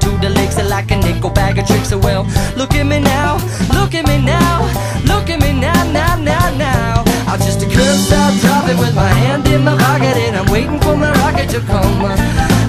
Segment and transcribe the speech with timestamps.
[0.00, 1.90] To the licks like a nickel bag of tricks.
[1.90, 2.24] So well,
[2.56, 3.36] look at me now,
[3.74, 4.64] look at me now,
[5.06, 7.04] look at me now, now, now, now.
[7.26, 10.96] I'm just a curbside dropping with my hand in my pocket and I'm waiting for
[10.96, 12.04] my rocket to come.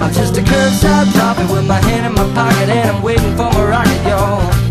[0.02, 3.50] I'm just a curbside dropping with my hand in my pocket and I'm waiting for
[3.52, 4.69] my rocket, y'all.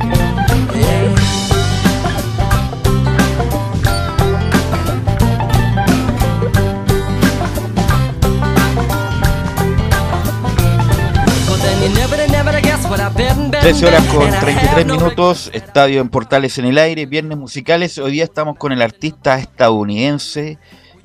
[13.62, 17.98] 13 horas con 33 minutos, estadio en Portales en el aire, viernes musicales.
[17.98, 20.58] Hoy día estamos con el artista estadounidense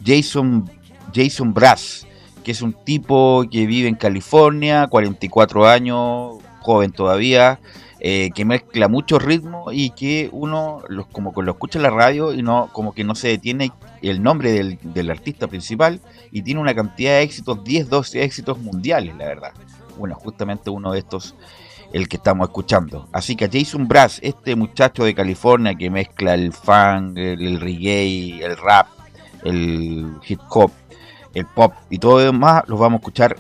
[0.05, 0.71] Jason,
[1.13, 2.07] Jason Brass,
[2.45, 7.59] que es un tipo que vive en California, 44 años, joven todavía,
[7.99, 11.91] eh, que mezcla muchos ritmos y que uno los, como que lo escucha en la
[11.91, 16.01] radio y no como que no se detiene el nombre del, del artista principal
[16.31, 19.53] y tiene una cantidad de éxitos, 10, 12 éxitos mundiales, la verdad
[19.97, 21.35] bueno, justamente uno de estos
[21.95, 23.09] el que estamos escuchando.
[23.13, 28.57] Así que Jason Brass, este muchacho de California que mezcla el funk, el, reggae, el
[28.57, 28.89] rap,
[29.45, 30.73] el hip hop,
[31.35, 33.37] el pop y todo lo demás, los vamos a escuchar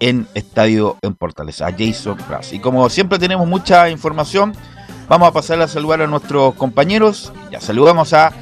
[0.00, 2.54] en Estadio en Portales, a Jason Brass.
[2.54, 4.54] Y como siempre tenemos mucha información,
[5.06, 7.30] vamos a pasar a saludar a nuestros compañeros.
[7.50, 8.32] Ya saludamos a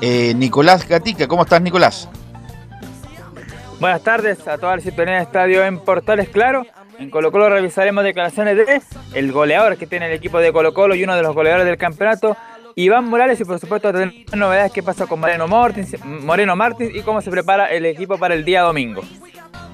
[0.00, 1.28] eh, Nicolás Gatica.
[1.28, 2.08] ¿Cómo estás, Nicolás?
[3.78, 6.66] Buenas tardes a toda la sintonía de Estadio en Portales, claro.
[6.98, 8.82] En Colo Colo revisaremos declaraciones de
[9.14, 11.76] el goleador que tiene el equipo de Colo Colo y uno de los goleadores del
[11.76, 12.36] campeonato,
[12.74, 17.00] Iván Morales, y por supuesto tener novedades que pasa con Moreno Martins, Moreno Martins y
[17.02, 19.02] cómo se prepara el equipo para el día domingo.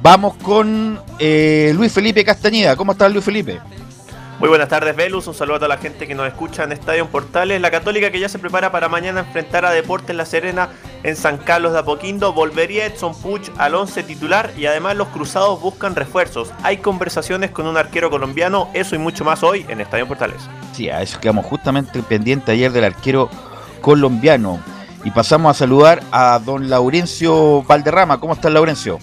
[0.01, 2.77] Vamos con eh, Luis Felipe Castañeda.
[2.77, 3.59] ¿Cómo estás Luis Felipe?
[4.39, 5.27] Muy buenas tardes, Velus.
[5.27, 7.61] Un saludo a toda la gente que nos escucha en Estadio Portales.
[7.61, 10.69] La Católica que ya se prepara para mañana enfrentar a Deportes La Serena
[11.03, 12.33] en San Carlos de Apoquindo.
[12.33, 16.53] Volvería Edson Puch al 11 titular y además los cruzados buscan refuerzos.
[16.63, 20.49] Hay conversaciones con un arquero colombiano, eso y mucho más hoy en Estadio Portales.
[20.73, 23.29] Sí, a eso quedamos justamente pendiente ayer del arquero
[23.81, 24.61] colombiano.
[25.03, 28.21] Y pasamos a saludar a don Laurencio Valderrama.
[28.21, 29.01] ¿Cómo está Laurencio?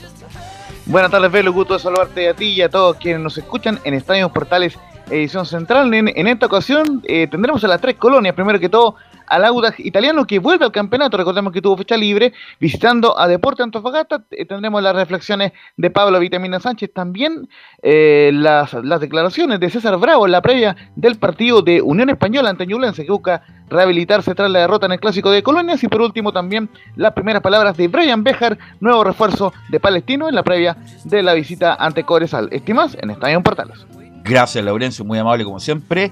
[0.85, 1.51] Buenas tardes, Velo.
[1.51, 4.78] Gusto de saludarte a ti y a todos quienes nos escuchan en Estadio Portales
[5.10, 5.94] edición central.
[5.94, 8.96] En, esta ocasión eh, tendremos a las tres colonias, primero que todo
[9.28, 13.64] al Audax italiano que vuelve al campeonato, recordemos que tuvo fecha libre, visitando a Deporte
[13.64, 17.50] Antofagasta, eh, tendremos las reflexiones de Pablo Vitamina Sánchez, también
[17.82, 22.68] eh, las, declaraciones de César Bravo en la previa del partido de Unión Española ante
[22.68, 26.31] Ñublense, que busca rehabilitarse tras la derrota en el Clásico de Colonias, y por último
[26.31, 31.24] también las primeras palabras de Brian Bejar, nuevo refuerzo de Palestino en la previa de
[31.24, 32.50] la visita ante Cobresal.
[32.51, 33.86] Estimas en Estadio Portales.
[34.25, 36.12] Gracias, Laurencio, muy amable como siempre.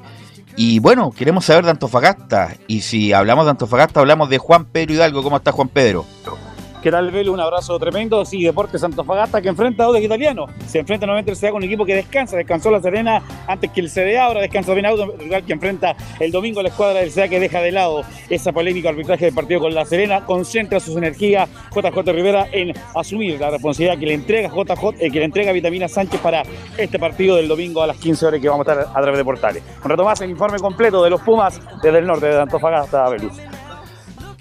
[0.56, 2.56] Y bueno, queremos saber de Antofagasta.
[2.68, 5.24] Y si hablamos de Antofagasta, hablamos de Juan Pedro Hidalgo.
[5.24, 6.06] ¿Cómo está Juan Pedro?
[6.83, 7.31] ¿Qué tal, Velo?
[7.31, 8.25] Un abrazo tremendo.
[8.25, 10.47] Sí, Deportes Antofagasta que enfrenta a Audax Italiano.
[10.68, 12.35] Se enfrenta nuevamente el CDA con un equipo que descansa.
[12.35, 14.25] Descansó la Serena antes que el CDA.
[14.25, 17.39] Ahora descansa también Audax, rival que enfrenta el domingo a la escuadra del CDA que
[17.39, 20.25] deja de lado esa polémica arbitraje del partido con la Serena.
[20.25, 25.19] Concentra sus energías JJ Rivera en asumir la responsabilidad que le entrega JJ, eh, que
[25.19, 26.44] le entrega Vitamina Sánchez para
[26.77, 29.24] este partido del domingo a las 15 horas que vamos a estar a través de
[29.24, 29.63] portales.
[29.81, 33.39] Un rato más el informe completo de los Pumas desde el norte de Antofagasta, Velus.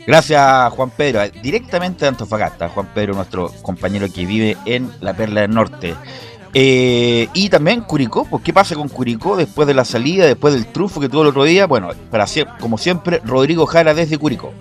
[0.07, 1.21] Gracias, Juan Pedro.
[1.43, 5.95] Directamente de Antofagasta, Juan Pedro, nuestro compañero que vive en la Perla del Norte.
[6.55, 10.67] Eh, y también Curicó, pues ¿qué pasa con Curicó después de la salida, después del
[10.67, 11.67] trufo que tuvo el otro día?
[11.67, 12.27] Bueno, para
[12.61, 14.53] como siempre, Rodrigo Jara desde Curicó.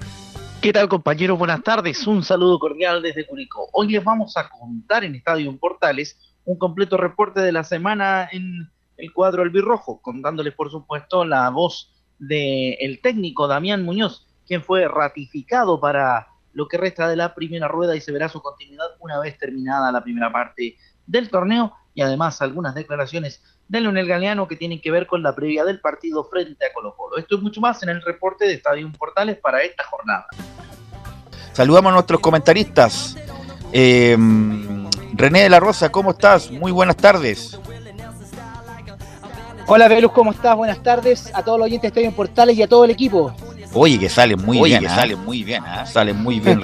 [0.61, 1.39] ¿Qué tal compañeros?
[1.39, 3.67] Buenas tardes, un saludo cordial desde Curicó.
[3.73, 8.69] Hoy les vamos a contar en Estadio Portales un completo reporte de la semana en
[8.97, 15.79] el cuadro albirrojo, contándoles por supuesto la voz del técnico Damián Muñoz, quien fue ratificado
[15.79, 19.37] para lo que resta de la primera rueda y se verá su continuidad una vez
[19.37, 20.75] terminada la primera parte
[21.07, 25.33] del torneo y además algunas declaraciones de Leonel Galeano que tienen que ver con la
[25.33, 27.17] previa del partido frente a Colo Colo.
[27.17, 30.27] Esto es mucho más en el reporte de Estadio Portales para esta jornada.
[31.53, 33.15] Saludamos a nuestros comentaristas.
[33.71, 34.17] Eh,
[35.13, 36.51] René de la Rosa, ¿cómo estás?
[36.51, 37.57] Muy buenas tardes.
[39.65, 40.57] Hola Velus, ¿cómo estás?
[40.57, 43.33] Buenas tardes a todos los oyentes de Estadio Portales y a todo el equipo.
[43.73, 44.81] Oye, que sale muy bien.
[44.81, 44.95] que ¿ah?
[44.95, 45.85] sale muy bien, ¿eh?
[45.85, 46.61] sale muy bien,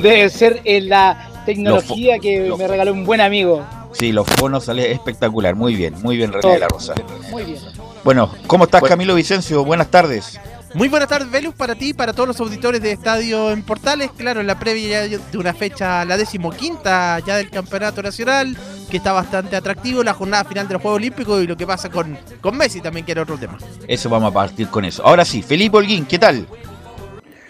[0.00, 3.64] Debe ser en la tecnología que me regaló un buen amigo.
[3.92, 6.94] Sí, los fonos sale espectacular, muy bien, muy bien René de la Rosa.
[7.30, 7.58] Muy bien.
[8.04, 9.64] Bueno, ¿cómo estás Camilo Vicencio?
[9.64, 10.38] Buenas tardes.
[10.74, 14.10] Muy buenas tardes, Velus, para ti y para todos los auditores de Estadio en Portales.
[14.16, 18.56] Claro, en la previa de una fecha, la decimoquinta ya del Campeonato Nacional,
[18.90, 21.88] que está bastante atractivo, la jornada final de los Juegos Olímpicos y lo que pasa
[21.88, 23.56] con, con Messi también, que era otro tema.
[23.86, 25.04] Eso vamos a partir con eso.
[25.06, 26.46] Ahora sí, Felipe Holguín, ¿qué tal?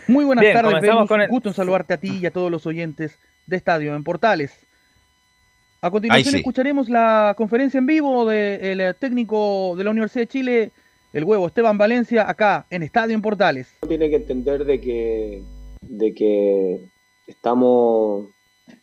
[0.07, 1.09] Muy buenas tardes, Velus.
[1.09, 4.53] Con Gusto en saludarte a ti y a todos los oyentes de Estadio en Portales.
[5.81, 10.73] A continuación escucharemos la conferencia en vivo del técnico de la Universidad de Chile,
[11.13, 13.75] el huevo Esteban Valencia acá en Estadio en Portales.
[13.87, 15.43] Tiene que entender de que,
[15.81, 16.81] de que
[17.27, 18.27] estamos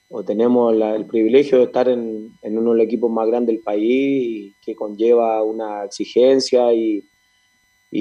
[0.10, 3.84] o tenemos el privilegio de estar en, uno de los equipos más grandes del país
[3.84, 7.04] y que conlleva una exigencia y,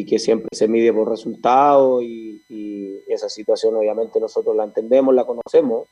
[0.08, 5.24] que siempre se mide por resultados y, y esa situación obviamente nosotros la entendemos, la
[5.24, 5.86] conocemos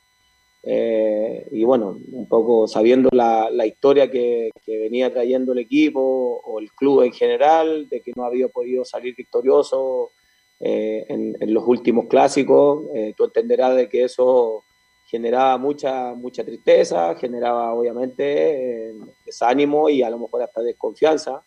[0.64, 6.70] eh, y bueno, un poco sabiendo la, historia que, venía trayendo el equipo o el
[6.72, 10.12] club en general, de que no había podido salir victorioso
[10.60, 14.64] eh, en, los últimos clásicos, eh, tú entenderás de que eso
[15.06, 18.94] generaba mucha, mucha tristeza, generaba obviamente
[19.26, 21.42] desánimo y a lo mejor hasta desconfianza.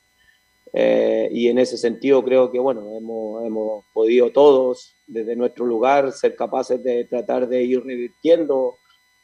[0.73, 6.35] y en ese sentido creo que bueno, hemos, hemos podido todos desde nuestro lugar ser
[6.35, 8.77] capaces de tratar de ir revirtiendo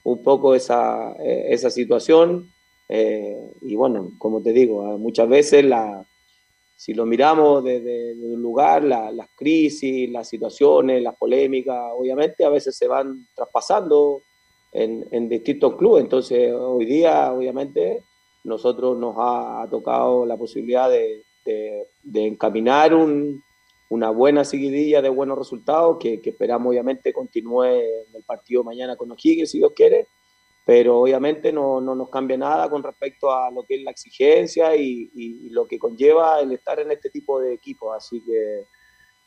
[0.03, 2.51] un poco esa, eh, esa situación.
[2.89, 6.05] Eh, y bueno, como te digo, ah, muchas veces la,
[6.75, 12.75] si lo miramos desde, un lugar, las crisis, las situaciones, las polémicas, obviamente a veces
[12.75, 14.23] se van traspasando
[14.71, 16.03] en, en distintos clubes.
[16.03, 18.03] Entonces, hoy día, obviamente,
[18.43, 23.41] nosotros nos ha, tocado la posibilidad de, de encaminar un,
[23.91, 29.11] una buena seguidilla de buenos resultados que, esperamos obviamente continúe en el partido mañana con
[29.11, 30.07] O'Higgins si Dios quiere,
[30.65, 34.77] pero obviamente no, no, nos cambia nada con respecto a lo que es la exigencia
[34.77, 38.65] y, lo que conlleva el estar en este tipo de equipos, así que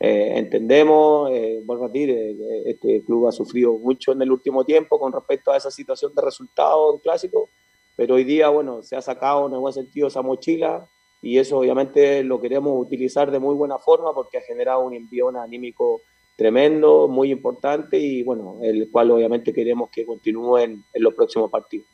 [0.01, 4.65] eh, entendemos, eh, vuelvo a decir, eh, este club ha sufrido mucho en el último
[4.65, 7.51] tiempo con respecto a esa situación de resultados en clásico,
[7.97, 10.89] pero hoy día, bueno, se ha sacado en el buen sentido esa mochila,
[11.25, 15.31] y eso obviamente lo queremos utilizar de muy buena forma porque ha generado un envío
[15.41, 16.03] anímico
[16.37, 21.87] tremendo, muy importante y bueno, el cual obviamente queremos que continúen en los próximos partidos.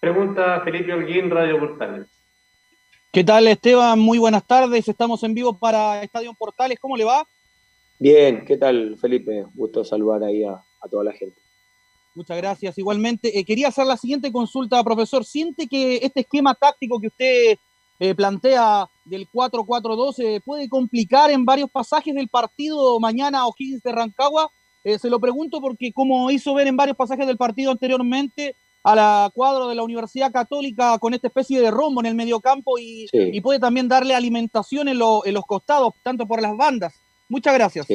[0.00, 2.08] Pregunta Felipe Holguín, Radio Portales.
[3.12, 3.98] ¿Qué tal Esteban?
[3.98, 7.26] Muy buenas tardes, estamos en vivo para Estadio Portales, ¿cómo le va?
[7.98, 9.44] Bien, ¿qué tal Felipe?
[9.52, 11.36] Gusto saludar ahí a, toda la gente.
[12.14, 12.78] Muchas gracias.
[12.78, 15.24] Igualmente, eh, quería hacer la siguiente consulta, profesor.
[15.24, 17.58] ¿Siente que este esquema táctico que usted
[18.02, 24.50] eh, plantea del 4-4-2 puede complicar en varios pasajes del partido mañana O'Higgins de Rancagua.
[24.82, 28.96] Eh, se lo pregunto porque como hizo ver en varios pasajes del partido anteriormente a
[28.96, 33.06] la cuadro de la Universidad Católica con esta especie de rombo en el mediocampo y,
[33.12, 36.92] y puede también darle alimentación en, los costados, tanto por las bandas.
[37.28, 37.86] Muchas gracias.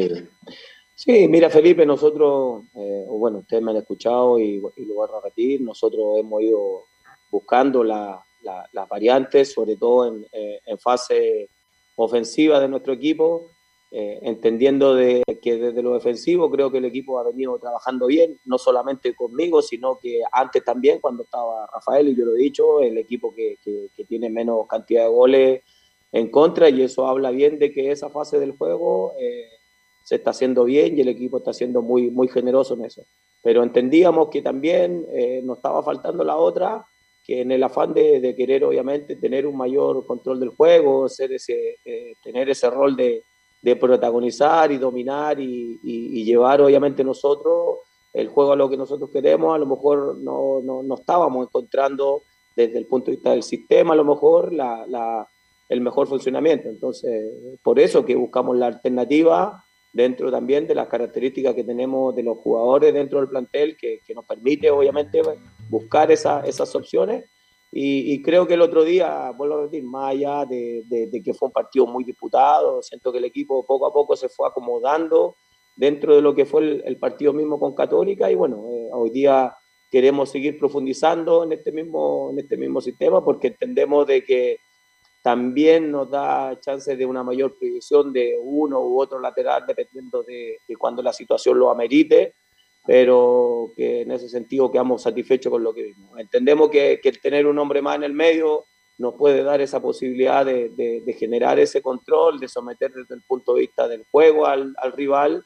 [0.95, 1.27] Sí.
[1.27, 5.59] mira Felipe, nosotros, eh, bueno, ustedes me han escuchado y, y, lo voy a repetir,
[5.59, 6.85] nosotros hemos ido
[7.29, 8.23] buscando la,
[8.71, 11.49] las variantes, sobre todo en, eh, en, fase
[11.95, 13.51] ofensiva de nuestro equipo.
[13.89, 18.37] eh, entendiendo de que desde lo defensivo creo que el equipo ha venido trabajando bien,
[18.43, 22.81] no solamente conmigo, sino que antes también cuando estaba Rafael, y yo lo he dicho,
[22.81, 25.61] el equipo que, que, tiene menos cantidad de goles
[26.11, 29.47] en contra, y eso habla bien de que esa fase del juego eh,
[30.03, 33.05] se está haciendo bien y el equipo está siendo muy, muy generoso en eso.
[33.43, 36.85] Pero entendíamos que también eh, nos estaba faltando la otra,
[37.27, 41.33] que en el afán de, de, querer obviamente tener un mayor control del juego, ser
[41.33, 41.75] ese,
[42.23, 43.23] tener ese rol de
[43.61, 47.79] de protagonizar y dominar y, llevar obviamente nosotros
[48.13, 52.23] el juego a lo que nosotros queremos, a lo mejor no, no, estábamos encontrando
[52.55, 55.27] desde el punto de vista del sistema, a lo mejor la,
[55.69, 56.69] el mejor funcionamiento.
[56.69, 57.31] Entonces,
[57.63, 59.63] por eso que buscamos la alternativa
[59.97, 64.13] dentro también de las características que tenemos de los jugadores dentro del plantel, que, que
[64.13, 65.21] nos permite obviamente
[65.69, 67.25] buscar esa, esas opciones.
[67.69, 71.51] Y, creo que el otro día, vuelvo a repetir, más allá de, que fue un
[71.51, 75.35] partido muy disputado, siento que el equipo poco a poco se fue acomodando
[75.75, 78.31] dentro de lo que fue el, partido mismo con Católica.
[78.31, 79.53] Y bueno, eh, hoy día
[79.91, 84.57] queremos seguir profundizando en este, mismo, en este mismo sistema porque entendemos de que
[85.27, 90.61] también nos da chances de una mayor previsión de uno u otro lateral dependiendo de,
[90.65, 92.35] de cuando la situación lo amerite
[92.85, 96.17] pero que en ese sentido quedamos satisfechos con lo que vimos.
[96.17, 98.63] Entendemos que, que tener un hombre más en el medio
[98.97, 103.53] nos puede dar esa posibilidad de, de, generar ese control, de someter desde el punto
[103.53, 105.43] de vista del juego al, al, rival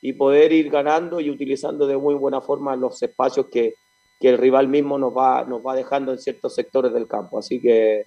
[0.00, 3.74] y poder ir ganando y utilizando de muy buena forma los espacios que,
[4.18, 7.38] que el rival mismo nos va, nos va dejando en ciertos sectores del campo.
[7.38, 8.06] Así que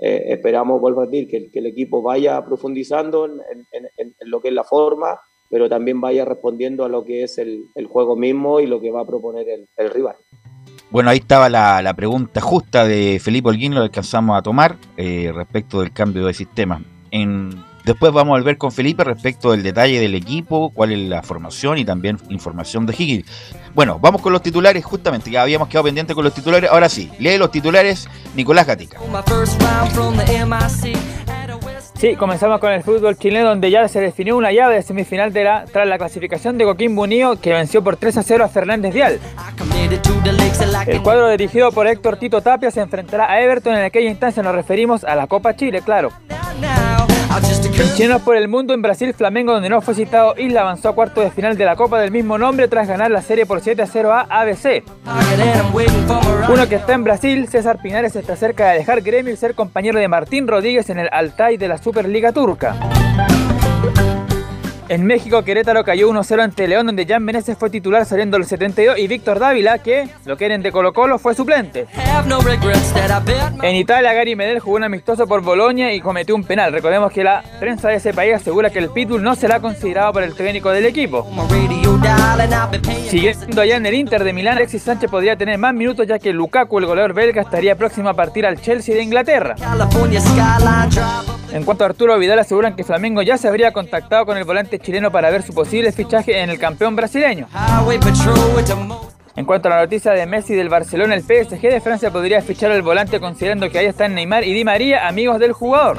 [0.00, 3.40] eh, esperamos, vuelvo a decir, que, que, el equipo vaya profundizando en,
[3.72, 7.36] en, en lo que es la forma pero también vaya respondiendo a lo que es
[7.36, 10.14] el, juego mismo y lo que va a proponer el, rival.
[10.90, 15.80] Bueno, ahí estaba la, pregunta justa de Felipe Holguín, lo alcanzamos a tomar eh, respecto
[15.80, 16.80] del cambio de sistema.
[17.10, 17.50] En,
[17.84, 21.78] después vamos a volver con Felipe respecto del detalle del equipo, cuál es la formación
[21.78, 23.26] y también información de Higgins.
[23.74, 26.70] Bueno, vamos con los titulares, justamente, ya habíamos quedado pendientes con los titulares.
[26.70, 28.98] Ahora sí, lee los titulares Nicolás Gatica.
[32.00, 35.44] Sí, comenzamos con el fútbol chileno donde ya se definió una llave de semifinal de
[35.44, 38.94] la, tras la clasificación de Coquimbo Unido que venció por 3 a 0 a Fernández
[38.94, 39.20] Vial.
[40.86, 44.54] El cuadro dirigido por Héctor Tito Tapia se enfrentará a Everton en aquella instancia nos
[44.54, 46.10] referimos a la Copa Chile, claro.
[47.30, 50.94] En Chilenos por el Mundo en Brasil, Flamengo, donde no fue citado Isla, avanzó a
[50.96, 53.80] cuarto de final de la Copa del mismo nombre tras ganar la serie por 7
[53.82, 54.82] a 0 a ABC.
[56.48, 60.00] Uno que está en Brasil, César Pinares está cerca de dejar gremio y ser compañero
[60.00, 62.74] de Martín Rodríguez en el Altai de la Superliga Turca.
[64.90, 68.98] En México, Querétaro cayó 1-0 ante León, donde Jan Meneses fue titular saliendo el 72
[68.98, 71.86] y Víctor Dávila, que lo quieren de Colo Colo, fue suplente.
[73.62, 76.72] En Italia, Gary Medel jugó un amistoso por Bolonia y cometió un penal.
[76.72, 80.24] Recordemos que la prensa de ese país asegura que el Pitbull no será considerado por
[80.24, 81.24] el técnico del equipo.
[83.08, 86.32] Siguiendo allá en el Inter de Milán, Alexis Sánchez podría tener más minutos ya que
[86.32, 89.54] Lukaku, el goleador belga, estaría próximo a partir al Chelsea de Inglaterra.
[91.52, 94.78] En cuanto a Arturo Vidal, aseguran que Flamengo ya se habría contactado con el volante
[94.78, 97.48] chileno para ver su posible fichaje en el campeón brasileño.
[99.36, 102.70] En cuanto a la noticia de Messi del Barcelona, el PSG de Francia podría fichar
[102.70, 105.98] al volante considerando que ahí están Neymar y Di María, amigos del jugador.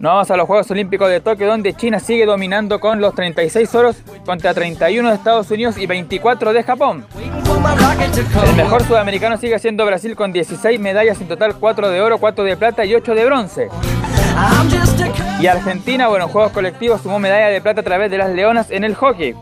[0.00, 3.74] No vamos a los Juegos Olímpicos de Tokio, donde China sigue dominando con los 36
[3.74, 7.04] oros contra 31 de Estados Unidos y 24 de Japón.
[8.46, 12.44] El mejor sudamericano sigue siendo Brasil con 16 medallas en total, 4 de oro, 4
[12.44, 13.68] de plata y 8 de bronce.
[15.38, 18.70] Y Argentina, bueno, en Juegos Colectivos sumó medalla de plata a través de las Leonas
[18.70, 19.34] en el hockey.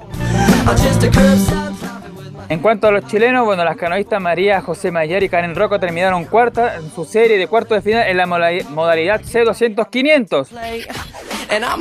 [2.49, 6.25] En cuanto a los chilenos, bueno, las canoístas María José Mayer y Karen Rocco terminaron
[6.25, 10.49] cuarta en su serie de cuartos de final en la modalidad C200-500.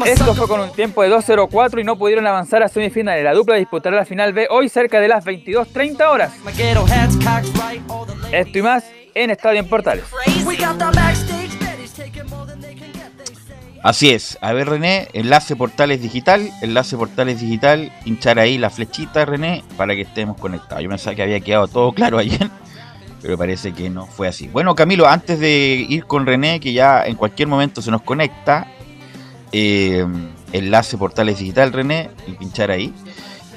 [0.06, 3.24] Esto fue con un tiempo de 2.04 y no pudieron avanzar a semifinales.
[3.24, 6.34] La dupla disputará la final B hoy cerca de las 22.30 horas.
[8.32, 8.84] Esto y más
[9.14, 10.04] en Estadio en Portales.
[13.88, 14.38] Así es.
[14.42, 19.96] A ver, René, enlace portales digital, enlace portales digital, hinchar ahí la flechita, René, para
[19.96, 20.84] que estemos conectados.
[20.84, 22.50] Yo pensaba que había quedado todo claro ayer,
[23.22, 24.50] pero parece que no fue así.
[24.50, 28.68] Bueno, Camilo, antes de ir con René, que ya en cualquier momento se nos conecta,
[29.54, 30.06] eh,
[30.52, 32.94] enlace portales digital, René, y pinchar ahí.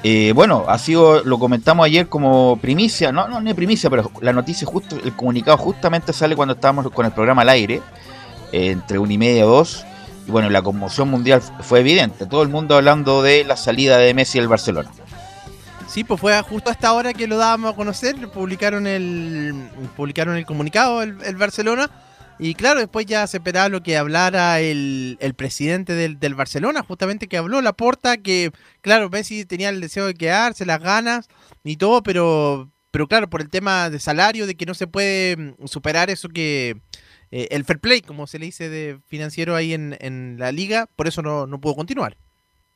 [0.01, 4.31] Eh, bueno, ha sido, lo comentamos ayer como primicia, no, no, no primicia, pero la
[4.31, 7.81] noticia justo, el comunicado justamente sale cuando estábamos con el programa al aire,
[8.53, 9.85] entre una y media o dos
[10.27, 12.25] y bueno, la conmoción mundial fue evidente.
[12.25, 14.91] Todo el mundo hablando de la salida de Messi del Barcelona.
[15.91, 18.15] Sí, pues fue justo a esta hora que lo dábamos a conocer.
[18.29, 19.53] Publicaron el,
[19.97, 21.91] publicaron el comunicado el, Barcelona.
[22.39, 26.81] Y claro, después ya se esperaba lo que hablara el, el presidente del, del, Barcelona,
[26.81, 31.27] justamente que habló la porta, que claro, Messi tenía el deseo de quedarse, las ganas
[31.63, 35.35] y todo, pero, pero claro, por el tema de salario, de que no se puede
[35.37, 36.81] mm, superar eso que...
[37.31, 40.87] Eh, el fair play, como se le dice de financiero ahí en, en la liga,
[40.95, 42.17] por eso no, no pudo continuar.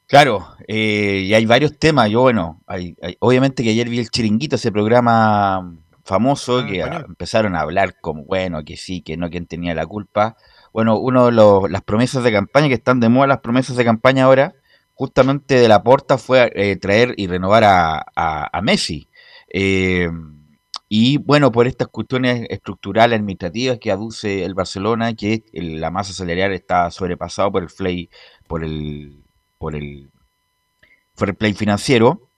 [0.08, 2.10] Claro, eh, y hay varios temas.
[2.10, 6.84] Yo, bueno, hay, hay, obviamente que ayer vi el chiringuito, ese programa famoso, ah, que
[6.84, 10.38] a, empezaron a hablar como, bueno, que sí, que no, quién tenía la culpa.
[10.72, 13.84] Bueno, uno de los, las promesas de campaña, que están de moda las promesas de
[13.84, 14.54] campaña ahora,
[14.94, 19.10] justamente de la porta fue eh, traer y renovar a, a, a Messi.
[19.50, 20.10] Eh,
[20.98, 26.54] y bueno, por estas cuestiones estructurales, administrativas que aduce el Barcelona, que la masa salarial
[26.54, 28.10] está sobrepasado por el play,
[28.48, 29.22] por el
[29.58, 30.10] por el
[31.16, 32.30] fair play financiero.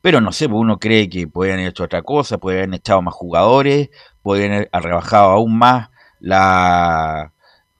[0.00, 3.02] Pero no sé, pues, uno cree que pueden haber hecho otra cosa, pueden haber echado
[3.02, 7.32] más jugadores, pueden haber rebajado aún más la,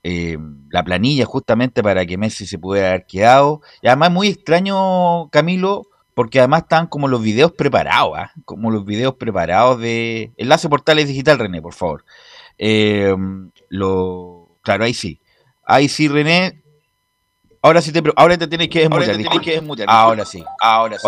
[0.03, 0.37] eh,
[0.69, 3.59] la planilla justamente para que Messi se pudiera haber quedado.
[3.81, 8.41] Y además muy extraño, Camilo, porque además están como los videos preparados, ¿eh?
[8.45, 10.31] como los videos preparados de...
[10.37, 12.03] Enlace Portales Digital, René, por favor.
[12.57, 13.15] Eh,
[13.69, 14.57] lo...
[14.61, 15.19] Claro, ahí sí.
[15.63, 16.63] Ahí sí, René,
[17.65, 19.09] Ahora sí te, ahora te tienes que desmutear.
[19.09, 20.43] Ahora, tienes que desmutear, ahora sí.
[20.59, 21.07] Ahora sí.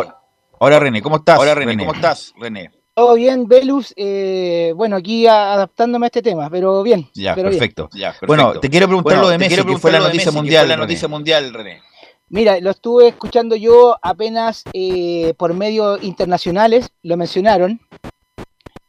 [0.60, 1.38] Ahora, René, ¿cómo estás?
[1.38, 2.34] Ahora René, ¿cómo estás?
[2.36, 2.72] René.
[2.96, 3.94] Todo bien, Velus.
[3.96, 7.08] Eh, bueno, aquí adaptándome a este tema, pero bien.
[7.14, 7.90] Ya, pero perfecto.
[7.94, 8.02] Bien.
[8.02, 8.26] Ya, perfecto.
[8.26, 10.68] Bueno, te quiero preguntar bueno, lo de Messi, que fue la noticia mundial.
[10.68, 11.84] la noticia mundial, René.
[12.30, 17.80] Mira, lo estuve escuchando yo apenas eh, por medios internacionales, lo mencionaron,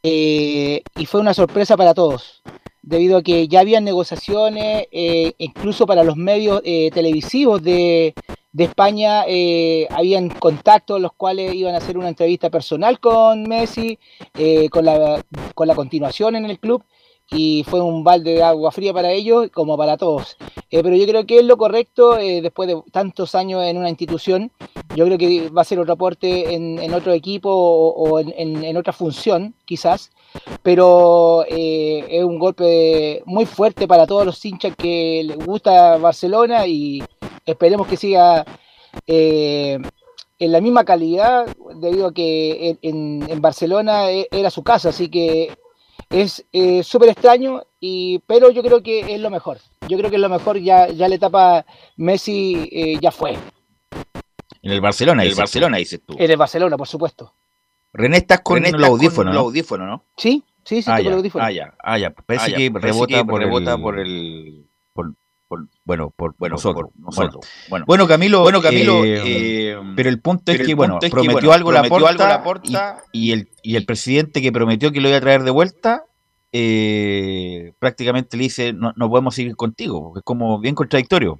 [0.03, 2.41] eh, y fue una sorpresa para todos
[2.89, 8.13] debido a que ya habían negociaciones, eh, incluso para los medios eh, televisivos de,
[8.57, 13.99] España, eh, habían contactos los cuales iban a hacer una entrevista personal con Messi,
[14.71, 15.23] con, la,
[15.55, 16.83] con la continuación en el club,
[17.31, 20.37] y fue un balde de agua fría para ellos como para todos.
[20.71, 23.89] Eh, pero yo creo que es lo correcto, eh, después de tantos años en una
[23.89, 24.51] institución,
[24.95, 28.93] yo creo que va a ser otro aporte en, otro equipo o, en, en, otra
[28.93, 30.11] función, quizás,
[30.63, 36.65] pero eh, es un golpe muy fuerte para todos los hinchas que les gusta Barcelona
[36.65, 37.03] y
[37.45, 38.45] esperemos que siga
[39.07, 39.79] eh,
[40.39, 45.09] en la misma calidad, debido a que en, en Barcelona e, era su casa, así
[45.09, 45.55] que
[46.09, 49.59] es eh, súper extraño, y, pero yo creo que es lo mejor.
[49.87, 51.65] Yo creo que es lo mejor, ya, ya la etapa
[51.97, 53.37] Messi eh, ya fue.
[54.61, 56.15] En el Barcelona, en el Barcelona dices tú.
[56.17, 57.33] En el Barcelona, por supuesto.
[57.93, 59.39] René, estás con René, el audífono, ¿no?
[59.39, 60.05] audífono, ¿no?
[60.17, 61.45] Sí, sí, sí, ah, con el audífono.
[61.45, 62.11] Ah, ya, ah, ya.
[62.11, 63.81] Parece ah, que Parece rebota, que por, rebota el...
[63.81, 64.68] por el...
[65.89, 66.91] Bueno, por bueno, nosotros.
[66.93, 67.47] Por nosotros.
[67.67, 67.85] Bueno.
[67.87, 71.47] bueno, Camilo, bueno, Camilo eh, eh, pero el punto es que, bueno, es prometió, que,
[71.47, 74.51] bueno, algo, prometió la porta, algo la porta y, y, el, y el presidente que
[74.51, 76.03] prometió que lo iba a traer de vuelta,
[76.51, 81.39] eh, prácticamente le dice, no, no podemos seguir contigo, porque es como bien contradictorio.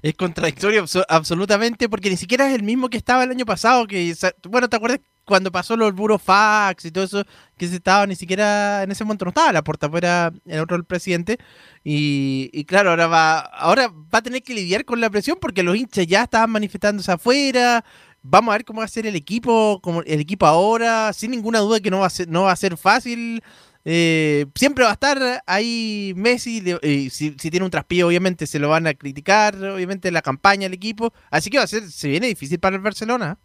[0.00, 4.14] Es contradictorio absolutamente porque ni siquiera es el mismo que estaba el año pasado, que
[4.48, 7.24] bueno, ¿te acuerdas cuando pasó los burofax y todo eso,
[7.58, 10.76] que se estaba ni siquiera en ese momento no estaba la puerta fuera el otro
[10.76, 11.38] el presidente.
[11.84, 15.62] Y, y, claro ahora va ahora va a tener que lidiar con la presión porque
[15.62, 17.84] los hinchas ya estaban manifestándose afuera.
[18.22, 21.12] Vamos a ver cómo va a ser el equipo como el equipo ahora.
[21.12, 23.42] Sin ninguna duda que no va a ser no va a ser fácil.
[23.88, 28.58] Eh, siempre va a estar ahí Messi, eh, si, si, tiene un traspío obviamente se
[28.58, 32.08] lo van a criticar, obviamente la campaña, el equipo, así que va a ser, se
[32.08, 33.38] viene difícil para el Barcelona.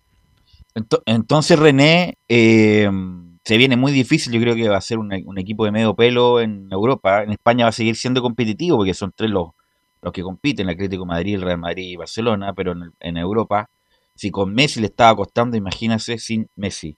[1.06, 2.90] Entonces René, eh,
[3.44, 5.96] se viene muy difícil, yo creo que va a ser un, un, equipo de medio
[5.96, 9.50] pelo en Europa, en España va a seguir siendo competitivo porque son tres los,
[10.02, 13.70] los que compiten, el Atlético Madrid, el Real Madrid y Barcelona, pero en, en Europa
[14.22, 16.96] si con Messi le estaba costando, imagínese sin Messi.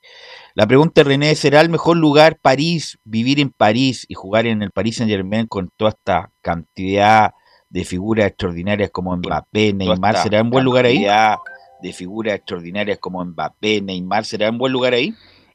[0.56, 4.72] La pregunta, René, ¿será el mejor lugar París, vivir en París y jugar en el
[4.72, 7.32] Paris Saint Germain con toda esta cantidad
[7.70, 10.18] de figuras extraordinarias como Mbappé, Neymar?
[10.18, 11.06] ¿Será un buen lugar ahí?
[11.84, 15.14] De figuras extraordinarias como Mbappé, Neymar, ¿será un buen lugar ahí?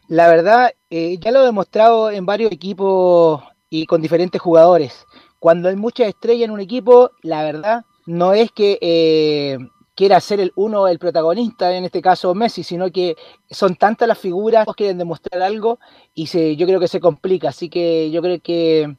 [0.08, 5.06] La verdad, eh, ya lo he demostrado en varios equipos y con diferentes jugadores.
[5.38, 9.56] Cuando hay muchas estrellas en un equipo, la verdad, no es que eh,
[9.94, 13.16] quiera ser el uno el protagonista, en este caso Messi, sino que
[13.50, 15.78] son tantas las figuras que quieren demostrar algo
[16.14, 17.48] y se, yo creo que se complica.
[17.48, 18.94] Así que yo creo que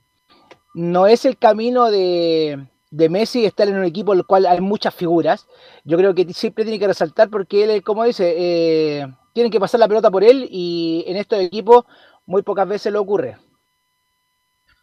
[0.74, 4.62] no es el camino de, de Messi estar en un equipo en el cual hay
[4.62, 5.48] muchas figuras.
[5.84, 9.80] Yo creo que siempre tiene que resaltar porque él, como dice, eh, tienen que pasar
[9.80, 11.86] la pelota por él y en estos equipos
[12.26, 13.38] muy pocas veces lo ocurre.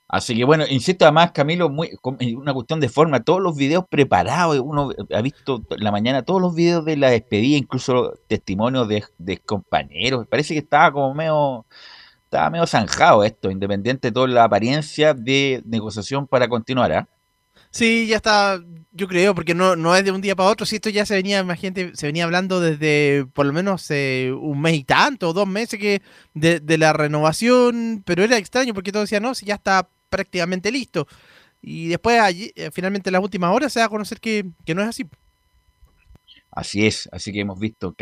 [0.08, 1.90] Así que bueno, insisto además, Camilo, muy,
[2.36, 6.40] una cuestión de forma, todos los videos preparados, uno ha visto en la mañana todos
[6.40, 11.66] los videos de la despedida, incluso testimonios de, compañeros, parece que estaba como medio,
[12.22, 16.92] estaba medio zanjado esto, independiente de toda la apariencia de negociación para continuar.
[16.92, 17.08] ¿ah?
[17.76, 18.58] Sí, ya está,
[18.92, 20.64] yo creo, porque no, no es de un día para otro.
[20.64, 24.62] Si esto ya se venía, imagínate, se venía hablando desde por lo menos eh, un
[24.62, 26.00] mes y tanto, dos meses que
[26.32, 30.72] de, de, la renovación, pero era extraño porque todos decían, no, si ya está prácticamente
[30.72, 31.06] listo.
[31.60, 34.74] Y después, allí, eh, finalmente, en las últimas horas se da a conocer que, que
[34.74, 35.04] no es así.
[36.50, 37.94] Así es, así que hemos visto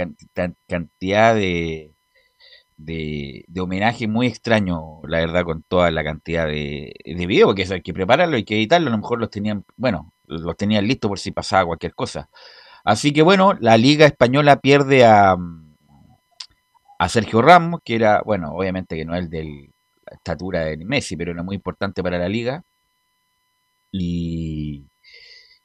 [0.69, 1.94] cantidad de,
[2.77, 7.83] de, homenaje muy extraño, la verdad, con toda la cantidad de, de videos, porque hay
[7.83, 11.19] que prepararlo, hay que editarlo, a lo mejor los tenían, bueno, los tenían listos por
[11.19, 12.29] si pasaba cualquier cosa.
[12.85, 15.37] Así que bueno, la Liga Española pierde a,
[16.99, 19.45] a Sergio Ramos, que era, bueno, obviamente que no es de
[20.07, 22.63] la estatura de Messi, pero era muy importante para la liga.
[23.91, 24.87] Y,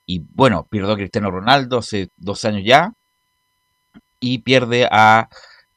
[0.05, 2.93] y bueno, pierde a Cristiano Ronaldo hace dos años ya.
[4.19, 5.29] Y pierde a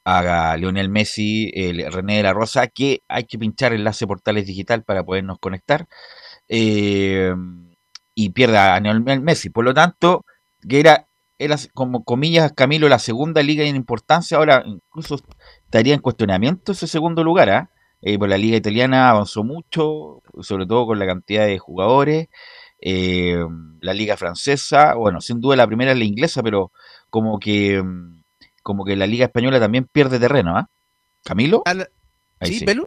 [0.04, 4.82] a Lionel Messi, el René de la Rosa, que hay que pinchar enlace portales digital
[4.82, 5.86] para podernos conectar.
[6.48, 7.32] Eh,
[8.14, 9.50] y pierde a Lionel Messi.
[9.50, 10.24] Por lo tanto,
[10.68, 14.36] que era, era como comillas, Camilo, la segunda liga en importancia.
[14.36, 15.16] Ahora incluso
[15.64, 17.50] estaría en cuestionamiento ese segundo lugar.
[17.50, 17.70] ¿ah?
[18.02, 22.28] Eh, pues la liga italiana avanzó mucho, sobre todo con la cantidad de jugadores.
[22.80, 23.38] Eh,
[23.80, 26.72] la liga francesa, bueno, sin duda la primera es la inglesa, pero
[27.10, 27.80] como que
[28.62, 30.68] como que la Liga Española también pierde terreno, ¿ah?
[31.24, 31.62] ¿Camilo?
[32.40, 32.86] Ahí sí, Pelu.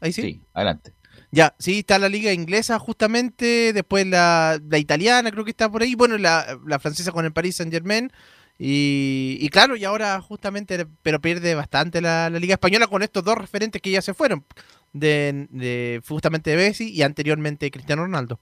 [0.00, 0.22] Ahí sí.
[0.22, 0.94] Sí, adelante.
[1.30, 5.82] Ya, sí, está la liga inglesa justamente, después la, la italiana creo que está por
[5.82, 8.10] ahí, bueno, la, la francesa con el Paris Saint Germain,
[8.58, 13.22] y, y, claro, y ahora justamente, pero pierde bastante la, la, liga española con estos
[13.22, 14.46] dos referentes que ya se fueron,
[14.94, 18.40] de, de justamente de Messi y anteriormente Cristiano Ronaldo.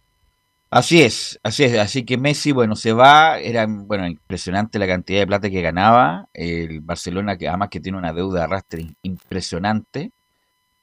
[0.70, 5.20] Así es, así es, así que Messi, bueno, se va, era, bueno, impresionante la cantidad
[5.20, 10.10] de plata que ganaba, el Barcelona, que además que tiene una deuda de arrastre impresionante,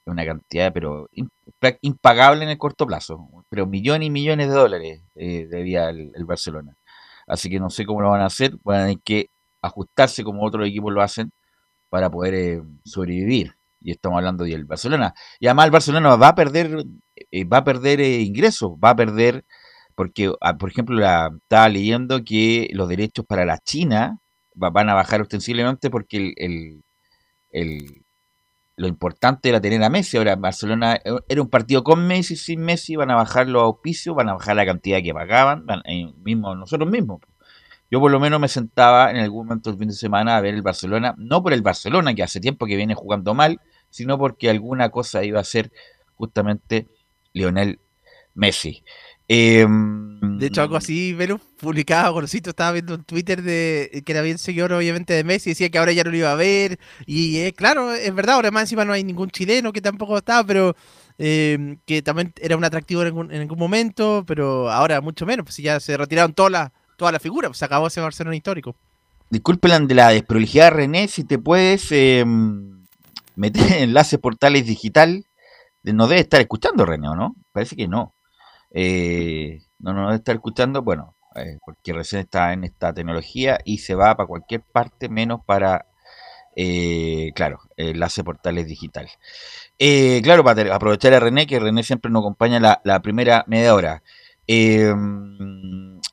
[0.05, 1.09] una cantidad, pero
[1.81, 6.25] impagable en el corto plazo, pero millones y millones de dólares eh, debía el, el,
[6.25, 6.75] Barcelona.
[7.27, 9.29] Así que no sé cómo lo van a hacer, van a tener que
[9.61, 11.31] ajustarse como otros equipos lo hacen
[11.89, 13.55] para poder eh, sobrevivir.
[13.81, 15.13] Y estamos hablando del Barcelona.
[15.39, 16.85] Y además el Barcelona va a perder,
[17.31, 19.43] eh, va a perder ingresos, va a perder
[20.01, 24.17] porque, ah, por ejemplo, estaba leyendo que los derechos para la China
[24.55, 26.83] van a bajar ostensiblemente porque el,
[27.51, 28.03] el,
[28.77, 30.17] lo importante era tener a Messi.
[30.17, 34.15] Ahora, Barcelona eh, era un partido con Messi, sin Messi, van a bajar los auspicios,
[34.15, 37.21] van a bajar la cantidad que pagaban, eh, mismo, nosotros mismos.
[37.91, 40.55] Yo por lo menos me sentaba en algún momento del fin de semana a ver
[40.55, 43.61] el Barcelona, no por el Barcelona, que hace tiempo que viene jugando mal,
[43.91, 45.71] sino porque alguna cosa iba a ser
[46.15, 46.87] justamente
[47.33, 47.79] Lionel
[48.33, 48.83] Messi.
[49.33, 54.21] Em, de hecho, algo así, Velo, publicaba, conocito, estaba viendo un Twitter de que era
[54.21, 56.79] bien seguidor, obviamente, de Messi, decía que ahora ya no lo iba a ver.
[57.05, 60.43] Y eh, claro, es verdad, ahora más encima no hay ningún chileno que tampoco estaba,
[60.43, 60.75] pero
[61.17, 65.79] eh, que también era un atractivo en algún, momento, pero ahora mucho menos, pues ya
[65.79, 68.75] se retiraron todas las toda la figuras, pues se acabó ese Barcelona histórico.
[69.29, 72.25] Disculpen de la desprolijidad, René, si te puedes eh,
[73.37, 75.25] meter en enlaces portales digital,
[75.83, 77.33] no debe estar escuchando, René, ¿o no?
[77.53, 78.13] Parece que no.
[78.73, 83.95] Eh, no nos está escuchando, bueno, eh, porque recién está en esta tecnología y se
[83.95, 85.87] va para cualquier parte menos para,
[86.55, 89.09] eh, claro, enlace portales digital.
[89.79, 93.75] Eh, claro, para aprovechar a René, que René siempre nos acompaña la, la primera media
[93.75, 94.03] hora.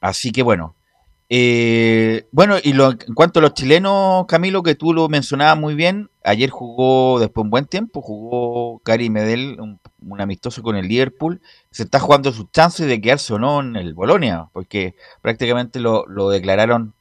[0.01, 0.75] así que bueno,
[1.31, 5.75] eh, bueno, y lo, en cuanto a los chilenos, Camilo, que tú lo mencionabas muy
[5.75, 9.81] bien, ayer jugó, después de un buen tiempo, jugó Cari Medel, un,
[10.21, 11.41] amistoso con el Liverpool.
[11.71, 16.31] Se está jugando sus chances de quedarse o no en el Bolonia, porque prácticamente lo
[16.31, 16.95] declararon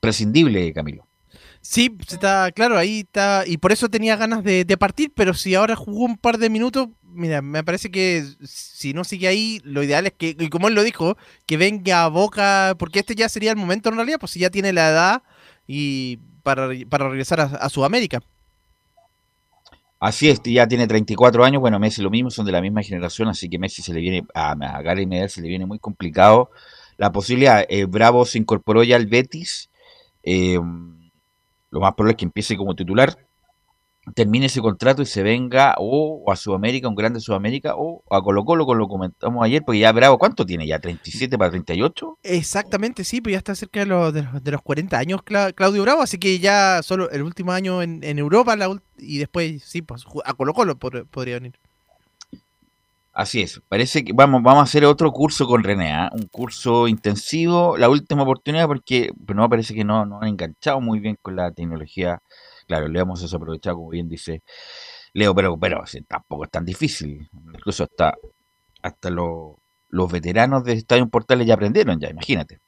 [0.00, 1.09] prescindible, Camilo.
[1.62, 5.76] Sí, está claro, ahí está, y por eso tenía ganas de, partir, pero si ahora
[5.76, 10.06] jugó un par de minutos, mira, me parece que si no sigue ahí, lo ideal
[10.06, 13.50] es que, y como él lo dijo, que venga a Boca, porque este ya sería
[13.50, 15.22] el momento en realidad, pues si ya tiene la edad
[15.66, 18.20] y para, para regresar a, a Sudamérica.
[20.00, 23.28] Así es, ya tiene 34 años, bueno, Messi lo mismo, son de la misma generación,
[23.28, 26.50] así que Messi se le viene, a, a Gary Medel se le viene muy complicado
[26.96, 27.66] la posibilidad.
[27.68, 29.68] Eh, Bravo se incorporó ya al Betis,
[30.22, 30.58] eh,
[31.70, 33.16] lo más probable es que empiece como titular,
[34.14, 38.44] termine ese contrato y se venga o, a Sudamérica, un grande Sudamérica, o a Colo
[38.44, 40.80] Colo, como lo comentamos ayer, porque ya Bravo, ¿cuánto tiene ya?
[40.80, 42.18] ¿37 para 38?
[42.22, 45.82] Exactamente, sí, pues ya está cerca de los, de los, de los 40 años Claudio
[45.82, 49.82] Bravo, así que ya solo el último año en, en Europa la, y después, sí,
[49.82, 51.58] pues a Colo Colo podría venir.
[53.12, 56.08] Así es, parece que vamos, vamos a hacer otro curso con René, ¿eh?
[56.12, 61.00] un curso intensivo, la última oportunidad porque no parece que no, no han enganchado muy
[61.00, 62.20] bien con la tecnología
[62.68, 64.42] claro, le hemos aprovechado, como bien dice
[65.12, 67.28] Leo, pero, pero tampoco es tan difícil.
[67.52, 68.14] Incluso hasta,
[68.82, 72.58] hasta lo- los veteranos de Estadio Portales ya aprendieron, ya, imagínate.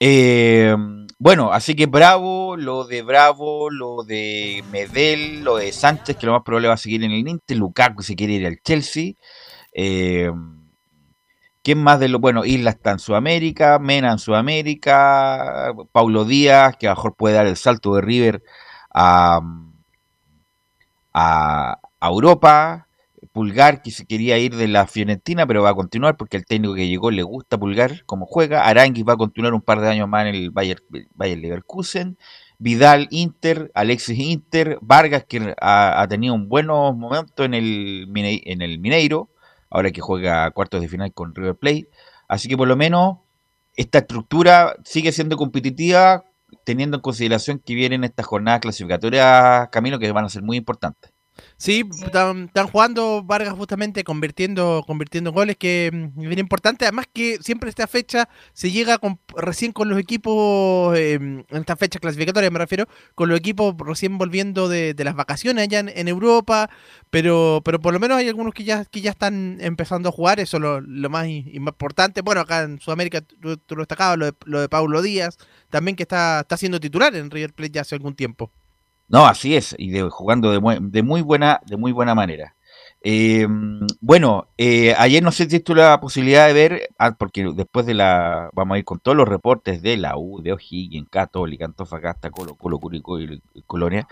[0.00, 0.76] Eh,
[1.18, 6.32] bueno, así que bravo, lo de Bravo, lo de Medel, lo de Sánchez, que lo
[6.32, 9.14] más probable va a seguir en el Inter, Lukaku se quiere ir al Chelsea.
[9.80, 10.32] Eh,
[11.62, 12.44] ¿Quién más de lo bueno?
[12.44, 17.46] Isla está en Sudamérica, Mena en Sudamérica, Paulo Díaz, que a lo mejor puede dar
[17.46, 18.42] el salto de River
[18.92, 19.40] a,
[21.14, 22.88] a, Europa.
[23.32, 26.74] Pulgar, que se quería ir de la Fiorentina, pero va a continuar porque el técnico
[26.74, 28.66] que llegó le gusta Pulgar como juega.
[28.66, 30.82] Aranguis va a continuar un par de años más en el Bayer,
[31.14, 32.18] Bayer Leverkusen.
[32.58, 38.80] Vidal Inter, Alexis Inter, Vargas que ha, tenido un buenos momentos en el, en el
[38.80, 39.30] Mineiro,
[39.70, 41.88] ahora que juega cuartos de final con River Plate.
[42.28, 43.18] Así que por lo menos
[43.76, 46.24] esta estructura sigue siendo competitiva,
[46.64, 51.12] teniendo en consideración que vienen estas jornadas clasificatorias, Camilo, que van a ser muy importantes.
[51.56, 56.84] Sí, están, están jugando Vargas justamente convirtiendo, convirtiendo goles que mm, es bien importante.
[56.84, 61.76] Además que siempre esta fecha se llega con- recién con los equipos, eh, en esta
[61.76, 65.88] fecha clasificatoria me refiero, con los equipos recién volviendo de, de las vacaciones allá en,
[65.88, 66.70] en Europa,
[67.10, 70.40] pero, pero por lo menos hay algunos que ya, que ya están empezando a jugar,
[70.40, 72.22] eso es lo, lo más importante.
[72.22, 75.38] Bueno, acá en Sudamérica tú, tú lo destacabas, lo de, lo de Paulo Díaz,
[75.70, 78.50] también que está, está siendo titular en River Plate ya hace algún tiempo.
[79.08, 82.54] No, así es, y de, jugando de, mu- de muy buena, de muy buena manera.
[83.02, 83.46] Eh,
[84.00, 87.94] bueno, eh, ayer no sé si tuve la posibilidad de ver, ah, porque después de
[87.94, 92.30] la, vamos a ir con todos los reportes de la U, de O'Higgins, Católica, Antofagasta,
[92.30, 94.06] Colo Colo, Curicó y, Colonia.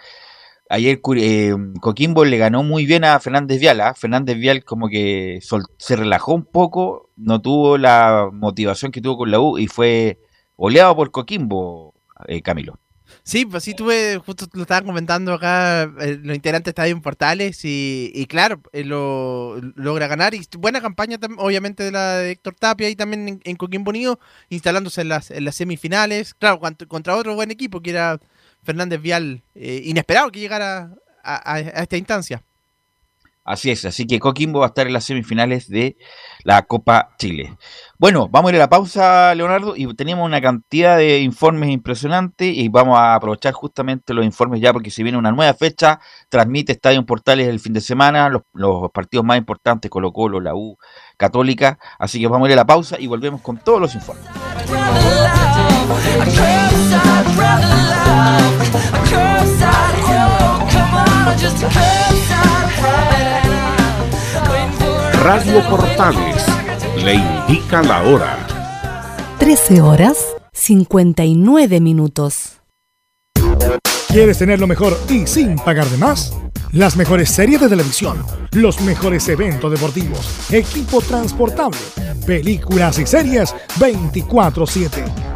[0.71, 3.81] Ayer eh, Coquimbo le ganó muy bien a Fernández Vial.
[3.81, 3.95] ¿ah?
[3.95, 5.41] Fernández Vial como que
[5.79, 10.19] se relajó un poco, no tuvo la motivación que tuvo con la U y fue
[10.57, 11.95] oleado por Coquimbo,
[12.29, 12.79] eh, Camilo.
[13.29, 17.65] Sí, pues sí tuve, justo lo estaban comentando acá eh, los integrantes de Estadio Portales
[17.65, 22.55] y, y claro, eh, lo logra ganar y buena campaña obviamente de la de Héctor
[22.55, 27.17] Tapia y también en, en Coquimbo Unido, instalándose en las, en las semifinales, claro, contra
[27.17, 28.21] otro buen equipo que era
[28.63, 30.93] Fernández Vial, eh, inesperado que llegara
[31.25, 32.45] a, a- a esta instancia.
[33.47, 35.97] Así es, así que Coquimbo va a estar en las semifinales de
[36.43, 37.57] la Copa Chile.
[37.97, 42.53] Bueno, vamos a ir a la pausa, Leonardo, y tenemos una cantidad de informes impresionantes
[42.57, 46.73] y vamos a aprovechar justamente los informes ya porque se viene una nueva fecha, transmite
[46.73, 50.77] Estadio Portales el fin de semana, los, los partidos más importantes, Colo Colo, la U,
[51.17, 54.27] Católica, así que vamos a ir a la pausa y volvemos con todos los informes.
[65.25, 66.45] Radio Portales
[67.03, 68.47] le indica la hora.
[69.41, 70.19] 13 horas
[70.53, 72.61] 59 minutos.
[74.07, 76.33] ¿Quieres tener lo mejor y sin pagar de más?
[76.71, 81.79] Las mejores series de televisión, los mejores eventos deportivos, equipo transportable,
[82.25, 85.36] películas y series 24/7.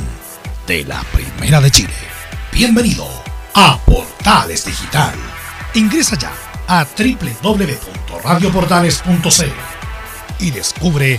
[0.66, 1.94] de la Primera de Chile.
[2.52, 3.08] Bienvenido
[3.54, 5.14] a Portales Digital.
[5.72, 6.32] Ingresa ya
[6.68, 9.42] a www.radioportales.cl
[10.40, 11.18] y descubre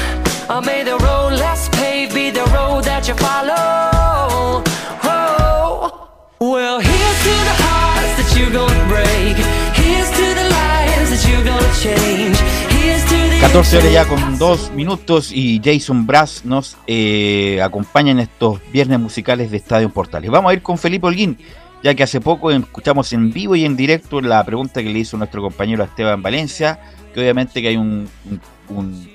[0.49, 4.63] Uh, may the road less paved be the road that you follow.
[5.03, 9.37] Oh, well, here's to the hearts that you're gonna break.
[9.75, 12.37] Here's to the lives that you're gonna change.
[12.69, 18.11] Here's to the 14 horas ya con dos minutos y Jason Brass nos eh, acompaña
[18.11, 20.29] en estos viernes musicales de Estadio Portales.
[20.31, 21.37] Vamos a ir con Felipe Holguín,
[21.83, 25.17] ya que hace poco escuchamos en vivo y en directo la pregunta que le hizo
[25.17, 26.79] nuestro compañero Esteban Valencia,
[27.13, 28.09] que obviamente que hay un,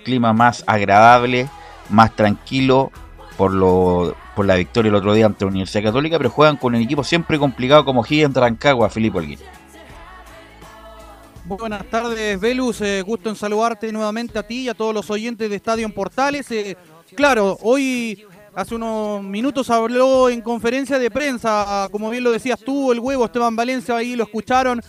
[0.04, 1.48] clima más agradable,
[1.88, 2.90] más tranquilo
[3.36, 6.74] por lo por la victoria el otro día ante la Universidad Católica, pero juegan con
[6.74, 9.38] un equipo siempre complicado como Higgins Rancagua, Felipe Holguín.
[11.46, 12.80] Buenas tardes, Velus.
[12.80, 15.92] Eh, gusto en saludarte nuevamente a ti y a todos los oyentes de Estadio en
[15.92, 16.50] Portales.
[16.50, 16.76] Eh,
[17.14, 22.90] claro, hoy, hace unos minutos, habló en conferencia de prensa, como bien lo decías tú,
[22.90, 24.82] el huevo Esteban Valencia, ahí lo escucharon,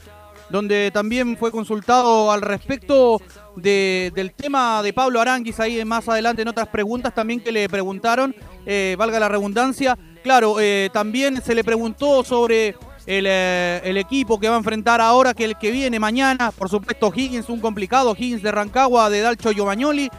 [0.50, 3.22] donde también fue consultado al respecto
[3.58, 7.68] de- del tema de Pablo Aranguis, ahí más adelante en otras preguntas también que le
[7.68, 8.34] preguntaron,
[8.66, 9.98] eh, valga la redundancia.
[10.24, 12.70] Claro, eh, también se le preguntó sobre
[13.06, 16.70] el, eh, el equipo que va a enfrentar ahora, que el que viene mañana, por
[16.70, 20.10] supuesto Higgins, un complicado, Higgins de Rancagua, de Dalcho Giovagnoli.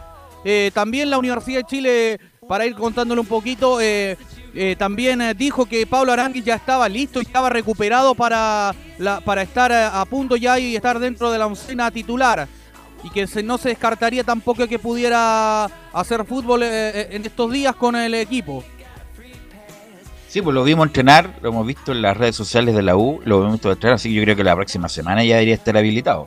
[0.72, 4.16] También la Universidad de Chile, para ir contándole un poquito, eh,
[4.54, 9.20] eh, también eh, dijo que Pablo Aranguis ya estaba listo y estaba recuperado para, la-
[9.20, 12.48] para estar a punto ya y estar dentro de la oncena titular.
[13.04, 17.76] Y que se- no se descartaría tampoco que pudiera hacer fútbol eh, en estos días
[17.76, 18.64] con el equipo.
[20.28, 23.20] Sí, pues lo vimos entrenar, lo hemos visto en las redes sociales de la U,
[23.24, 25.76] lo hemos visto entrenar, así que yo creo que la próxima semana ya debería estar
[25.76, 26.26] habilitado.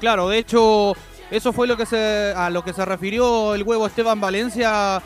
[0.00, 0.94] Claro, de hecho,
[1.30, 5.02] eso fue lo que se, a lo que se refirió el huevo Esteban Valencia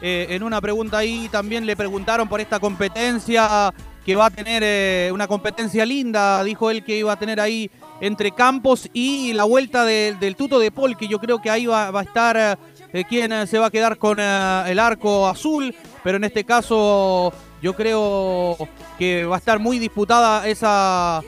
[0.00, 1.28] eh, en una pregunta ahí.
[1.30, 3.72] También le preguntaron por esta competencia
[4.04, 7.70] que va a tener, eh, una competencia linda, dijo él que iba a tener ahí
[8.00, 11.66] entre Campos y la vuelta de- del Tuto de Paul, que yo creo que ahí
[11.66, 12.58] va, a estar
[12.92, 17.74] eh, quien se va a quedar con el arco azul, pero en este caso yo
[17.74, 18.56] creo
[18.98, 21.20] que va a estar muy disputada esa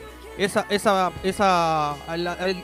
[0.43, 1.95] esa, esa, esa,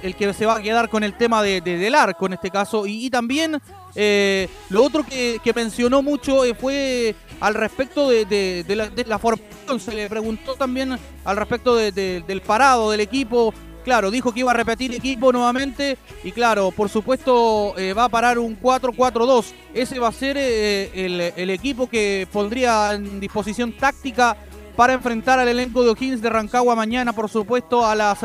[0.01, 2.49] el, que se va a quedar con el tema de, de- del arco en este
[2.49, 2.87] caso.
[2.87, 3.61] Y, también
[3.95, 8.65] eh, lo otro que, que mencionó mucho eh, fue al respecto de,
[9.07, 9.79] la, formación.
[9.79, 13.53] Se le preguntó también al respecto de- de- del parado del equipo.
[13.83, 18.09] Claro, dijo que iba a repetir equipo nuevamente y claro, por supuesto eh, va a
[18.09, 19.45] parar un 4-4-2.
[19.73, 24.35] Ese va a ser el equipo que pondría en disposición táctica
[24.77, 28.19] para enfrentar al elenco de O'Higgins de Rancagua mañana, por supuesto, a las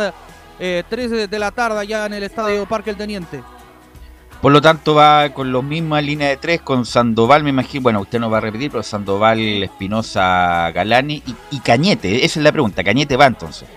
[0.60, 3.42] eh, 3 de- de la tarde allá en el Estadio Parque El Teniente.
[4.40, 8.00] Por lo tanto va con la misma línea de tres, con Sandoval, me imagino, bueno,
[8.00, 12.50] usted no va a repetir, pero Sandoval, Espinosa, Galani y, y Cañete, esa es la
[12.52, 13.68] pregunta, Cañete va entonces.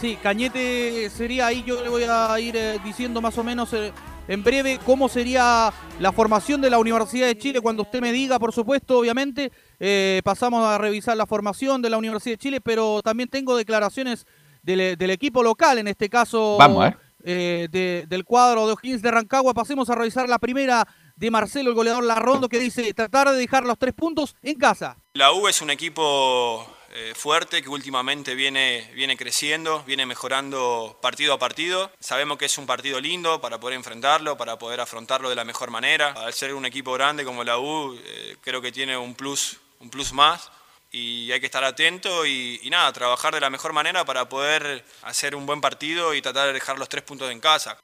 [0.00, 3.92] Sí, Cañete sería ahí, yo le voy a ir eh, diciendo más o menos eh,
[4.28, 8.38] en breve cómo sería la formación de la Universidad de Chile, cuando usted me diga,
[8.38, 13.02] por supuesto, obviamente, eh, pasamos a revisar la formación de la Universidad de Chile, pero
[13.02, 14.26] también tengo declaraciones
[14.62, 16.92] del, del equipo local, en este caso Vamos,
[17.24, 19.54] eh, de- del cuadro de O'Higgins de Rancagua.
[19.54, 23.64] Pasemos a revisar la primera de Marcelo, el goleador Larrondo, que dice tratar de dejar
[23.64, 24.96] los tres puntos en casa.
[25.14, 31.32] La U es un equipo eh, fuerte que últimamente viene, viene creciendo, viene mejorando partido
[31.34, 31.90] a partido.
[32.00, 35.70] Sabemos que es un partido lindo para poder enfrentarlo, para poder afrontarlo de la mejor
[35.70, 36.12] manera.
[36.12, 39.90] Al ser un equipo grande como la U, eh, creo que tiene un plus, un
[39.90, 40.50] plus más
[40.90, 45.34] y hay que estar atento y, nada, trabajar de la mejor manera para poder hacer
[45.34, 47.78] un buen partido y tratar de dejar los tres puntos en casa.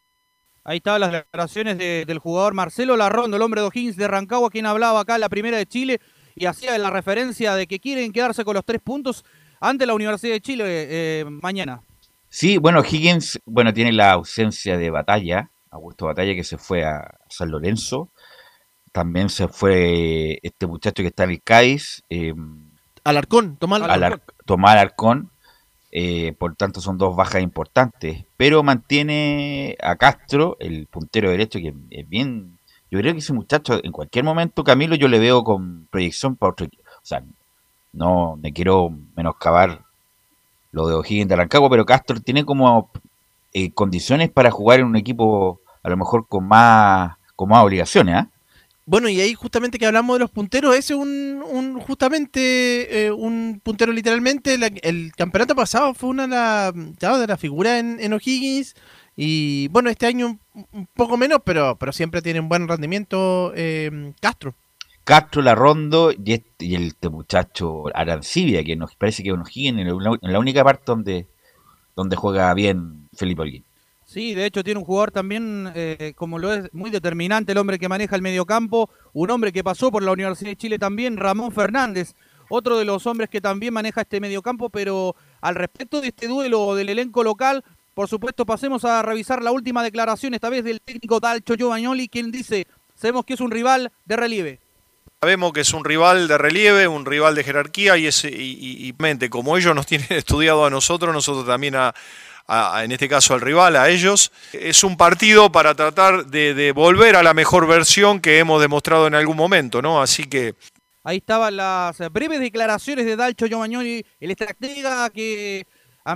[0.64, 4.50] Ahí estaban las declaraciones de- del jugador Marcelo Larrondo, el hombre de O'Higgins de Rancagua,
[4.50, 5.98] quien hablaba acá en la primera de Chile
[6.38, 9.24] y hacía la referencia de que quieren quedarse con los tres puntos
[9.60, 11.82] ante la Universidad de Chile eh, mañana.
[12.28, 17.18] Sí, bueno, Higgins, bueno, tiene la ausencia de batalla, Augusto Batalla, que se fue a
[17.28, 18.10] San Lorenzo.
[18.92, 22.02] También se fue este muchacho que está en el Cádiz.
[22.10, 22.34] Eh,
[23.04, 24.34] Alarcón, Tomás Alar- Alarcón.
[24.44, 25.30] Tomás Alarcón.
[25.90, 28.24] eh, por tanto, son dos bajas importantes.
[28.36, 32.57] Pero mantiene a Castro, el puntero derecho, que es bien.
[32.90, 36.52] Yo creo que ese muchacho, en cualquier momento, Camilo, yo le veo con proyección para
[36.52, 36.82] otro equipo.
[36.90, 37.22] O sea,
[37.92, 39.82] no me quiero menoscabar
[40.72, 42.90] lo de O'Higgins de Rancagua, pero Castro tiene como
[43.52, 48.14] eh, condiciones para jugar en un equipo a lo mejor con más, con más obligaciones,
[48.16, 48.28] ¿ah?
[48.84, 53.60] Bueno, y ahí justamente que hablamos de los punteros, ese es un, justamente eh, un
[53.62, 54.56] puntero literalmente.
[54.56, 58.74] la- el campeonato pasado fue una ya, de las figuras en, en O'Higgins.
[59.14, 60.38] Y bueno, este año
[60.72, 64.54] un, poco menos, pero, pero siempre tiene un buen rendimiento eh, Castro.
[65.04, 69.40] Castro, Larrondo y este, y el este muchacho Arancibia, que nos parece que es un
[69.40, 71.26] O'Higgins en la, en la única parte donde,
[71.96, 73.64] donde juega bien Felipe Holguín.
[74.08, 77.78] Sí, de hecho tiene un jugador también, eh, como lo es, muy determinante, el hombre
[77.78, 81.52] que maneja el mediocampo, un hombre que pasó por la Universidad de Chile también, Ramón
[81.52, 82.14] Fernández,
[82.48, 86.74] otro de los hombres que también maneja este mediocampo, pero al respecto de este duelo
[86.74, 87.64] del elenco local,
[87.98, 92.30] por supuesto pasemos a revisar la última declaración, esta vez del técnico Dalcho Giovagnoli, quien
[92.30, 94.60] dice, sabemos que es un rival de relieve.
[95.20, 98.86] Sabemos que es un rival de relieve, un rival de jerarquía y, es, y, y-
[98.86, 101.92] y mente, como ellos nos tienen estudiado a nosotros, nosotros también a,
[102.84, 104.30] en este caso al rival, a ellos.
[104.52, 109.08] Es un partido para tratar de, de volver a la mejor versión que hemos demostrado
[109.08, 110.00] en algún momento, ¿no?
[110.00, 110.54] Así que
[111.02, 115.66] Ahí estaban las breves declaraciones de Dalcho Giovagnoli, el estratega que,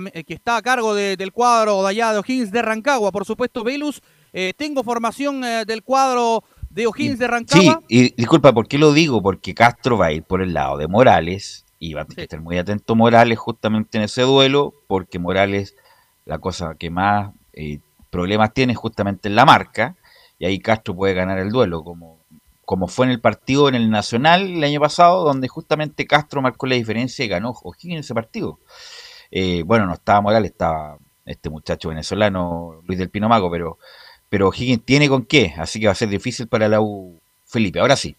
[0.01, 3.11] que está a cargo de- del cuadro de allá de O'Higgins de Rancagua.
[3.11, 4.01] Por supuesto, Velus,
[4.33, 7.81] eh, tengo formación eh, del cuadro de O'Higgins de Sí, Rancagua.
[7.87, 9.21] y disculpa, ¿por qué lo digo?
[9.21, 12.23] Porque Castro va a ir por el lado de Morales y va a tener que
[12.23, 15.75] estar muy atento Morales justamente en ese duelo, porque Morales,
[16.25, 17.79] la cosa que más eh,
[18.09, 19.95] problemas tiene es justamente en la marca,
[20.39, 22.19] y ahí Castro puede ganar el duelo, como,
[22.65, 26.65] como fue en el partido en el Nacional el año pasado, donde justamente Castro marcó
[26.65, 28.59] la diferencia y ganó O'Higgins ese partido.
[29.35, 33.79] Eh, bueno, no estaba Morales, estaba este muchacho venezolano, Luis del Pino Mago, pero,
[34.29, 37.79] pero O'Higgins tiene con qué, así que va a ser difícil para la U Felipe.
[37.79, 38.15] Ahora sí.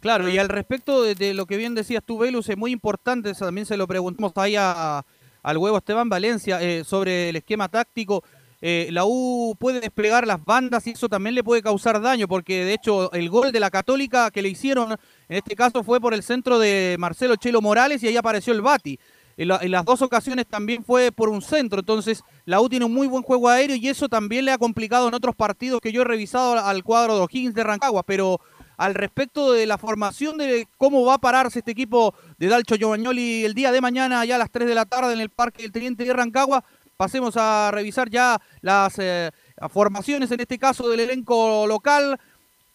[0.00, 3.30] Claro, y al respecto de, de lo que bien decías tú, Velus, es muy importante,
[3.30, 5.02] eso también se lo preguntamos ahí a-
[5.42, 8.22] al huevo Esteban Valencia eh, sobre el esquema táctico.
[8.60, 12.66] Eh, la U puede desplegar las bandas y eso también le puede causar daño, porque
[12.66, 16.12] de hecho el gol de la Católica que le hicieron, en este caso fue por
[16.12, 18.98] el centro de Marcelo Chelo Morales y ahí apareció el Bati.
[19.40, 22.84] En, la- en las dos ocasiones también fue por un centro, entonces la U tiene
[22.84, 25.92] un muy buen juego aéreo y eso también le ha complicado en otros partidos que
[25.92, 28.38] yo he revisado al- al cuadro de O'Higgins de Rancagua, pero
[28.76, 33.44] al respecto de la formación de cómo va a pararse este equipo de Dalcho Giovagnoli
[33.46, 35.72] el día de mañana, ya a las 3 de la tarde en el Parque del
[35.72, 36.62] Teniente de Rancagua.
[36.98, 39.30] Pasemos a revisar ya las eh,
[39.70, 42.18] formaciones, en este caso del elenco local,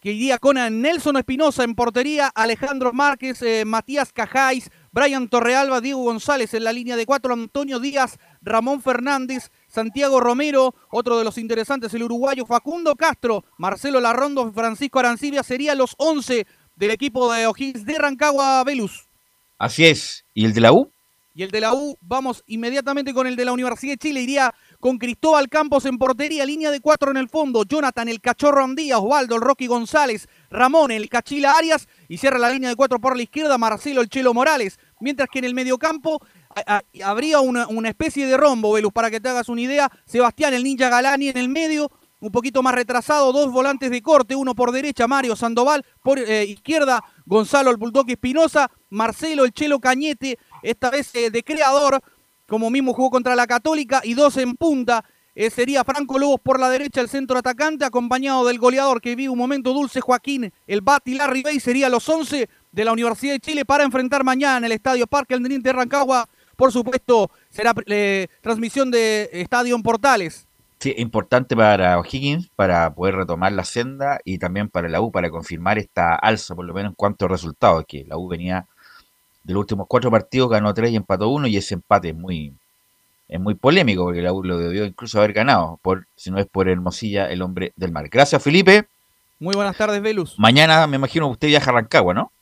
[0.06, 6.04] que iría con Nelson Espinosa en portería, Alejandro Márquez, eh, Matías Cajáis, Brian Torrealba, Diego
[6.04, 11.38] González en la línea de cuatro, Antonio Díaz, Ramón Fernández, Santiago Romero, otro de los
[11.38, 16.46] interesantes, el uruguayo Facundo Castro, Marcelo Larrondo, Francisco Arancibia, serían los 11
[16.76, 19.08] del equipo de O'Higgins de Rancagua, Velus.
[19.58, 20.24] Así es.
[20.34, 20.88] ¿Y el de la U?
[21.34, 24.22] Y el de la U, vamos inmediatamente con el de la Universidad de Chile.
[24.22, 24.54] Iría
[24.86, 27.64] con Cristóbal Campos en portería, línea de cuatro en el fondo.
[27.64, 31.88] Jonathan, el cachorro Andía, Osvaldo, el Rocky González, Ramón, el Cachila Arias.
[32.08, 34.78] Y cierra la línea de cuatro por la izquierda, Marcelo, el Chelo Morales.
[35.00, 36.24] Mientras que en el mediocampo
[37.04, 39.90] habría una, una especie de rombo, Velus, para que te hagas una idea.
[40.04, 41.90] Sebastián, el Ninja Galani en el medio.
[42.20, 46.44] Un poquito más retrasado, dos volantes de corte, uno por derecha, Mario Sandoval, por eh,
[46.46, 52.00] izquierda, Gonzalo el Bulldog Espinosa, Marcelo el Chelo Cañete, esta vez eh, de creador,
[52.46, 55.04] como mismo jugó contra la Católica, y dos en punta.
[55.34, 59.28] eh, sería Franco Lobos por la derecha, el centro atacante, acompañado del goleador que vive
[59.28, 63.40] un momento dulce, Joaquín, el Bati Larry Bay, sería los 11 de la Universidad de
[63.40, 66.26] Chile para enfrentar mañana en el Estadio Parque El Teniente de Rancagua.
[66.56, 70.46] Por supuesto, será eh, transmisión de Estadio en Portales.
[70.78, 75.30] Sí, importante para O'Higgins para poder retomar la senda y también para la U para
[75.30, 78.66] confirmar esta alza, por lo menos en cuanto a resultados, que la U venía
[79.46, 82.52] de los últimos cuatro partidos, ganó tres y empató uno, y ese empate es muy,
[83.28, 86.46] es muy polémico, porque la U lo debió incluso haber ganado, por, si no es
[86.46, 88.08] por Hermosilla, el hombre del mar.
[88.08, 88.88] Gracias, Felipe.
[89.38, 90.36] Muy buenas tardes, Velus.
[90.38, 92.32] Mañana me imagino que usted viaja a Rancagua, ¿no?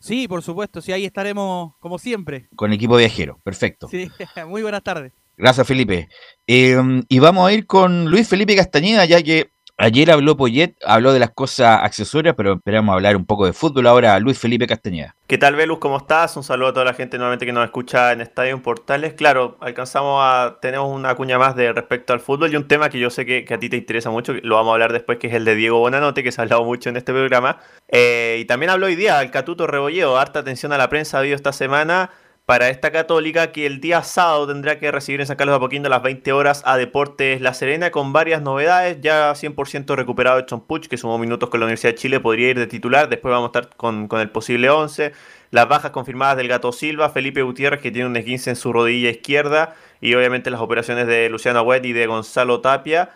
[0.00, 2.48] Sí, por supuesto, sí, ahí estaremos como siempre.
[2.56, 3.88] Con equipo viajero, perfecto.
[3.88, 4.10] Sí,
[4.46, 5.12] muy buenas tardes.
[5.36, 6.08] Gracias, Felipe.
[6.46, 11.12] Eh, y vamos a ir con Luis Felipe Castañeda, ya que Ayer habló Poyet, habló
[11.12, 14.16] de las cosas accesorias, pero esperamos hablar un poco de fútbol ahora.
[14.20, 15.16] Luis Felipe Castañeda.
[15.26, 15.80] ¿Qué tal, Velus?
[15.80, 16.36] ¿Cómo estás?
[16.36, 19.14] Un saludo a toda la gente nuevamente que nos escucha en Estadio Portales.
[19.14, 20.58] Claro, alcanzamos a.
[20.62, 23.44] Tenemos una cuña más de respecto al fútbol y un tema que yo sé que,
[23.52, 25.80] a ti te interesa mucho, lo vamos a hablar después, que es el de Diego
[25.80, 27.58] Bonanote, que se ha hablado mucho en este programa.
[27.88, 30.16] Eh, y también habló hoy día el Catuto Rebolleo.
[30.16, 32.10] Harta atención a la prensa ha habido esta semana
[32.46, 35.86] para esta católica que el día sábado tendrá que recibir en San Carlos de Apoquindo
[35.86, 38.98] a las 20 horas a Deportes La Serena con varias novedades.
[39.00, 42.58] Ya 100% recuperado Edson Puch, que sumó minutos con la Universidad de Chile, podría ir
[42.58, 43.08] de titular.
[43.08, 45.12] Después vamos a estar con, con el posible 11.
[45.52, 49.08] Las bajas confirmadas del Gato Silva, Felipe Gutiérrez, que tiene un esguince en su rodilla
[49.08, 49.74] izquierda.
[50.02, 53.10] Y obviamente las operaciones de Luciano Huet y de Gonzalo Tapia.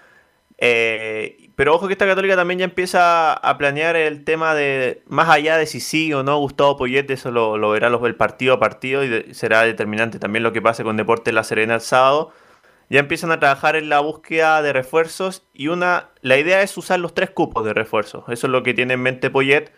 [0.57, 5.29] Eh, pero ojo que esta católica también ya empieza a planear el tema de, más
[5.29, 9.03] allá de si sí o no Gustavo Poyet, eso lo, verá el partido a partido
[9.03, 12.31] y será determinante también lo que pase con Deportes La Serena el sábado.
[12.91, 17.01] Ya empiezan a trabajar en la búsqueda de refuerzos y una la idea es usar
[17.01, 18.23] los tres cupos de refuerzos.
[18.29, 19.73] Eso es lo que tiene en mente Poyet.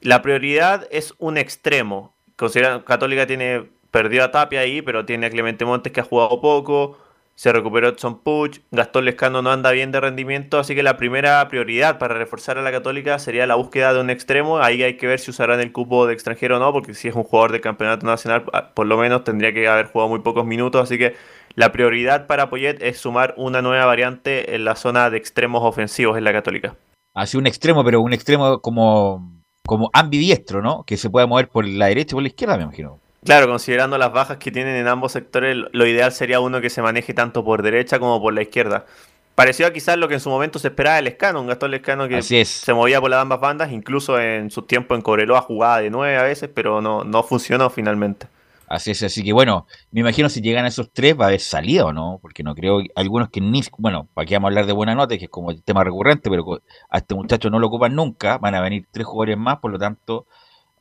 [0.00, 2.14] La prioridad es un extremo.
[2.36, 6.40] Considera, Católica tiene perdió a Tapia ahí, pero tiene a Clemente Montes que ha jugado
[6.40, 6.96] poco
[7.40, 11.48] se recuperó Edson Puch, Gastón Lescano no anda bien de rendimiento, así que la primera
[11.48, 14.58] prioridad para reforzar a la Católica sería la búsqueda de un extremo.
[14.58, 17.14] Ahí hay que ver si usarán el cupo de extranjero o no, porque si es
[17.14, 20.44] un jugador del campeonato nacional, ah, por lo menos tendría que haber jugado muy pocos
[20.44, 21.16] minutos, así que
[21.54, 26.18] la prioridad para Poyet es sumar una nueva variante en la zona de extremos ofensivos
[26.18, 26.76] en la Católica.
[27.14, 29.32] Así un extremo, pero un extremo como,
[29.64, 30.84] como ambidiestro, ¿no?
[30.84, 32.99] Que se pueda mover por la derecha y por la izquierda, me imagino.
[33.24, 36.80] Claro, considerando las bajas que tienen en ambos sectores, lo ideal sería uno que se
[36.80, 38.86] maneje tanto por derecha como por la izquierda.
[39.34, 42.08] Pareció a quizás lo que en su momento se esperaba del Escano, un Gastón Lescano
[42.08, 45.90] que se movía por las ambas bandas, incluso en su tiempo en Cobreloa jugaba de
[45.90, 48.26] nueve a veces, pero no, no funcionó finalmente.
[48.66, 51.40] Así es, así que bueno, me imagino si llegan a esos tres va a haber
[51.40, 54.72] salida o no, porque no creo, algunos que ni, bueno, aquí vamos a hablar de
[54.72, 57.94] buena nota, que es como el tema recurrente, pero a este muchacho no lo ocupan
[57.94, 60.26] nunca, van a venir tres jugadores más, por lo tanto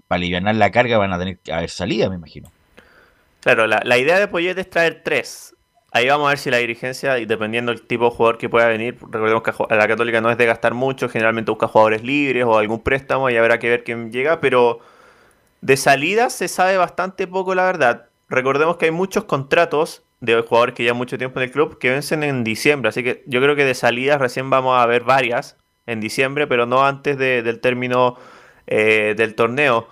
[0.10, 2.52] para aliviar la carga van a tener que haber salida, me imagino.
[3.42, 5.56] Claro, la, idea de Poyet es traer tres.
[5.92, 8.98] Ahí vamos a ver si la dirigencia, dependiendo del tipo de jugador que pueda venir,
[9.02, 12.82] recordemos que la Católica no es de gastar mucho, generalmente busca jugadores libres o algún
[12.82, 14.80] préstamo y habrá que ver quién llega, pero
[15.62, 18.08] de salida se sabe bastante poco, la verdad.
[18.30, 21.92] Recordemos que hay muchos contratos de jugadores que llevan mucho tiempo en el club que
[21.92, 25.56] vencen en diciembre, así que yo creo que de salida recién vamos a ver varias
[25.86, 28.18] en diciembre, pero no antes del término
[28.66, 29.88] eh, del torneo.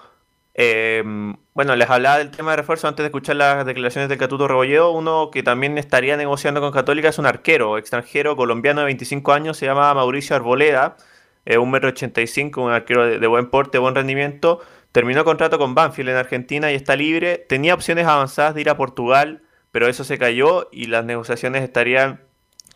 [0.59, 4.47] Em, bueno, les hablaba del tema de refuerzo antes de escuchar las declaraciones del Catuto
[4.47, 4.91] Rebolledo.
[4.91, 9.57] Uno que también estaría negociando con Católica es un arquero extranjero colombiano de 25 años,
[9.57, 10.97] se llama Mauricio Arboleda,
[11.45, 14.59] eh, 1,85m, un arquero de, buen porte, buen rendimiento.
[14.91, 17.37] Terminó contrato con Banfield en Argentina y está libre.
[17.37, 22.21] Tenía opciones avanzadas de ir a Portugal, pero eso se cayó y las negociaciones estarían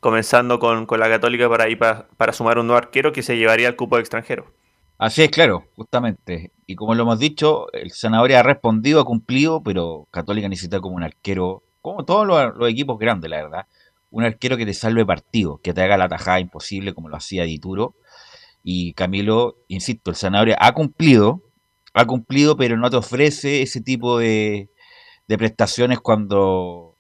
[0.01, 3.67] comenzando con, la Católica para, ir para, para sumar un nuevo arquero que se llevaría
[3.67, 4.45] al cupo de extranjero.
[5.01, 6.51] Así es, claro, justamente.
[6.67, 10.95] Y como lo hemos dicho, el Zanahoria ha respondido, ha cumplido, pero Católica necesita como
[10.95, 13.65] un arquero, como todos los, equipos grandes, la verdad,
[14.11, 17.45] un arquero que te salve partido, que te haga la tajada imposible como lo hacía
[17.45, 17.95] Dituro.
[18.63, 21.41] Y Camilo, insisto, el Zanahoria ha cumplido,
[21.95, 24.69] ha cumplido, pero no te ofrece ese tipo de,
[25.27, 26.95] de prestaciones cuando,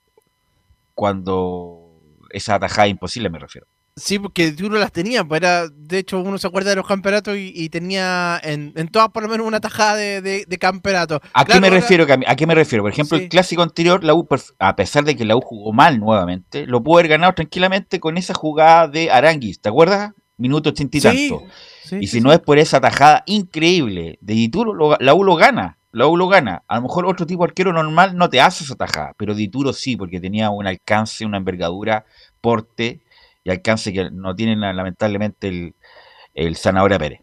[0.95, 3.67] cuando esa tajada imposible me refiero.
[3.95, 7.35] Sí, porque uno las tenía, pues era, de hecho uno se acuerda de los campeonatos
[7.37, 11.21] y, tenía en, en, todas por lo menos una tajada de, de, campeonato.
[11.33, 12.07] ¿A qué me refiero?
[12.25, 12.83] ¿A qué me refiero?
[12.83, 14.27] Por ejemplo, el clásico anterior, la U,
[14.59, 18.17] a pesar de que la U jugó mal nuevamente, lo pudo haber ganado tranquilamente con
[18.17, 20.13] esa jugada de Aranguis, ¿te acuerdas?
[20.37, 21.43] Minuto ochenta y tanto.
[21.99, 25.77] y si no es por esa tajada increíble de Dituro, la U lo gana.
[25.91, 26.63] La U lo gana.
[26.69, 29.73] A lo mejor otro tipo de arquero normal no te hace esa tajada, pero Dituro
[29.73, 32.05] sí, porque tenía un alcance, una envergadura,
[32.39, 33.01] porte
[33.43, 35.75] y alcance que no tienen lamentablemente el,
[36.33, 37.21] el Zanahoria Pérez.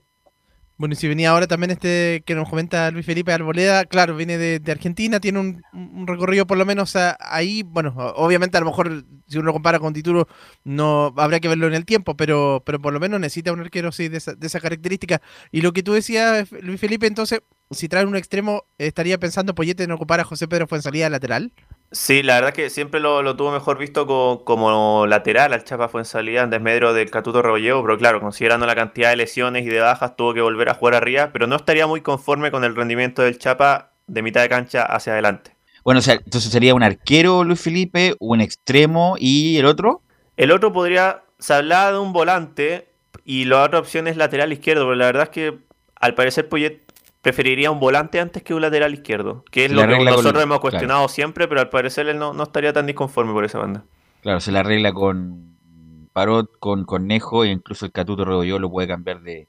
[0.79, 4.39] Bueno, y si venía ahora también este que nos comenta Luis Felipe Arboleda, claro, viene
[4.39, 9.39] de, Argentina, tiene un, recorrido por lo menos ahí, bueno, obviamente a lo mejor si
[9.39, 10.29] uno compara con título
[10.63, 13.91] no habría que verlo en el tiempo, pero, pero por lo menos necesita un arquero
[13.91, 15.21] sí, de, esa, de esa característica.
[15.51, 17.41] Y lo que tú decías, Luis Felipe, entonces,
[17.71, 21.53] si trae un extremo, estaría pensando Poyete en ocupar a José Pedro Fuensalida lateral.
[21.91, 26.05] Sí, la verdad que siempre lo, tuvo mejor visto como, lateral al Chapa fue en
[26.05, 29.81] salida en desmedro del Catuto Rebolleo, pero claro, considerando la cantidad de lesiones y de
[29.81, 33.23] bajas, tuvo que volver a jugar arriba, pero no estaría muy conforme con el rendimiento
[33.23, 35.57] del Chapa de mitad de cancha hacia adelante.
[35.83, 40.03] Bueno, o sea, entonces sería un arquero Luis Felipe, un extremo y el otro.
[40.37, 42.89] El otro podría, se hablaba de un volante
[43.25, 45.59] y la otra opción es lateral izquierdo, pero la verdad es que
[45.97, 46.88] al parecer Poyet
[47.29, 51.09] preferiría un volante antes que un lateral izquierdo, que es lo que nosotros hemos cuestionado
[51.09, 53.85] siempre, pero al parecer él no, estaría tan disconforme por esa banda.
[54.23, 55.57] Claro, se la arregla con
[56.13, 59.47] Parot con Cornejo e incluso el Catuto Rebolló lo puede cambiar de,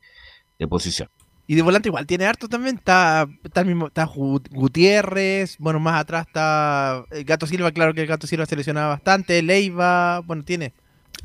[0.60, 1.10] de posición.
[1.48, 2.76] Y de volante igual tiene harto también.
[2.76, 5.56] Está, está, el mismo, está Gu- Gutiérrez.
[5.58, 7.72] Bueno, más atrás está el Gato Silva.
[7.72, 9.42] Claro que el Gato Silva se lesionaba bastante.
[9.42, 10.20] Leiva.
[10.20, 10.74] Bueno, tiene.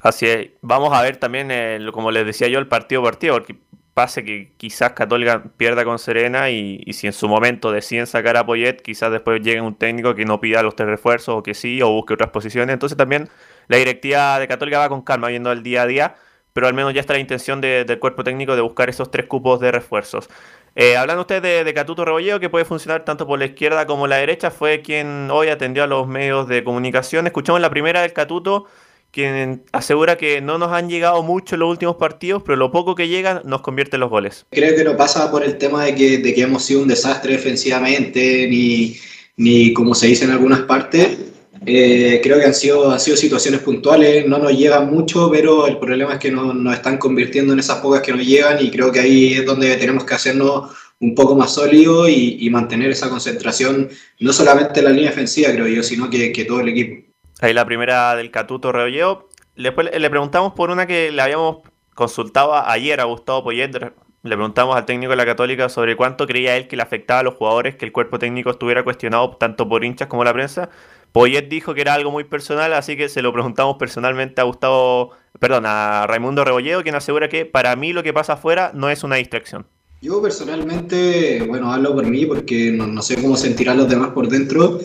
[0.03, 0.51] Así es.
[0.63, 3.55] Vamos a ver también, eh, lo- como les decía yo, el partido partido, porque
[3.95, 8.37] pase que quizás Católica pierda con Serena y, y si en su momento deciden sacar
[8.37, 11.55] a Poyet, quizás después llegue un técnico que no pida los tres refuerzos o que
[11.55, 12.73] sí, o busque otras posiciones.
[12.75, 13.29] Entonces también
[13.69, 16.15] la directiva de Católica va con calma viendo el día a día,
[16.53, 19.27] pero al menos ya está la intención de- del cuerpo técnico de buscar esos tres
[19.27, 20.29] cupos de refuerzos.
[20.77, 24.17] Eh, hablando usted de, Catuto Rebolleo, que puede funcionar tanto por la izquierda como la
[24.17, 27.27] derecha, fue quien hoy atendió a los medios de comunicación.
[27.27, 28.67] Escuchamos la primera del Catuto,
[29.15, 32.95] quien asegura que no nos han llegado mucho en los últimos partidos, pero lo poco
[32.95, 34.45] que llegan nos convierte en los goles.
[34.51, 37.33] Creo que no pasa por el tema de que, de que hemos sido un desastre
[37.35, 38.97] defensivamente, ni,
[39.37, 41.19] ni como se dice en algunas partes.
[41.67, 45.79] Eh, creo que han sido, han sido situaciones puntuales, no nos llegan mucho, pero el
[45.79, 48.93] problema es que no- nos están convirtiendo en esas pocas que nos llegan y creo
[48.93, 53.09] que ahí es donde tenemos que hacernos un poco más sólidos y, y mantener esa
[53.09, 53.89] concentración,
[54.21, 57.14] no solamente en la línea defensiva, creo yo, sino que, que todo el equipo.
[57.45, 59.29] Ahí la primera del Catuto Rebolleo.
[59.55, 61.59] Después le preguntamos por una que le habíamos
[61.93, 63.71] consultado ayer a Gustavo Poyet.
[63.71, 67.23] Le preguntamos al técnico de la Católica sobre cuánto creía él que le afectaba a
[67.23, 70.71] los jugadores que el cuerpo técnico estuviera cuestionado tanto por hinchas como la prensa.
[71.13, 75.11] Poyet dijo que era algo muy personal, así que se lo preguntamos personalmente a Gustavo,
[75.39, 79.05] perdón, a Raimundo Rebolleo, quien asegura que para mí lo que pasa afuera no es
[79.05, 79.67] una distracción.
[80.01, 84.29] Yo personalmente, bueno, hablo por mí porque no, no sé cómo sentirán los demás por
[84.29, 84.79] dentro.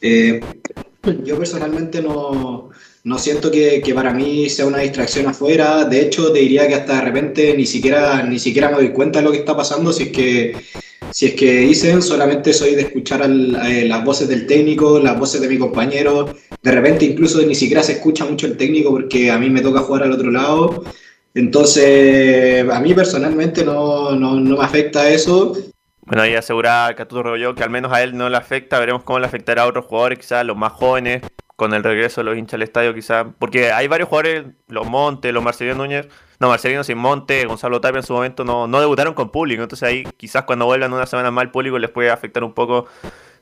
[0.00, 0.40] Eh,
[1.24, 2.70] yo personalmente no,
[3.04, 5.84] no siento que, que para mí sea una distracción afuera.
[5.84, 9.18] De hecho, te diría que hasta de repente ni siquiera, ni siquiera me doy cuenta
[9.20, 9.92] de lo que está pasando.
[9.92, 10.56] Si es que,
[11.08, 15.18] si es que dicen, solamente soy de escuchar al- eh, las voces del técnico, las
[15.18, 16.34] voces de mi compañero.
[16.62, 19.80] De repente incluso ni siquiera se escucha mucho el técnico porque a mí me toca
[19.80, 20.84] jugar al otro lado.
[21.34, 25.54] Entonces, a mí personalmente no, no, no me afecta eso.
[26.06, 28.78] Bueno, ahí asegura Catuto Rebolleo que al menos a él no le afecta.
[28.78, 31.22] Veremos cómo le afectará a otros jugadores, quizás los más jóvenes,
[31.56, 33.26] con el regreso de los hinchas al estadio, quizás.
[33.40, 36.06] Porque hay varios jugadores, los Montes, los Marcelino Núñez,
[36.38, 39.64] no, Marcelino sin Monte, Gonzalo Tapia en su momento no, no debutaron con público.
[39.64, 42.86] Entonces ahí quizás cuando vuelvan una semana más al público les puede afectar un poco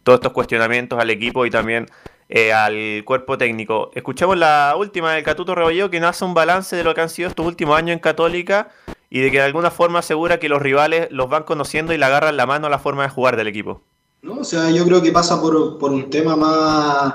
[0.02, 1.86] todos estos cuestionamientos al equipo y también
[2.30, 3.90] eh, al cuerpo técnico.
[3.94, 7.10] Escuchamos la última del Catuto Rebolleo que nos hace un balance de lo que han
[7.10, 8.70] sido estos últimos años en Católica
[9.14, 12.04] y de que de alguna forma asegura que los rivales los van conociendo y le
[12.04, 13.80] agarran la mano a la forma de jugar del equipo.
[14.22, 14.38] ¿no?
[14.40, 17.14] O sea, yo creo que pasa por, por un tema más,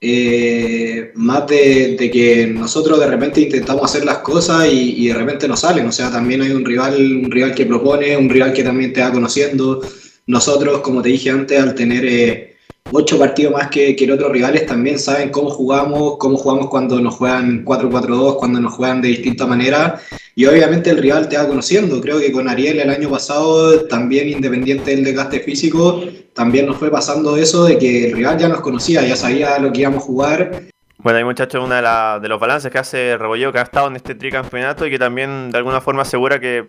[0.00, 5.46] eh, más de, de que nosotros de repente intentamos hacer las cosas y, de repente
[5.46, 5.86] no salen.
[5.86, 9.02] O sea, también hay un rival, un rival que propone, un rival que también te
[9.02, 9.82] va conociendo.
[10.28, 12.56] Nosotros, como te dije antes, al tener eh,
[12.90, 16.98] ocho partidos más que, que los otros rivales, también saben cómo jugamos, cómo jugamos cuando
[17.02, 20.00] nos juegan 4-4-2, cuando nos juegan de distinta manera.
[20.38, 22.00] Y obviamente el rival te va conociendo.
[22.00, 26.92] Creo que con Ariel el año pasado, también independiente del desgaste físico, también nos fue
[26.92, 30.06] pasando eso de que el rival ya nos conocía, ya sabía lo que íbamos a
[30.06, 30.62] jugar.
[30.98, 33.96] Bueno, ahí muchachos, uno de, de los balances que hace Rebolleo, que ha estado en
[33.96, 36.68] este tricampeonato y que también de alguna forma asegura que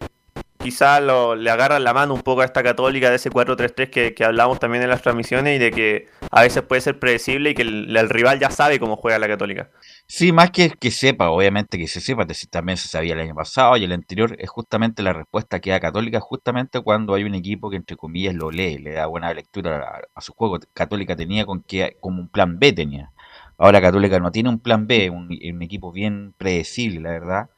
[0.60, 4.14] quizás lo- le agarran la mano un poco a esta católica de ese 4-3-3 que,
[4.14, 7.56] que hablamos también en las transmisiones y de que a veces puede ser predecible y
[7.56, 9.70] que el, rival ya sabe cómo juega la católica.
[10.08, 13.78] Sí, más que que sepa, obviamente que se sepa, también se sabía el año pasado
[13.78, 17.70] y el anterior, es justamente la respuesta que da Católica, justamente cuando hay un equipo
[17.70, 20.60] que entre comillas lo lee, le da buena lectura a, a su juego.
[20.74, 23.12] Católica tenía con que, como un plan B tenía.
[23.58, 27.50] Ahora Católica no tiene un plan B, un, un equipo bien predecible, la verdad.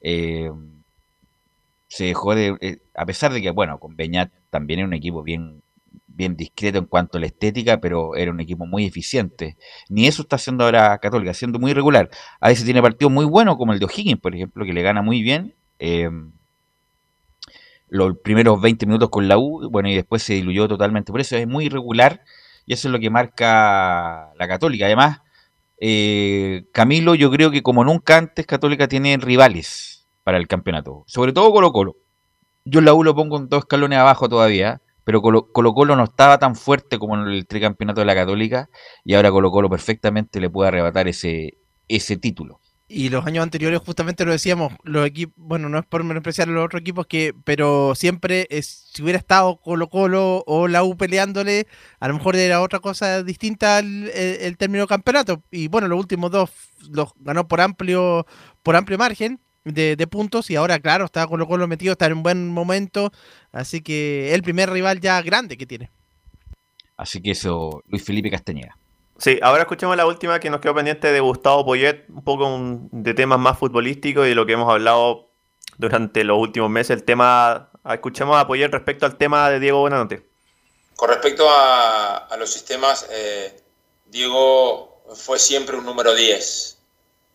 [0.00, 0.50] Eh,
[1.96, 5.22] se dejó de, eh, a pesar de que, bueno, con Beñat también era un equipo
[5.22, 5.62] bien,
[6.08, 9.56] bien discreto en cuanto a la estética, pero era un equipo muy eficiente.
[9.88, 12.10] Ni eso está haciendo ahora Católica, siendo muy regular.
[12.38, 15.00] A veces tiene partidos muy buenos, como el de O'Higgins, por ejemplo, que le gana
[15.00, 15.54] muy bien.
[15.78, 16.10] eh,
[17.88, 21.12] los primeros 20 minutos con la U, bueno, y después se diluyó totalmente.
[21.12, 22.22] Por eso es muy irregular
[22.66, 24.86] y eso es lo que marca la Católica.
[24.86, 25.20] Además,
[25.80, 29.95] eh, Camilo, yo creo que como nunca antes, Católica tiene rivales
[30.26, 31.94] para el campeonato, sobre todo Colo Colo.
[32.64, 36.36] Yo la U lo pongo en dos escalones abajo todavía, pero Colo Colo, no estaba
[36.38, 38.68] tan fuerte como en el tricampeonato de la Católica
[39.04, 42.58] y ahora Colo Colo perfectamente le puede arrebatar ese, ese título.
[42.88, 46.52] Y los años anteriores justamente lo decíamos, los equipos, bueno, no es por menospreciar a
[46.52, 51.68] los otros equipos que, pero siempre si hubiera estado Colo Colo o la U peleándole,
[52.00, 55.44] a lo mejor era otra cosa distinta el, el- el término campeonato.
[55.52, 56.50] Y bueno, los últimos dos
[56.90, 58.26] los ganó por amplio,
[58.64, 62.14] por amplio margen de, de puntos y ahora claro, está Colo Colo metido, está en
[62.14, 63.12] un buen momento,
[63.52, 65.90] así que el primer rival ya grande que tiene.
[66.96, 68.76] Así que eso, Luis Felipe Castañeda.
[69.18, 72.88] Sí, ahora escuchemos la última que nos quedó pendiente de Gustavo Poyet, un poco un-
[72.92, 75.30] de temas más futbolísticos y de lo que hemos hablado
[75.78, 76.96] durante los últimos meses.
[76.96, 80.26] El tema, escuchemos a Poyet respecto al tema de Diego Bonanote.
[80.94, 83.60] Con respecto a, a los sistemas, eh,
[84.06, 86.78] Diego fue siempre un número 10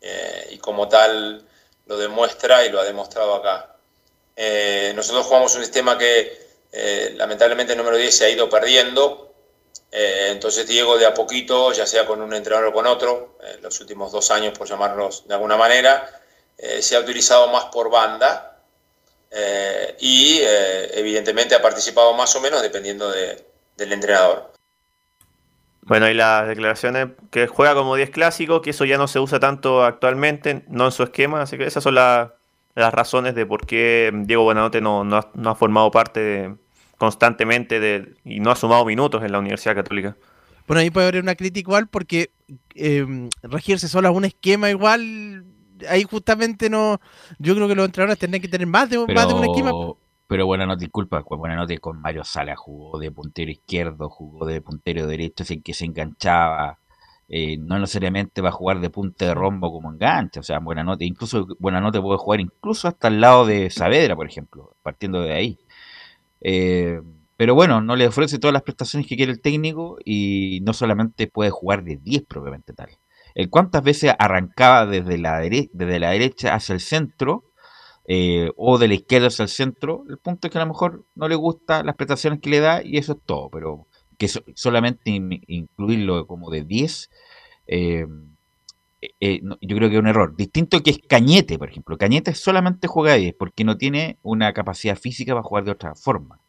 [0.02, 1.48] eh, y como tal
[1.86, 3.76] lo demuestra y lo ha demostrado acá.
[4.36, 9.34] Eh, nosotros jugamos un sistema que eh, lamentablemente el número 10 se ha ido perdiendo,
[9.92, 13.62] eh, entonces Diego de a poquito, ya sea con un entrenador o con otro, en
[13.62, 16.10] los últimos dos años por llamarlos de alguna manera,
[16.80, 18.60] se ha utilizado más por banda
[20.00, 23.44] y evidentemente ha participado más o menos dependiendo de-
[23.76, 24.51] del entrenador.
[25.84, 29.40] Bueno, y las declaraciones que juega como 10 clásico, que eso ya no se usa
[29.40, 32.36] tanto actualmente, no en su esquema, así que esas son la-
[32.76, 36.56] las razones de por qué Diego Buenanote no, no ha, no ha formado parte de-
[36.98, 40.16] constantemente de, y no ha sumado minutos en la Universidad Católica.
[40.68, 42.30] Bueno, ahí puede haber una crítica igual porque
[42.76, 43.06] eh,
[43.42, 45.44] regirse solo a un esquema igual,
[45.90, 47.02] ahí justamente no,
[47.40, 49.72] yo creo que los entrenadores tendrían que tener más de, más de un esquema.
[50.32, 54.62] Pero, buena nota, disculpa, buena nota con Mario Sala jugó de puntero izquierdo, jugó de
[54.62, 56.80] puntero derecho, sin que se enganchaba.
[57.28, 60.84] eh, no necesariamente va a jugar de punta de rombo como enganche, o sea, buena
[60.84, 65.22] nota, incluso buena nota puede jugar incluso hasta al lado de Saavedra, por ejemplo, partiendo
[65.22, 65.60] de ahí.
[66.42, 67.02] Eh,
[67.38, 71.28] pero bueno, no le ofrece todas las prestaciones que quiere el técnico y no solamente
[71.28, 72.90] puede jugar de 10 propiamente tal.
[73.34, 77.46] El cuántas veces arrancaba desde la, dere- desde la derecha hacia el centro
[78.06, 81.06] eh, o de la izquierda hacia el centro, el punto es que a lo mejor
[81.16, 83.88] no le gustan las prestaciones que le da y eso es todo, pero
[84.18, 87.10] que so- solamente in- incluirlo como de 10,
[87.68, 88.06] eh,
[89.20, 90.36] eh, no, yo creo que es un error.
[90.36, 91.98] Distinto que es Cañete, por ejemplo.
[91.98, 95.96] Cañete solamente juega de 10 porque no tiene una capacidad física para jugar de otra
[95.96, 96.40] forma.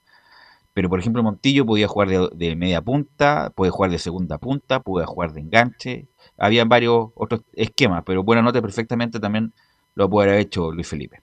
[0.74, 4.80] Pero por ejemplo Montillo podía jugar de, de media punta, puede jugar de segunda punta,
[4.80, 6.08] puede jugar de enganche.
[6.38, 9.52] Había varios otros esquemas, pero buena nota perfectamente también
[9.94, 11.20] lo puede haber hecho Luis Felipe.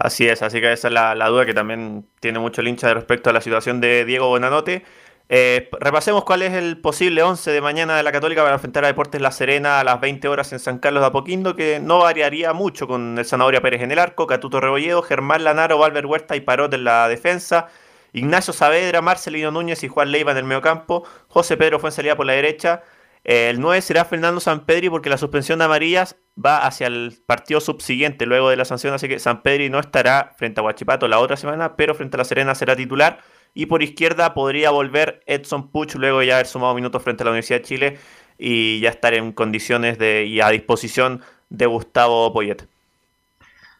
[0.00, 3.28] Así es, así que esa es la, duda que también tiene mucho el hincha respecto
[3.28, 4.82] a la situación de Diego Bonanote.
[5.28, 8.86] Eh, repasemos cuál es el posible 11 de mañana de la Católica para enfrentar a
[8.86, 12.54] Deportes La Serena a las 20 horas en San Carlos de Apoquindo, que no variaría
[12.54, 16.40] mucho con el Zanahoria Pérez en el arco, Catuto Rebolledo, Germán Lanaro, Valver Huerta y
[16.40, 17.68] Parot en la defensa,
[18.14, 22.32] Ignacio Saavedra, Marcelino Núñez y Juan Leiva en el mediocampo, José Pedro Fuensalía por la
[22.32, 22.82] derecha,
[23.24, 28.24] el 9 será Fernando Sampedri porque la suspensión de amarillas va hacia el partido subsiguiente
[28.26, 31.76] luego de la sanción, así que Sampedri no estará frente a Huachipato la otra semana,
[31.76, 33.20] pero frente a La Serena será titular.
[33.52, 37.26] Y por izquierda podría volver Edson Puch luego de ya haber sumado minutos frente a
[37.26, 37.98] la Universidad de Chile
[38.38, 42.66] y ya estar en condiciones de, y a disposición de Gustavo Poyet.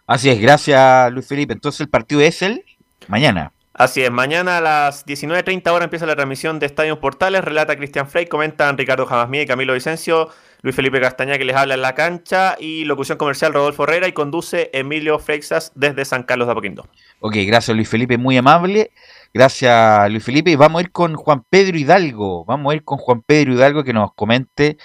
[0.07, 1.53] Así es, gracias Luis Felipe.
[1.53, 2.65] Entonces el partido es el
[3.07, 3.53] mañana.
[3.81, 8.07] Así es, mañana a las 19.30 horas empieza la transmisión de Estadio Portales, relata Cristian
[8.07, 10.29] Frey, comentan Ricardo Jamasmía y Camilo Vicencio,
[10.61, 14.13] Luis Felipe Castañá que les habla en la cancha y locución comercial Rodolfo Herrera y
[14.13, 16.87] conduce Emilio Freixas desde San Carlos de Apoquindo.
[17.21, 18.91] Ok, gracias Luis Felipe, muy amable.
[19.33, 20.51] Gracias Luis Felipe.
[20.51, 22.45] Y vamos a ir con Juan Pedro Hidalgo.
[22.45, 24.77] Vamos a ir con Juan Pedro Hidalgo que nos comente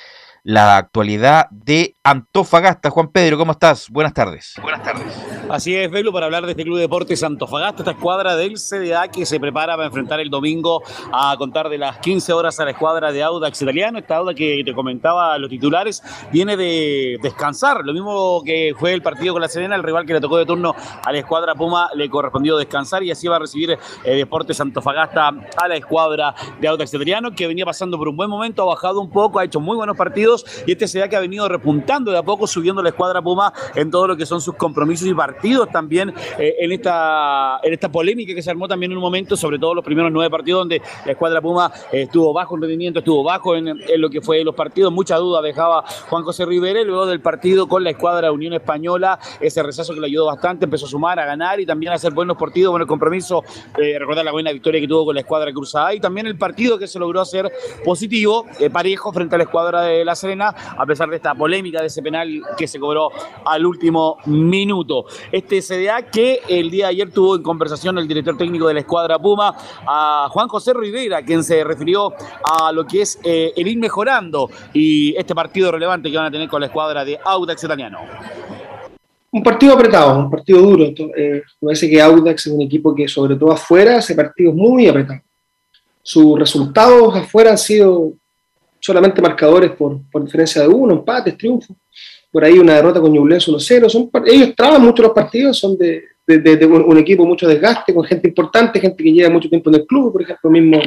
[0.45, 2.91] la actualidad de Antofagasta.
[2.91, 3.89] Juan Pedro, ¿cómo estás?
[3.89, 4.53] Buenas tardes.
[4.61, 5.11] Buenas tardes.
[5.49, 9.25] Así es, Velo, para hablar de este Club Deportes Antofagasta, esta escuadra del CDA que
[9.25, 13.11] se prepara para enfrentar el domingo a contar de las 15 horas a la escuadra
[13.11, 13.97] de Audax Italiano.
[13.97, 19.01] Esta Audax que te comentaba los titulares viene de descansar, lo mismo que fue el
[19.01, 21.89] partido con la Serena, el rival que le tocó de turno a la escuadra Puma
[21.95, 26.67] le correspondió descansar y así va a recibir eh, Deportes Antofagasta a la escuadra de
[26.67, 29.59] Audax Italiano que venía pasando por un buen momento, ha bajado un poco, ha hecho
[29.59, 30.34] muy buenos partidos
[30.65, 33.91] y este CDA que ha venido repuntando de a poco, subiendo la escuadra Puma en
[33.91, 38.33] todo lo que son sus compromisos y partidos también eh, en, esta, en esta polémica
[38.33, 41.11] que se armó también en un momento, sobre todo los primeros nueve partidos donde la
[41.11, 44.91] escuadra Puma eh, estuvo bajo en rendimiento, estuvo bajo en, lo que fue los partidos,
[44.91, 49.63] mucha duda dejaba Juan José Rivera luego del partido con la escuadra Unión Española, ese
[49.63, 52.37] rechazo que le ayudó bastante, empezó a sumar, a ganar y también a hacer buenos
[52.37, 53.43] partidos, buenos compromisos,
[53.77, 56.77] eh, recordar la buena victoria que tuvo con la escuadra Cruzada y también el partido
[56.77, 57.51] que se logró hacer
[57.83, 60.15] positivo, eh, parejo frente a la escuadra de La
[60.77, 63.11] A pesar de esta polémica de ese penal que se cobró
[63.45, 65.05] al último minuto.
[65.31, 68.79] Este CDA que el día de ayer tuvo en conversación el director técnico de la
[68.79, 69.55] escuadra Puma,
[69.87, 72.13] a Juan José Rivera, quien se refirió
[72.43, 76.31] a lo que es eh, el ir mejorando y este partido relevante que van a
[76.31, 77.99] tener con la escuadra de Audax Italiano.
[79.31, 80.85] Un partido apretado, un partido duro.
[80.85, 84.87] Eh, parece que Audax es un equipo que, sobre todo afuera, ese partido es muy
[84.87, 85.21] apretado.
[86.01, 88.13] Sus resultados afuera han sido
[88.85, 91.75] solamente marcadores por, por diferencia de uno, empates, triunfos.
[92.31, 93.89] Por ahí una derrota con Ñublense 1-0.
[93.89, 97.47] Son, ellos traban mucho los partidos, son de, de, de, de un, un, equipo mucho
[97.47, 100.81] desgaste, con gente importante, gente que lleva mucho tiempo en el club, por ejemplo, mismo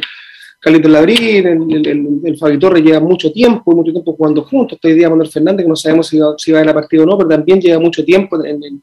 [0.60, 4.76] Carlitos Labrín, el, el, el, Fabi Torres lleva mucho tiempo, mucho tiempo jugando juntos.
[4.76, 7.06] Este día Manuel Fernández, que no sabemos si va, si va a la partida o
[7.06, 8.82] no, pero también lleva mucho tiempo en, en,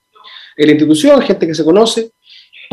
[0.57, 2.11] en la institución, gente que se conoce.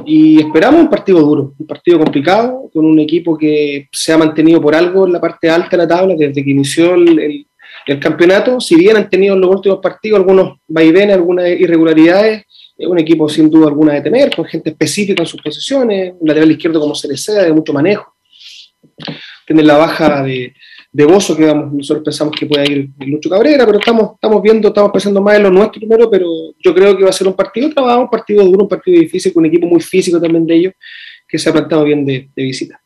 [0.04, 4.60] Y esperamos un partido duro, un partido complicado, con un equipo que se ha mantenido
[4.60, 7.46] por algo en la parte alta de la tabla desde que inició el, el,
[7.86, 8.60] el campeonato.
[8.60, 12.44] Si bien han tenido en los últimos partidos algunos vaivenes, algunas irregularidades,
[12.76, 16.26] es un equipo sin duda alguna de temer, con gente específica en sus posiciones, un
[16.26, 18.14] lateral izquierdo como sea, de mucho manejo.
[19.46, 20.54] Tiene la baja de,
[20.92, 24.68] de Bozo, que vamos, nosotros pensamos que puede ir Lucho Cabrera, pero estamos, estamos viendo,
[24.68, 26.26] estamos pensando más en lo nuestro primero, pero
[26.58, 29.32] yo creo que va a ser un partido trabajado, un partido duro, un partido difícil,
[29.32, 30.74] con un equipo muy físico también de ellos,
[31.26, 32.81] que se ha plantado bien de, de visita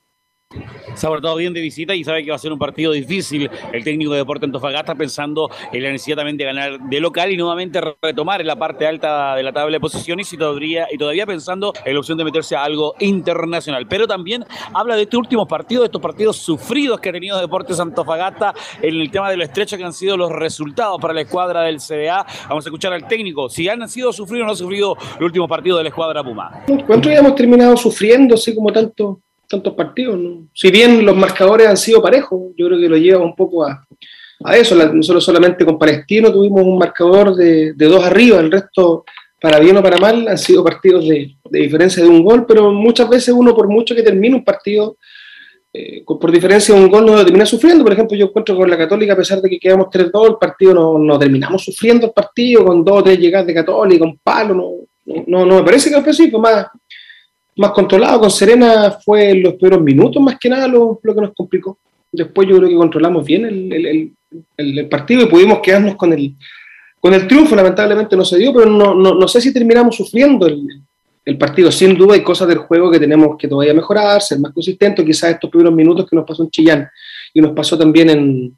[0.94, 3.50] se ha portado bien de visita y sabe que va a ser un partido difícil
[3.72, 7.36] el técnico de Deporte Antofagasta pensando en la necesidad también de ganar de local y
[7.36, 11.26] nuevamente retomar en la parte alta de la tabla de posiciones y todavía, y todavía
[11.26, 13.86] pensando en la opción de meterse a algo internacional.
[13.88, 17.78] Pero también habla de este último partido, de estos partidos sufridos que ha tenido Deportes
[17.78, 21.62] Antofagasta en el tema de lo estrecho que han sido los resultados para la escuadra
[21.62, 22.24] del CDA.
[22.48, 25.76] Vamos a escuchar al técnico si han sido sufridos o no sufrido el último partido
[25.76, 26.64] de la escuadra Puma.
[26.86, 30.18] ¿Cuántos ya hemos terminado sufriendo así como tanto tantos partidos.
[30.18, 30.48] ¿no?
[30.52, 33.86] Si bien los marcadores han sido parejos, yo creo que lo lleva un poco a,
[34.54, 34.74] eso.
[34.92, 39.04] Nosotros solamente con Palestino tuvimos un marcador de, dos arriba, el resto,
[39.40, 42.70] para bien o para mal, han sido partidos de, de, diferencia de un gol, pero
[42.70, 44.96] muchas veces uno, por mucho que termine un partido,
[45.72, 47.84] eh, por diferencia de un gol, no lo termina sufriendo.
[47.84, 50.98] Por ejemplo, yo encuentro con la Católica, a pesar de que quedamos 3-2, el partido
[50.98, 55.24] no, terminamos sufriendo el partido con dos o tres llegadas de Católica, un palo, no,
[55.26, 56.68] no, no me parece que fue así, más
[57.56, 58.20] más controlado.
[58.20, 61.78] Con Serena fue en los primeros minutos más que nada lo, que nos complicó.
[62.12, 63.86] Después yo creo que controlamos bien el, el,
[64.56, 66.34] el, el, partido y pudimos quedarnos con el,
[67.00, 67.56] con el triunfo.
[67.56, 70.82] Lamentablemente no se dio, pero no, no, no sé si terminamos sufriendo el,
[71.38, 71.72] partido.
[71.72, 75.04] Sin duda hay cosas del juego que tenemos que todavía mejorar, ser más consistentes.
[75.04, 76.88] Quizás estos primeros minutos que nos pasó en Chillán
[77.34, 78.56] y nos pasó también en,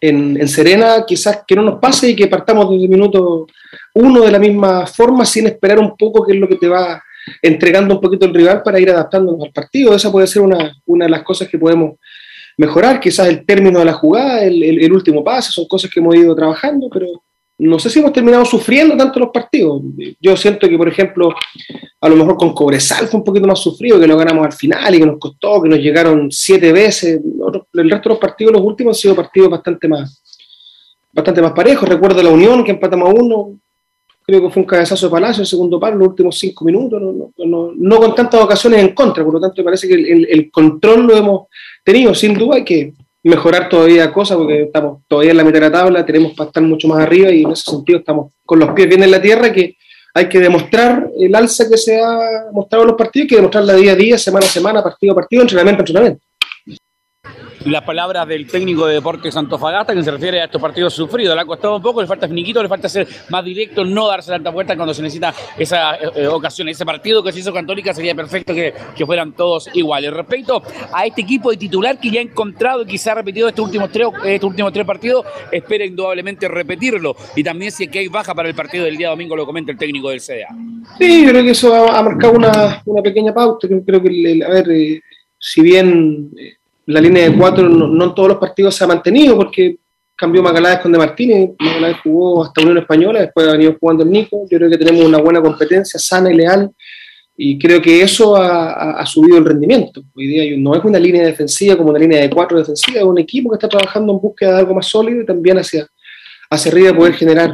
[0.00, 3.46] en, en, Serena, quizás que no nos pase y que partamos desde el minuto
[3.94, 7.00] uno de la misma forma sin esperar un poco qué es lo que te va
[7.40, 9.94] entregando un poquito el rival para ir adaptándonos al partido.
[9.94, 11.96] Esa puede ser una, una de las cosas que podemos
[12.56, 16.14] mejorar, quizás el término de la jugada, el, el, último pase, son cosas que hemos
[16.14, 17.06] ido trabajando, pero
[17.58, 19.82] no sé si hemos terminado sufriendo tanto los partidos.
[20.20, 21.32] Yo siento que, por ejemplo,
[22.00, 24.94] a lo mejor con Cobresal fue un poquito más sufrido, que lo ganamos al final
[24.94, 27.20] y que nos costó, que nos llegaron siete veces.
[27.74, 30.22] El resto de los partidos, los últimos, han sido partidos bastante más,
[31.12, 31.88] bastante más parejos.
[31.88, 33.58] Recuerdo la Unión, que empatamos a uno,
[34.40, 37.02] que fue un cabezazo de Palacio, el segundo palo, los últimos cinco minutos,
[37.36, 41.16] no, con tantas ocasiones en contra, por lo tanto me parece que el, control lo
[41.16, 41.42] hemos
[41.84, 45.66] tenido, sin duda hay que mejorar todavía cosas, porque estamos todavía en la mitad de
[45.66, 48.70] la tabla, tenemos para estar mucho más arriba y en ese sentido estamos con los
[48.70, 49.76] pies bien en la tierra, que
[50.14, 53.74] hay que demostrar el alza que se ha mostrado en los partidos, hay que demostrarla
[53.74, 56.22] día a día, semana a semana, partido a partido, entrenamiento a entrenamiento
[57.66, 61.34] las palabras del técnico de Deportes Antofagasta, que se refiere a estos partidos sufridos.
[61.34, 64.30] Le ha costado un poco, le falta finiquito, le falta ser más directo, no darse
[64.30, 66.68] tanta vuelta cuando se necesita esa eh, ocasión.
[66.68, 70.12] Ese partido que se hizo Católica sería perfecto que, que, fueran todos iguales.
[70.12, 73.64] Respecto a este equipo de titular que ya ha encontrado y se ha repetido estos
[73.64, 77.14] últimos tres, estos últimos tres partidos, espera indudablemente repetirlo.
[77.36, 79.72] Y también si es que hay baja para el partido del día domingo, lo comenta
[79.72, 80.48] el técnico del CDA.
[80.98, 83.68] Sí, creo que eso ha, marcado una, una, pequeña pauta.
[83.68, 85.00] Creo que, a ver, eh,
[85.38, 86.30] si bien...
[86.38, 86.56] Eh,
[86.86, 89.76] la línea de cuatro no, no, en todos los partidos se ha mantenido porque
[90.16, 94.10] cambió Magaláes con De Martínez, Magaláes jugó hasta Unión Española, después ha venido jugando el
[94.10, 96.70] Nico, yo creo que tenemos una buena competencia, sana y leal,
[97.36, 100.02] y creo que eso ha, ha, ha subido el rendimiento.
[100.14, 103.18] Hoy día no es una línea defensiva como una línea de cuatro defensiva, es un
[103.18, 105.86] equipo que está trabajando en búsqueda de algo más sólido y también hacia,
[106.50, 107.52] hacia arriba poder generar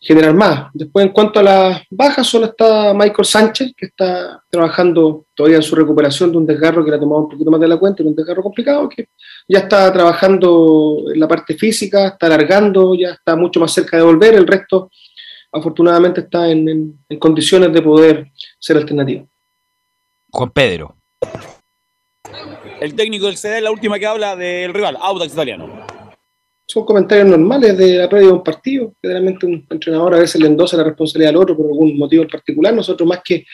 [0.00, 0.70] generar más.
[0.72, 5.62] Después, en cuanto a las bajas, solo está Michael Sánchez, que está trabajando todavía en
[5.62, 8.02] su recuperación de un desgarro que le ha tomado un poquito más de la cuenta,
[8.02, 9.08] un desgarro complicado, que
[9.48, 14.04] ya está trabajando en la parte física, está alargando, ya está mucho más cerca de
[14.04, 14.34] volver.
[14.34, 14.90] El resto,
[15.50, 19.26] afortunadamente, está en, en, en condiciones de poder ser alternativo.
[20.30, 20.94] Juan Pedro.
[22.80, 25.97] El técnico del CD, la última que habla del rival, Audax Italiano
[26.70, 28.92] son comentarios normales de la previa de un partido.
[29.00, 32.28] Generalmente un entrenador a veces le endosa la responsabilidad al otro por algún motivo en
[32.28, 32.74] particular.
[32.74, 33.46] Nosotros más que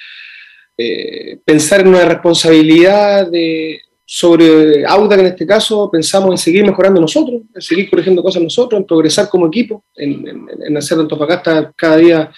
[0.76, 7.00] eh, pensar en una responsabilidad de, sobre Auda, en este caso, pensamos en seguir mejorando
[7.00, 11.96] nosotros, en seguir corrigiendo cosas nosotros, en progresar como equipo, en, hacer de Antofagasta cada
[11.96, 12.32] día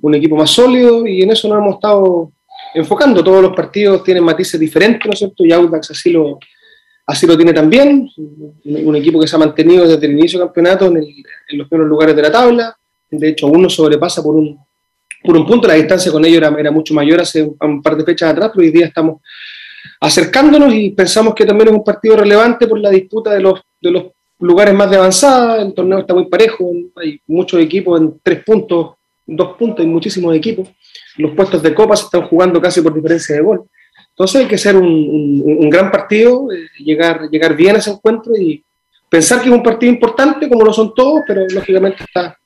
[0.00, 2.32] un equipo más sólido y en eso nos hemos estado
[2.74, 3.22] enfocando.
[3.22, 5.44] Todos los partidos tienen matices diferentes, ¿no es cierto?
[5.44, 6.38] Y Audax así lo,
[7.06, 8.08] Así lo tiene también,
[8.64, 11.04] un equipo que se ha mantenido desde el inicio del campeonato en,
[11.58, 12.76] los primeros lugares de la tabla.
[13.10, 14.56] De hecho, uno sobrepasa por un,
[15.22, 18.50] punto, la distancia con ellos era, mucho mayor hace un, un, par de fechas atrás,
[18.54, 19.20] pero hoy día estamos
[20.00, 23.90] acercándonos y pensamos que también es un partido relevante por la disputa de los, de
[23.90, 24.04] los
[24.38, 28.94] lugares más de avanzada, el torneo está muy parejo, hay muchos equipos en tres puntos,
[29.26, 30.68] dos puntos, hay muchísimos equipos,
[31.16, 33.64] los puestos de copa se están jugando casi por diferencia de gol.
[34.22, 38.62] Entonces hay que ser un, gran partido, eh, llegar, llegar bien a ese encuentro y
[39.08, 42.38] pensar que es un partido importante, como lo son todos, pero lógicamente está,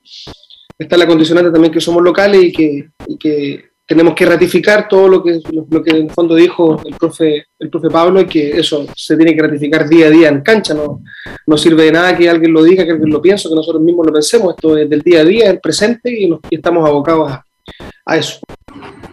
[0.97, 5.95] la condicionante también que somos locales y que, tenemos que ratificar todo lo que, en
[5.95, 7.45] el fondo dijo el profe,
[7.91, 10.73] Pablo y que eso se tiene que ratificar día a día en cancha.
[10.73, 14.07] No, sirve de nada que alguien lo diga, que alguien lo piense, que nosotros mismos
[14.07, 14.55] lo pensemos.
[14.55, 17.45] Esto es del día a día, el presente y, y estamos abocados a,
[18.07, 18.39] a eso.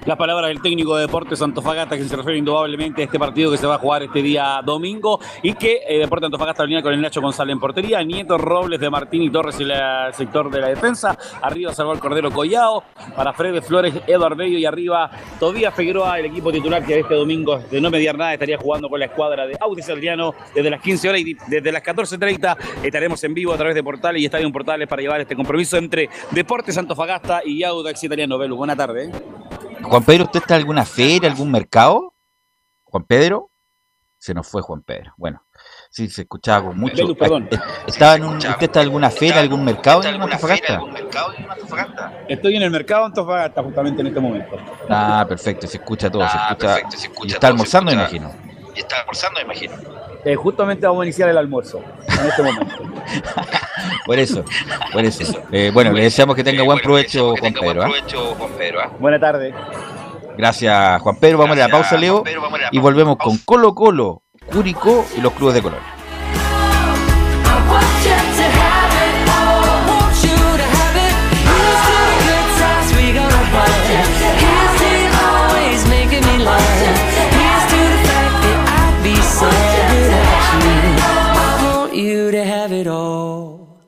[0.06, 3.56] Las palabras del técnico de Deportes Antofagasta, que se refiere indudablemente a este partido que
[3.56, 7.00] se va a jugar este día domingo y que eh, Deportes Antofagasta venía con el
[7.00, 10.68] Nacho González en portería, Nieto Robles de Martín y Torres en el sector de la
[10.68, 12.84] defensa, arriba Salvador Cordero Collao,
[13.16, 17.60] para Fred Flores, Eduardo Bello y arriba Todavía Figueroa, el equipo titular que este domingo,
[17.70, 21.08] de no mediar nada, estaría jugando con la escuadra de Audis Adriano desde las 15
[21.08, 24.86] horas y desde las 14.30 estaremos en vivo a través de Portales y Estadio Portales
[24.86, 28.36] para llevar este compromiso entre Deportes Antofagasta y Audax Italiano.
[28.36, 29.04] Velu, buena tarde.
[29.04, 29.12] ¿eh?
[29.82, 32.14] Juan Pedro, ¿usted está en alguna feria, algún mercado?
[32.84, 33.50] Juan Pedro,
[34.18, 35.12] se nos fue Juan Pedro.
[35.16, 35.42] Bueno,
[35.90, 36.96] sí, se escuchaba con mucho.
[36.96, 37.48] Belu, perdón.
[37.86, 40.80] ¿Estaba en un, ¿Usted está en alguna feria, algún mercado en Antofagasta?
[42.28, 44.56] Estoy en el mercado Antofagasta justamente en este momento.
[44.88, 46.26] Ah, perfecto, se escucha todo.
[46.28, 48.32] se escucha, y está almorzando, me imagino.
[48.74, 49.74] Y está almorzando, me imagino.
[50.24, 52.76] Eh, justamente vamos a iniciar el almuerzo en este momento.
[54.04, 54.44] por eso,
[54.92, 55.42] por eso.
[55.50, 57.86] Eh, bueno, le deseamos que tenga buen provecho, Juan Pedro.
[57.86, 58.90] ¿eh?
[58.98, 59.54] Buena tarde.
[60.36, 61.38] Gracias, Juan Pedro.
[61.38, 62.24] Vamos a la pausa, Leo.
[62.72, 65.80] Y volvemos con Colo Colo, Curicó y los clubes de color.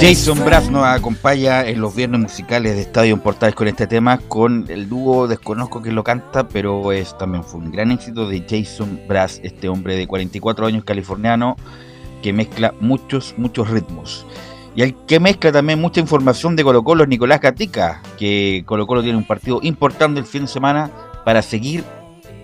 [0.00, 0.44] Jason.
[0.44, 4.88] Brass nos acompaña en los viernes musicales de Estadio Portales con este tema, con el
[4.88, 9.40] dúo, desconozco quién lo canta, pero es también fue un gran éxito de Jason Brass,
[9.42, 11.56] este hombre de 44 años californiano
[12.22, 14.24] que mezcla muchos, muchos ritmos.
[14.76, 18.86] Y el que mezcla también mucha información de Colo Colo es Nicolás Gatica, que Colo
[18.86, 20.90] Colo tiene un partido importante el fin de semana
[21.24, 21.82] para seguir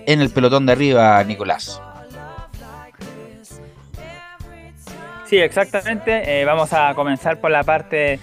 [0.06, 1.80] en el pelotón de arriba, Nicolás.
[5.26, 6.40] Sí, exactamente.
[6.40, 8.18] Eh, vamos a comenzar por la parte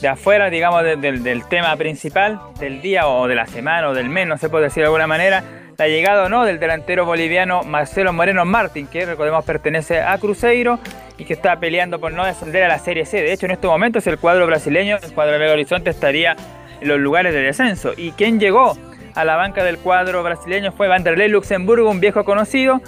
[0.00, 3.94] de afuera, digamos, de- del- del tema principal del día o de la semana o
[3.94, 5.42] del mes, no se puede decir de alguna manera.
[5.76, 10.78] La llegada o no del delantero boliviano Marcelo Moreno Martín, que recordemos pertenece a Cruzeiro
[11.18, 13.22] y que está peleando por no descender a la Serie C.
[13.22, 16.34] De hecho, en estos momentos el cuadro brasileño, el cuadro de Belo Horizonte, estaría
[16.80, 17.92] en los lugares de descenso.
[17.96, 18.76] ¿Y quién llegó
[19.14, 20.72] a la banca del cuadro brasileño?
[20.72, 22.80] Fue Vanderlei Luxemburgo, un viejo conocido,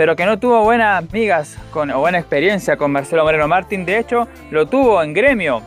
[0.00, 3.84] pero que no tuvo buenas amigas o buena experiencia con Marcelo Moreno Martín.
[3.84, 5.60] De hecho, lo tuvo en gremio,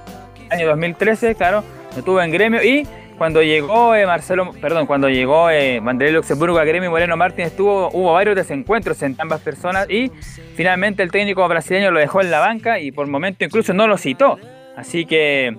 [0.50, 1.64] año 2013, claro,
[1.96, 5.80] lo tuvo en gremio y cuando llegó eh, Marcelo, perdón, cuando llegó eh,
[6.12, 10.12] Luxemburgo a gremio Moreno Martín estuvo, hubo varios desencuentros entre ambas personas y
[10.56, 14.00] finalmente el técnico brasileño lo dejó en la banca y por momento incluso no lo
[14.00, 14.40] citó.
[14.76, 15.56] Así que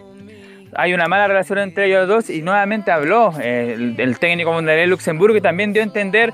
[0.74, 4.88] hay una mala relación entre ellos dos y nuevamente habló eh, el, el técnico Vanderlei
[4.88, 6.32] Luxemburgo y también dio a entender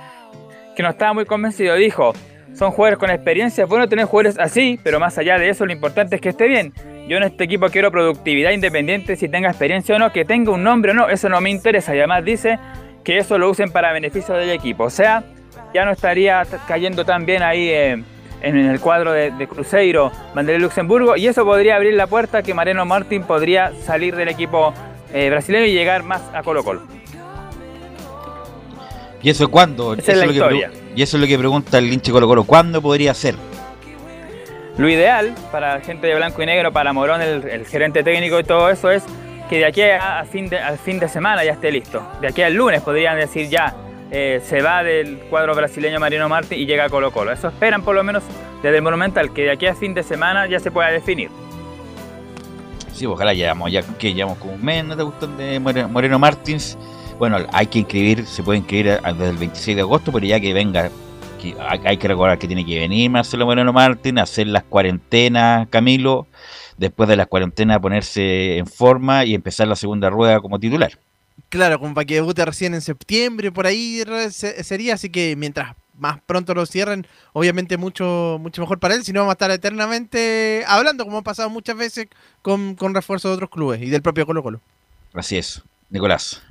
[0.75, 1.75] que no estaba muy convencido.
[1.75, 2.15] Dijo,
[2.55, 5.73] son jugadores con experiencia, es bueno tener jugadores así, pero más allá de eso lo
[5.73, 6.73] importante es que esté bien.
[7.09, 10.63] Yo en este equipo quiero productividad independiente, si tenga experiencia o no, que tenga un
[10.63, 11.95] nombre o no, eso no me interesa.
[11.95, 12.59] Y además dice
[13.03, 14.85] que eso lo usen para beneficio del equipo.
[14.85, 15.25] O sea,
[15.75, 18.05] ya no estaría cayendo tan bien ahí eh,
[18.43, 22.43] en el cuadro de, de Cruzeiro, Vanderlei Luxemburgo, y eso podría abrir la puerta a
[22.43, 24.73] que Mariano Martín podría salir del equipo
[25.13, 26.83] eh, brasileño y llegar más a Colo Colo.
[29.23, 29.95] ¿Y eso cuándo?
[29.95, 30.71] Esa es la lo que historia.
[30.95, 32.45] Y eso es lo que pregunta el hinche Colo Colo.
[32.45, 33.35] ¿Cuándo podría ser?
[34.79, 38.39] Lo ideal para la gente de blanco y negro, para Morón, el, el gerente técnico
[38.41, 39.05] y todo eso, es
[39.49, 42.03] que de aquí a, a fin de, al fin de semana ya esté listo.
[42.21, 43.75] De aquí al lunes podrían decir ya,
[44.11, 47.33] eh, se va del cuadro brasileño Marino Martín y llega a Colo Colo.
[47.33, 48.23] Eso esperan por lo menos
[48.63, 51.31] desde el Monumental, que de aquí a fin de semana ya se pueda definir.
[52.93, 56.19] Sí, ojalá llevamos ya que llevamos como un mes, ¿no te gustan de More- Moreno
[56.19, 56.77] Martins?
[57.21, 60.55] Bueno, hay que inscribir, se puede inscribir desde el 26 de agosto, pero ya que
[60.55, 60.91] venga,
[61.39, 65.69] que hay, hay que recordar que tiene que venir Marcelo Moreno Martín, hacer las cuarentenas,
[65.69, 66.27] Camilo,
[66.79, 70.99] después de las cuarentenas ponerse en forma y empezar la segunda rueda como titular.
[71.51, 76.23] Claro, como para que debute recién en septiembre, por ahí sería, así que mientras más
[76.25, 80.65] pronto lo cierren, obviamente mucho mucho mejor para él, si no vamos a estar eternamente
[80.67, 82.09] hablando, como ha pasado muchas veces
[82.41, 84.63] con, con refuerzos de otros clubes y del propio Colo Colo.
[85.13, 86.43] Así es, Nicolás.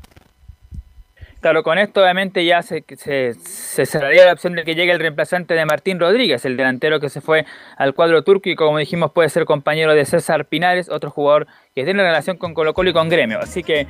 [1.41, 4.99] Claro, con esto obviamente ya se, se, se cerraría la opción de que llegue el
[4.99, 7.45] reemplazante de Martín Rodríguez, el delantero que se fue
[7.77, 11.85] al cuadro turco y como dijimos puede ser compañero de César Pinares, otro jugador que
[11.85, 13.39] tiene relación con Colo Colo y con Gremio.
[13.39, 13.87] Así que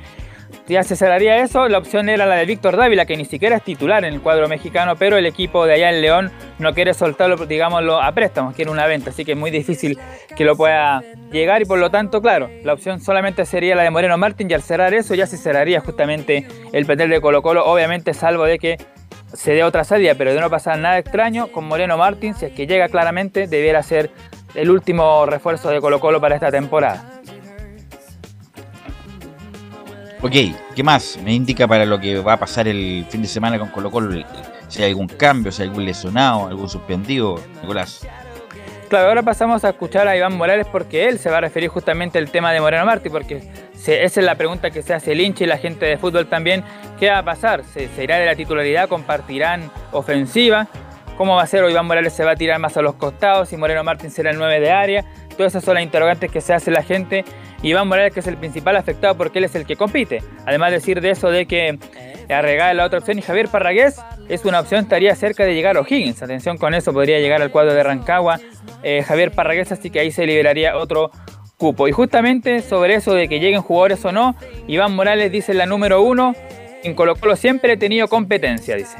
[0.66, 1.68] ya se cerraría eso.
[1.68, 4.48] La opción era la de Víctor Dávila, que ni siquiera es titular en el cuadro
[4.48, 8.70] mexicano, pero el equipo de allá en León no quiere soltarlo, digámoslo, a préstamos, quiere
[8.70, 9.98] una venta, así que es muy difícil
[10.36, 13.90] que lo pueda llegar y por lo tanto, claro, la opción solamente sería la de
[13.90, 17.64] Moreno Martín y al cerrar eso ya se cerraría justamente el plantel de Colo Colo,
[17.64, 18.78] obviamente salvo de que
[19.32, 22.52] se dé otra salida, pero de no pasar nada extraño, con Moreno Martín, si es
[22.52, 24.10] que llega claramente, debiera ser
[24.54, 27.09] el último refuerzo de Colo Colo para esta temporada.
[30.22, 30.32] Ok,
[30.76, 31.18] ¿qué más?
[31.24, 34.22] Me indica para lo que va a pasar el fin de semana con Colo Colo,
[34.68, 38.06] si hay algún cambio, si hay algún lesionado, algún suspendido, Nicolás.
[38.90, 42.18] Claro, ahora pasamos a escuchar a Iván Morales porque él se va a referir justamente
[42.18, 43.40] al tema de Moreno Martí, porque
[43.72, 46.26] se- esa es la pregunta que se hace el hincha y la gente de fútbol
[46.26, 46.64] también.
[46.98, 47.62] ¿Qué va a pasar?
[47.64, 48.88] ¿Se, se irá de la titularidad?
[48.88, 50.66] ¿Compartirán ofensiva?
[51.16, 51.62] ¿Cómo va a ser?
[51.62, 53.52] ¿O Iván Morales se va a tirar más a los costados?
[53.52, 55.04] ¿Y Moreno Martín será el 9 de área?
[55.36, 57.24] Todas esas son las interrogantes que se hace la gente.
[57.62, 60.22] Iván Morales, que es el principal afectado porque él es el que compite.
[60.46, 61.78] Además, decir de eso de que
[62.34, 63.96] Arregada la otra opción y Javier Parragués
[64.28, 66.22] es una opción, estaría cerca de llegar a O'Higgins.
[66.22, 68.40] Atención con eso, podría llegar al cuadro de Rancagua
[68.82, 71.10] eh, Javier Parragués, así que ahí se liberaría otro
[71.56, 71.88] cupo.
[71.88, 74.36] Y justamente sobre eso de que lleguen jugadores o no,
[74.68, 76.34] Iván Morales dice la número uno,
[76.84, 78.96] en Colo Colo siempre he tenido competencia, dice.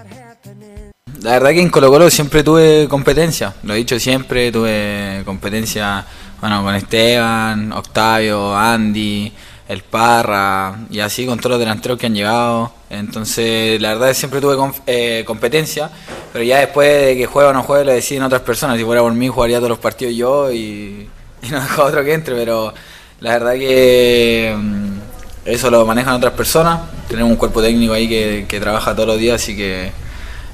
[1.23, 6.05] La verdad que en Colo Colo siempre tuve competencia, lo he dicho siempre, tuve competencia
[6.41, 9.33] bueno, con Esteban, Octavio, Andy,
[9.69, 12.73] el Parra y así con todos los delanteros que han llegado.
[12.91, 14.57] Entonces, la verdad es siempre tuve
[14.87, 15.91] eh, competencia,
[16.33, 18.79] pero ya después de que juegue o no juegue lo deciden otras personas.
[18.79, 21.09] Si fuera por mí, jugaría todos los partidos yo y,
[21.51, 22.75] no dejo otro que entre, pero
[23.21, 24.99] la verdad que mm,
[25.45, 26.81] eso lo manejan otras personas.
[27.07, 29.93] Tenemos un cuerpo técnico ahí que, que trabaja todos los días, así que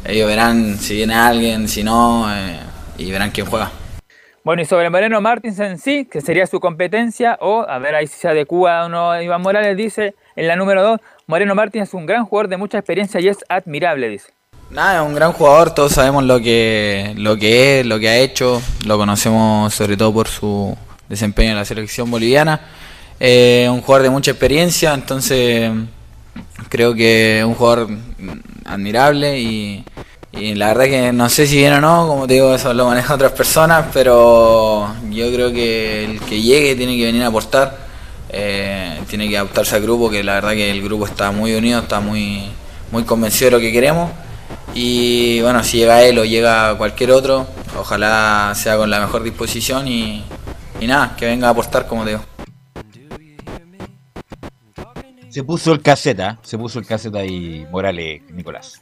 [0.04, 2.58] ellos verán si viene alguien, si no, eh,
[2.98, 3.70] y verán quién juega.
[4.46, 8.06] Bueno, y sobre Moreno Martins en sí, que sería su competencia, o a ver ahí
[8.06, 11.94] si se adecua o no, Iván Morales dice en la número 2, Moreno Martins es
[11.94, 14.28] un gran jugador de mucha experiencia y es admirable, dice.
[14.70, 18.18] Nada, es un gran jugador, todos sabemos lo que, lo que es, lo que ha
[18.18, 20.78] hecho, lo conocemos sobre todo por su
[21.08, 22.60] desempeño en la selección boliviana.
[23.18, 25.72] Eh, un jugador de mucha experiencia, entonces
[26.68, 27.88] creo que es un jugador
[28.64, 29.84] admirable y,
[30.36, 32.86] y la verdad que no sé si viene o no, como te digo, eso lo
[32.86, 37.78] manejan otras personas, pero yo creo que el que llegue tiene que venir a aportar,
[38.28, 41.80] eh, tiene que adaptarse al grupo, que la verdad que el grupo está muy unido,
[41.80, 42.50] está muy,
[42.90, 44.10] muy convencido de lo que queremos.
[44.74, 47.46] Y bueno, si llega él o llega cualquier otro,
[47.78, 50.22] ojalá sea con la mejor disposición y,
[50.80, 52.22] y nada, que venga a aportar como te digo.
[55.30, 58.80] Se puso el caseta, se puso el caseta ahí Morales, Nicolás.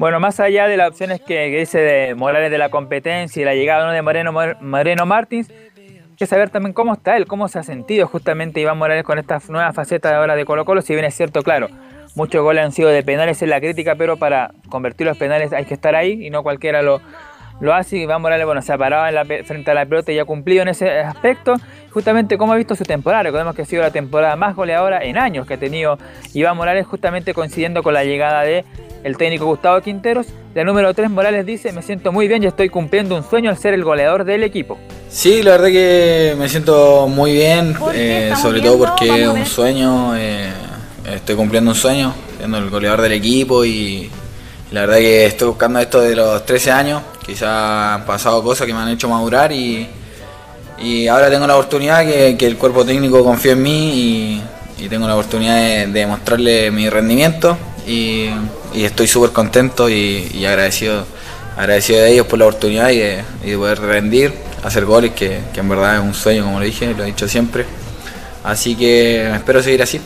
[0.00, 3.54] Bueno, más allá de las opciones que, dice de Morales de la competencia y la
[3.54, 3.92] llegada ¿no?
[3.92, 7.62] de Moreno, Mor- Moreno Martins, hay que saber también cómo está él, cómo se ha
[7.62, 11.04] sentido justamente Iván Morales con esta nueva faceta de ahora de Colo Colo, si bien
[11.04, 11.68] es cierto, claro,
[12.14, 15.66] muchos goles han sido de penales en la crítica, pero para convertir los penales hay
[15.66, 17.02] que estar ahí y no cualquiera lo,
[17.60, 17.98] lo hace.
[17.98, 20.62] Iván Morales, bueno, se ha parado en la frente a la pelota y ha cumplido
[20.62, 21.54] en ese aspecto.
[21.90, 23.24] Justamente cómo ha visto su temporada.
[23.24, 25.98] Recordemos que ha sido la temporada más goleadora en años que ha tenido
[26.34, 28.64] Iván Morales, justamente coincidiendo con la llegada de
[29.04, 30.26] el técnico Gustavo Quinteros.
[30.54, 33.56] La número 3, Morales dice, me siento muy bien y estoy cumpliendo un sueño al
[33.56, 34.78] ser el goleador del equipo.
[35.08, 40.16] Sí, la verdad que me siento muy bien, eh, sobre todo porque es un sueño,
[40.16, 40.50] eh,
[41.14, 44.10] estoy cumpliendo un sueño, siendo el goleador del equipo y, y
[44.70, 48.72] la verdad que estoy buscando esto de los 13 años, quizás han pasado cosas que
[48.72, 49.88] me han hecho madurar y,
[50.78, 54.88] y ahora tengo la oportunidad que, que el cuerpo técnico confía en mí y, y
[54.88, 57.56] tengo la oportunidad de, de mostrarle mi rendimiento
[57.86, 58.30] y,
[58.74, 61.04] estoy súper contento y, agradecido,
[61.56, 64.32] agradecido de ellos por la oportunidad y de, y de poder rendir,
[64.62, 67.26] hacer goles, que, que en verdad es un sueño, como lo dije, lo he dicho
[67.26, 67.64] siempre.
[68.44, 70.00] Así que espero seguir así.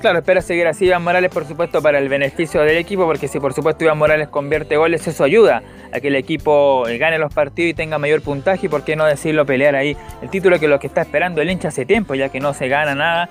[0.00, 3.38] Claro, espero seguir así Iván Morales, por supuesto, para el beneficio del equipo, porque si
[3.38, 5.62] por supuesto Iván Morales convierte goles, eso ayuda
[5.92, 8.96] a que el equipo eh, gane los partidos y tenga mayor puntaje, y por qué
[8.96, 11.84] no decirlo, pelear ahí el título que es lo que está esperando el hincha hace
[11.84, 13.28] tiempo, ya que no se gana nada.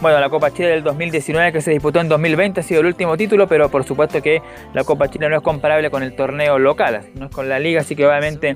[0.00, 3.16] Bueno, la Copa Chile del 2019 que se disputó en 2020 ha sido el último
[3.16, 4.42] título, pero por supuesto que
[4.74, 7.80] la Copa Chile no es comparable con el torneo local, no es con la liga,
[7.80, 8.54] así que obviamente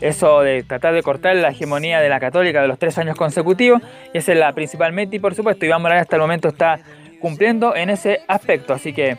[0.00, 3.82] eso de tratar de cortar la hegemonía de la Católica de los tres años consecutivos,
[4.12, 6.78] esa es la principal meta, y por supuesto Iván Morales hasta el momento está
[7.20, 9.16] cumpliendo en ese aspecto, así que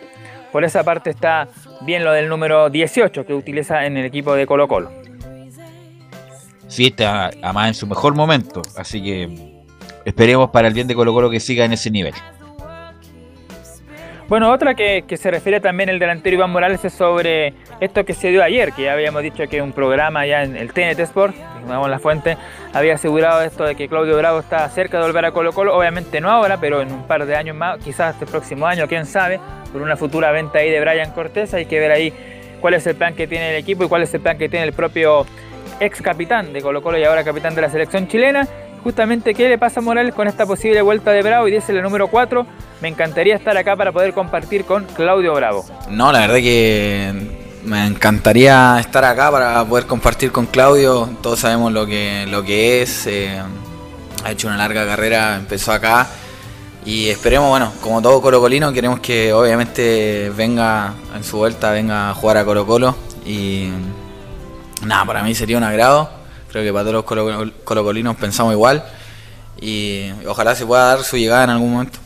[0.52, 1.48] por esa parte está
[1.82, 4.92] bien lo del número 18 que utiliza en el equipo de Colo Colo.
[6.68, 9.64] Sí, está además en su mejor momento, así que
[10.06, 12.14] esperemos para el bien de Colo Colo que siga en ese nivel.
[14.30, 18.28] Bueno, otra que, se refiere también el delantero Iván Morales es sobre esto que se
[18.28, 21.66] dio ayer, que ya habíamos dicho que un programa ya en el TNT Sport, que
[21.66, 22.36] damos la fuente,
[22.74, 26.20] había asegurado esto de que Claudio Bravo está cerca de volver a Colo Colo, obviamente
[26.20, 29.40] no ahora, pero en un par de años más, quizás este próximo año, quién sabe,
[29.72, 32.12] por una futura venta ahí de Brian Cortés, hay que ver ahí
[32.60, 34.66] cuál es el plan que tiene el equipo y cuál es el plan que tiene
[34.66, 35.26] el propio
[35.80, 38.46] ex capitán de Colo Colo y ahora capitán de la selección chilena.
[38.84, 41.48] Justamente, ¿qué le pasa a Morales con esta posible vuelta de Bravo?
[41.48, 42.46] Y dice el número 4,
[42.82, 45.66] me encantaría estar acá para poder compartir con Claudio Bravo.
[45.90, 47.14] No, la verdad que
[47.66, 51.10] me encantaría estar acá para poder compartir con Claudio.
[51.22, 53.08] Todos sabemos lo que, lo que es.
[53.08, 53.42] eh,
[54.24, 56.08] ha hecho una larga carrera, empezó acá.
[56.86, 62.10] Y esperemos, bueno, como todo Colo Colino, queremos que obviamente venga en su vuelta, venga
[62.10, 62.96] a jugar a Colo Colo.
[63.26, 63.70] Y
[64.86, 66.10] nada, para mí sería un agrado.
[66.58, 68.84] Creo que para todos los colo- colocolinos pensamos igual.
[69.62, 72.00] Y ojalá se pueda dar su llegada en algún momento.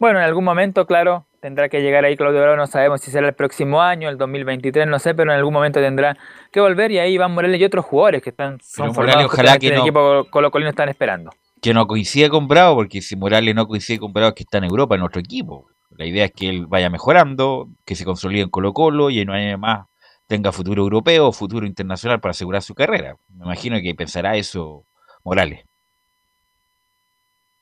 [0.00, 3.28] Bueno, en algún momento, claro, tendrá que llegar ahí Claudio Bravo, no sabemos si será
[3.28, 6.16] el próximo año, el 2023, no sé, pero en algún momento tendrá
[6.50, 9.32] que volver y ahí Iván Morales y otros jugadores que están son Pero formados Morales,
[9.32, 11.30] ojalá que el no- equipo colocolino están esperando.
[11.62, 14.58] Que no coincida con Bravo, porque si Morales no coincide con Bravo es que está
[14.58, 15.68] en Europa, en otro equipo.
[15.90, 19.30] La idea es que él vaya mejorando, que se consolide en Colo Colo y en
[19.30, 19.86] un año más
[20.26, 23.16] tenga futuro europeo o futuro internacional para asegurar su carrera.
[23.28, 24.84] Me imagino que pensará eso
[25.22, 25.64] Morales.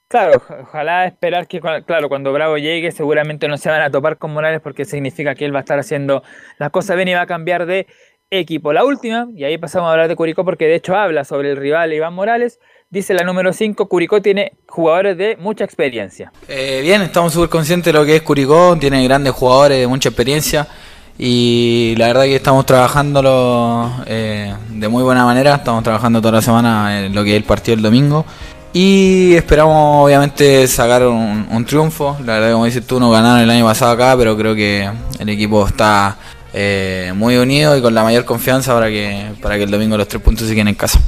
[0.09, 4.31] Claro, ojalá esperar que, claro, cuando Bravo llegue seguramente no se van a topar con
[4.35, 6.23] Morales porque significa que él va a estar haciendo
[6.59, 7.87] las cosas bien y va a cambiar de
[8.29, 8.75] equipo.
[8.75, 11.57] La última, y ahí pasamos a hablar de Curicó porque de hecho habla sobre el
[11.57, 12.61] rival Iván Morales,
[12.91, 16.31] dice la número 5, Curicó tiene jugadores de mucha experiencia.
[16.47, 20.11] Eh, bien, estamos súper conscientes de lo que es Curicó, tiene grandes jugadores de mucha
[20.11, 20.69] experiencia
[21.19, 26.43] y la verdad que estamos trabajándolo eh, de muy buena manera, estamos trabajando toda la
[26.43, 28.25] semana en lo que es el partido del domingo
[28.73, 32.17] y esperamos obviamente sacar un, triunfo.
[32.25, 35.29] La verdad, como dices tú, no ganaron el año pasado acá, pero creo que el
[35.29, 36.17] equipo está
[36.55, 40.09] eh, muy unido y con la mayor confianza para que, para que el domingo los
[40.09, 40.99] tres puntos se queden en casa.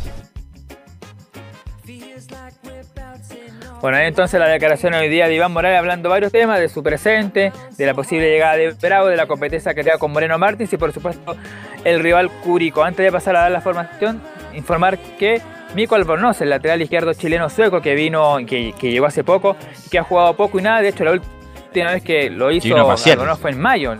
[3.84, 7.52] Bueno, entonces la declaración hoy día de Iván Morales hablando varios temas, de su presente,
[7.76, 10.78] de la posible llegada de Bravo, de la competencia que tenga con Moreno Martins y
[10.78, 11.36] por supuesto
[11.84, 12.82] el rival Curico.
[12.82, 14.22] Antes de pasar a dar la formación,
[14.54, 15.42] informar que
[15.74, 19.54] Mico Albornoz, el lateral izquierdo chileno sueco que vino, que, llegó hace poco,
[19.90, 23.38] que ha jugado poco y nada, de hecho la última vez que lo hizo Albornoz
[23.38, 23.96] fue en mayo.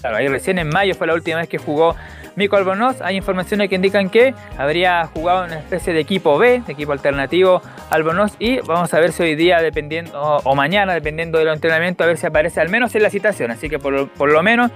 [0.00, 1.94] Claro, ahí recién en mayo fue la última vez que jugó
[2.36, 3.00] Mico Albornoz.
[3.02, 6.92] Hay informaciones que indican que habría jugado en una especie de equipo B, de equipo
[6.92, 8.36] alternativo Albornoz.
[8.38, 12.16] Y vamos a ver si hoy día, dependiendo, o, mañana, dependiendo del entrenamiento, a ver
[12.16, 13.50] si aparece al menos en la citación.
[13.50, 14.70] Así que por, por lo menos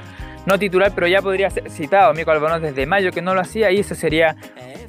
[0.47, 3.71] no titular, pero ya podría ser citado Mico Albornoz desde mayo que no lo hacía
[3.71, 4.37] y eso sería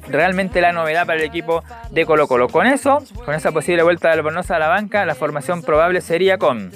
[0.08, 2.48] realmente la novedad para el equipo de Colo Colo.
[2.48, 6.38] Con eso, con esa posible vuelta de Albornoz a la banca, la formación probable sería
[6.38, 6.70] con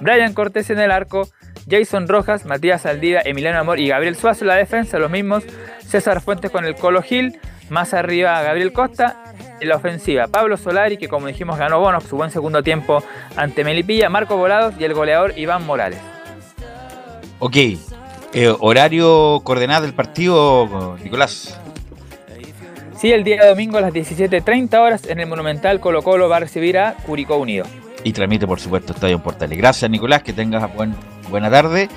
[0.00, 1.28] Brian Cortés en el arco,
[1.68, 5.44] Jason Rojas, Matías Aldida, Emiliano Amor y Gabriel Suazo en la defensa, los mismos
[5.86, 7.38] César Fuentes con el Colo Gil,
[7.70, 9.22] más arriba Gabriel Costa,
[9.60, 13.02] en la ofensiva Pablo Solari, que como dijimos ganó bonos su buen segundo tiempo
[13.36, 16.00] ante Melipilla, Marco Volados y el goleador Iván Morales.
[17.38, 21.58] Ok, eh, horario coordenado del partido, Nicolás.
[22.96, 26.40] Sí, el día domingo a las 17.30 horas en el Monumental Colo Colo va a
[26.40, 27.66] recibir a Curicó Unido.
[28.04, 29.58] Y transmite, por supuesto, Estadio Portales.
[29.58, 30.62] Gracias, Nicolás, que tengas
[31.30, 31.88] buena tarde.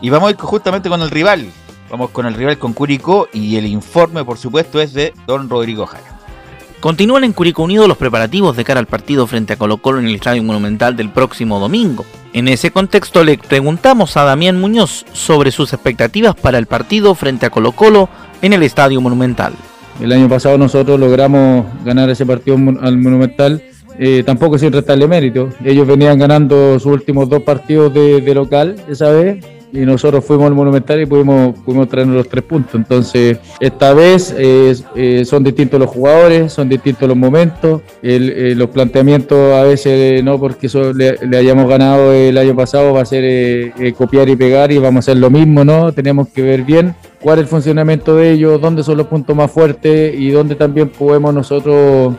[0.00, 1.46] Y vamos a ir justamente con el rival.
[1.90, 5.86] Vamos con el rival con Curicó y el informe, por supuesto, es de don Rodrigo
[5.86, 6.14] Jara.
[6.80, 10.06] Continúan en Curicó Unido los preparativos de cara al partido frente a Colo Colo en
[10.06, 12.04] el Estadio Monumental del próximo domingo.
[12.34, 17.46] En ese contexto le preguntamos a Damián Muñoz sobre sus expectativas para el partido frente
[17.46, 18.10] a Colo Colo
[18.42, 19.54] en el Estadio Monumental.
[19.98, 23.62] El año pasado nosotros logramos ganar ese partido al Monumental,
[23.98, 25.48] eh, tampoco sin restarle mérito.
[25.64, 29.44] Ellos venían ganando sus últimos dos partidos de, local esa vez
[29.74, 32.76] y nosotros fuimos al Monumental y pudimos, pudimos traernos los tres puntos.
[32.76, 39.52] Entonces, esta vez eh, son distintos los jugadores, son distintos los momentos, eh, los planteamientos
[39.52, 44.28] a veces no porque le, hayamos ganado el año pasado va a ser eh, copiar
[44.28, 45.92] y pegar y vamos a hacer lo mismo, ¿no?
[45.92, 49.50] Tenemos que ver bien cuál es el funcionamiento de ellos, dónde son los puntos más
[49.50, 52.14] fuertes y dónde también podemos nosotros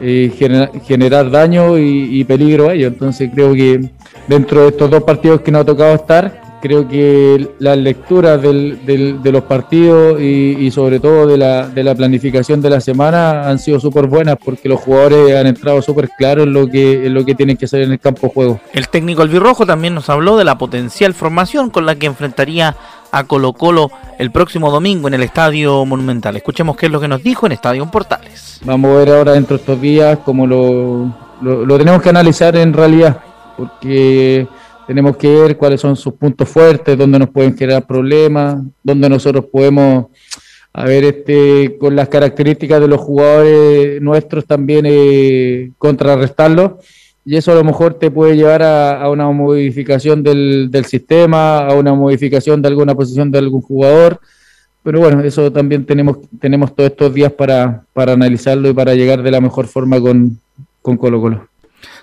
[0.00, 2.92] generar, daño y, peligro a ellos.
[2.92, 3.90] Entonces creo que
[4.26, 9.32] dentro de estos dos partidos que nos ha tocado estar, creo que las lecturas de
[9.32, 13.80] los partidos y, sobre todo de la, de la, planificación de la semana han sido
[13.80, 17.34] súper buenas porque los jugadores han entrado súper claros en lo, que, en lo que
[17.34, 18.60] tienen que hacer en el campo de juego.
[18.72, 22.76] El técnico albirrojo también nos habló de la potencial formación con la que enfrentaría
[23.10, 26.36] a Colo Colo el próximo domingo en el Estadio Monumental.
[26.36, 28.60] Escuchemos qué es lo que nos dijo en Estadio Portales.
[28.64, 32.72] Vamos a ver ahora dentro de estos días cómo lo, lo tenemos que analizar en
[32.72, 33.20] realidad
[33.58, 34.46] porque
[34.86, 39.46] tenemos que ver cuáles son sus puntos fuertes, dónde nos pueden generar problemas, dónde nosotros
[39.52, 40.06] podemos,
[40.72, 46.72] a ver, este, con las características de los jugadores nuestros también eh, contrarrestarlos.
[47.28, 51.92] Y eso a lo mejor te puede llevar a, una modificación del, sistema, a una
[51.92, 54.18] modificación de alguna posición de algún jugador.
[54.82, 59.22] Pero bueno, eso también tenemos, tenemos todos estos días para, para analizarlo y para llegar
[59.22, 60.38] de la mejor forma con,
[60.80, 61.47] con Colo Colo.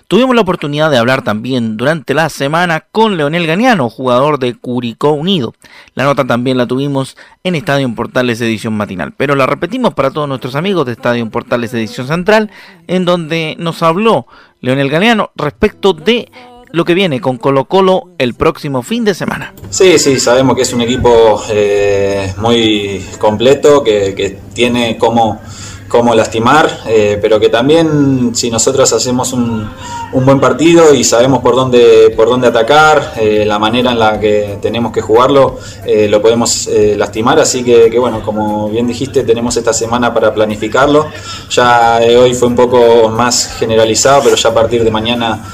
[0.08, 5.10] Tuvimos la oportunidad de hablar también durante la semana con Leonel Ganiano, jugador de Curicó
[5.10, 5.52] Unido.
[5.96, 10.28] La nota también la tuvimos en Estadio Portales Edición Matinal, pero la repetimos para todos
[10.28, 12.52] nuestros amigos de Estadio Portales Edición Central,
[12.86, 14.28] en donde nos habló
[14.60, 16.30] Leonel Ganiano respecto de
[16.70, 19.54] lo que viene con Colo Colo el próximo fin de semana.
[19.70, 25.40] Sí, sí, sabemos que es un equipo eh, muy completo, que, que tiene como
[25.88, 29.68] cómo lastimar, eh, pero que también si nosotros hacemos un,
[30.12, 34.58] buen partido y sabemos por dónde, por dónde atacar, eh, la manera en la que
[34.62, 37.38] tenemos que jugarlo, eh, lo podemos lastimar.
[37.38, 41.06] Así que, bueno, como bien dijiste, tenemos esta semana para planificarlo.
[41.50, 45.44] Ya hoy fue un poco más generalizado, pero ya a partir de mañana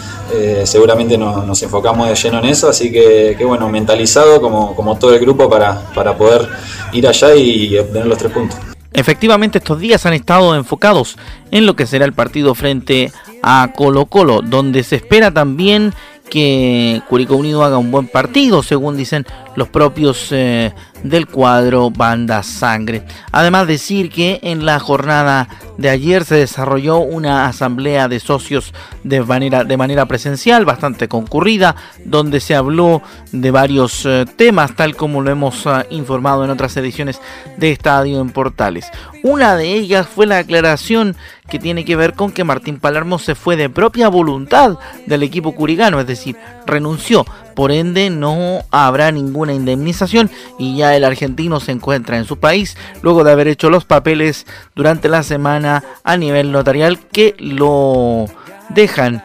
[0.65, 2.69] seguramente nos enfocamos de lleno en eso.
[2.69, 6.49] Así que, bueno, mentalizado como, como todo el grupo para, para poder
[6.93, 8.72] ir allá y obtener los tres puntos.
[8.95, 11.17] Efectivamente, estos días han estado enfocados
[11.51, 13.11] en lo que será el partido frente
[13.43, 15.95] a Colo Colo, donde se espera también
[16.31, 20.73] que Curicó Unido haga un buen partido, según dicen los propios eh,
[21.03, 23.05] del cuadro Banda Sangre.
[23.33, 25.49] Además decir que en la jornada
[25.79, 28.73] de ayer se desarrolló una asamblea de socios
[29.03, 31.75] de manera, de manera presencial, bastante concurrida,
[32.05, 33.03] donde se habló
[33.33, 37.21] de varios eh, temas, tal como lo hemos eh, informado en otras ediciones
[37.57, 38.87] de Estadio en Portales.
[39.23, 41.17] Una de ellas fue la aclaración
[41.49, 45.55] que tiene que ver con que Martín Palermo se fue de propia voluntad del equipo
[45.55, 46.37] curigano, es decir,
[46.67, 47.25] renunció.
[47.55, 52.77] Por ende, no habrá ninguna indemnización y ya el argentino se encuentra en su país
[53.03, 58.27] luego de haber hecho los papeles durante la semana a nivel notarial que lo
[58.71, 59.23] dejan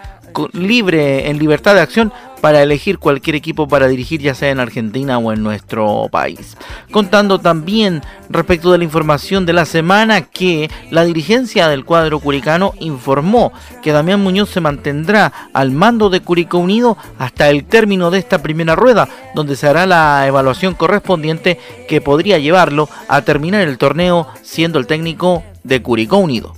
[0.54, 2.12] libre en libertad de acción
[2.42, 6.58] para elegir cualquier equipo para dirigir ya sea en Argentina o en nuestro país.
[6.92, 12.74] Contando también respecto de la información de la semana que la dirigencia del cuadro curicano
[12.80, 13.52] informó
[13.82, 18.42] que Damián Muñoz se mantendrá al mando de Curicó Unido hasta el término de esta
[18.42, 24.28] primera rueda, donde se hará la evaluación correspondiente que podría llevarlo a terminar el torneo
[24.42, 26.57] siendo el técnico de Curicó Unido.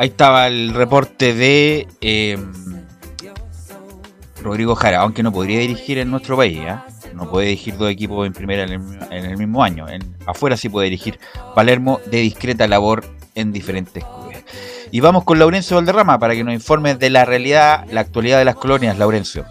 [0.00, 2.38] Ahí estaba el reporte de eh,
[4.42, 6.86] Rodrigo Jara, aunque no podría dirigir en nuestro país, ¿ah?
[7.12, 8.72] no puede dirigir dos equipos en primera en
[9.10, 9.84] el, mismo año.
[10.24, 11.20] Afuera sí puede dirigir
[11.54, 13.04] Palermo de discreta labor
[13.34, 14.42] en diferentes clubes.
[14.90, 18.46] Y vamos con Laurencio Valderrama para que nos informe de la realidad, la actualidad de
[18.46, 19.44] las colonias, Laurencio.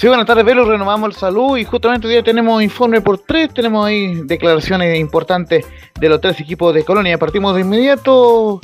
[0.00, 0.64] Sí, buenas tardes, Velo.
[0.64, 3.52] Renovamos el salud y justamente hoy día tenemos informe por tres.
[3.52, 5.66] Tenemos ahí declaraciones importantes
[6.00, 7.18] de los tres equipos de Colonia.
[7.18, 8.62] Partimos de inmediato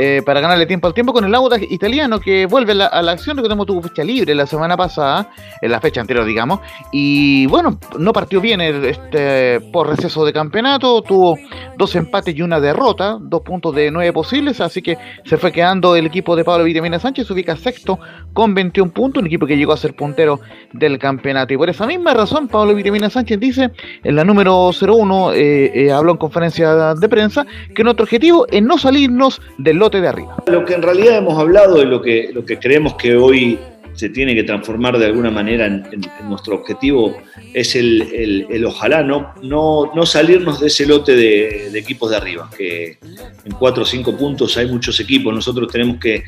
[0.00, 3.36] eh, para ganarle tiempo al tiempo con el Audax italiano que vuelve a la acción.
[3.36, 5.28] Recordemos tuvo fecha libre la semana pasada,
[5.60, 6.60] en la fecha anterior, digamos.
[6.92, 11.02] Y bueno, no partió bien este, por receso de campeonato.
[11.02, 11.36] Tuvo
[11.76, 14.60] dos empates y una derrota, dos puntos de nueve posibles.
[14.60, 17.26] Así que se fue quedando el equipo de Pablo Vitamina Sánchez.
[17.26, 17.98] Se ubica sexto
[18.34, 19.20] con 21 puntos.
[19.20, 20.38] Un equipo que llegó a ser puntero
[20.74, 21.54] del campeonato.
[21.54, 23.72] Y por esa misma razón, Pablo Vitamina Sánchez dice
[24.04, 27.44] en la número 01, eh, eh, habló en conferencia de prensa,
[27.74, 30.36] que nuestro objetivo es no salirnos del de arriba.
[30.46, 33.58] Lo que en realidad hemos hablado y lo que, lo que creemos que hoy
[33.98, 35.84] se tiene que transformar de alguna manera en,
[36.28, 37.16] nuestro objetivo
[37.52, 42.48] es el, el, ojalá no, no, no, salirnos de ese lote de, equipos de arriba,
[42.56, 42.98] que
[43.44, 46.22] en cuatro o cinco puntos hay muchos equipos, nosotros tenemos que,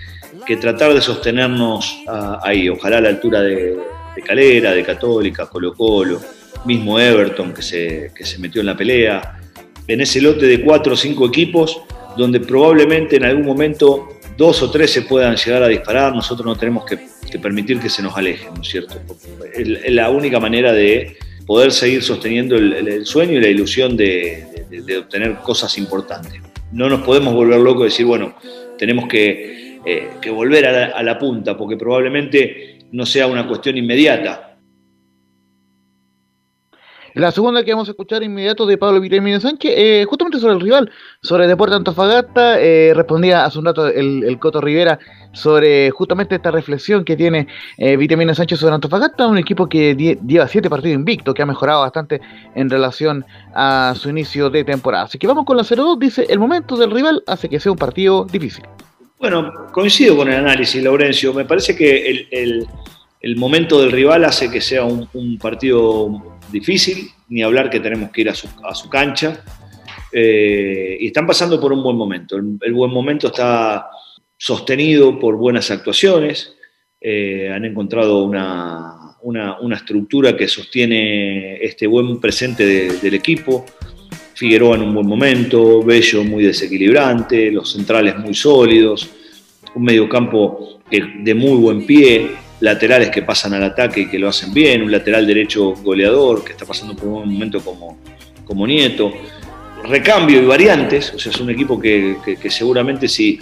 [0.45, 2.03] que tratar de sostenernos
[2.43, 3.77] ahí, ojalá a la altura de,
[4.17, 6.21] de, Calera, de Católica, Colo Colo,
[6.65, 9.39] mismo Everton que se, que se metió en la pelea,
[9.87, 11.81] en ese lote de cuatro o cinco equipos
[12.17, 16.57] donde probablemente en algún momento dos o tres se puedan llegar a disparar, nosotros no
[16.57, 16.99] tenemos que,
[17.39, 18.95] permitir que se nos alejen, ¿no es cierto?
[19.55, 21.17] Es la única manera de
[21.47, 24.47] poder seguir sosteniendo el, sueño y la ilusión de,
[24.99, 26.41] obtener cosas importantes.
[26.73, 28.35] No nos podemos volver locos y decir, bueno,
[28.79, 34.50] tenemos que, eh, volver a la punta, porque probablemente no sea una cuestión inmediata,
[37.15, 40.61] la segunda que vamos a escuchar inmediato de Pablo Vitamina Sánchez, eh, justamente sobre el
[40.61, 40.91] rival,
[41.23, 44.99] sobre Deporte Antofagasta, eh, respondía hace un rato el, Coto Rivera
[45.33, 47.47] sobre justamente esta reflexión que tiene
[47.79, 51.81] eh, Vitamina Sánchez sobre Antofagasta, un equipo que lleva siete partidos invicto, que ha mejorado
[51.81, 52.21] bastante
[52.55, 53.25] en relación
[53.55, 55.05] a su inicio de temporada.
[55.05, 57.79] Así que vamos con la 0-2, dice, el momento del rival hace que sea un
[57.79, 58.65] partido difícil.
[59.19, 61.35] Bueno, coincido con el análisis, Laurencio.
[61.35, 67.43] Me parece que el, momento del rival hace que sea un, un partido difícil, ni
[67.43, 69.43] hablar que tenemos que ir a su, cancha.
[70.13, 72.37] Eh, y están pasando por un buen momento.
[72.37, 73.89] El, buen momento está
[74.37, 76.57] sostenido por buenas actuaciones,
[77.01, 79.17] eh, han encontrado una,
[79.75, 82.67] estructura que sostiene este buen presente
[83.01, 83.65] del equipo.
[84.35, 89.11] Figueroa en un buen momento, Bello muy desequilibrante, los centrales muy sólidos,
[89.75, 94.53] un mediocampo de muy buen pie, laterales que pasan al ataque y que lo hacen
[94.53, 97.99] bien, un lateral derecho goleador que está pasando por un momento como,
[98.45, 99.13] como Nieto,
[99.85, 102.17] recambio y variantes, o sea, es un equipo que,
[102.49, 103.39] seguramente si,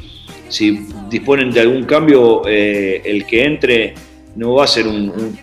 [0.48, 3.94] si, disponen de algún cambio, eh, el que entre
[4.36, 5.34] no va a ser un,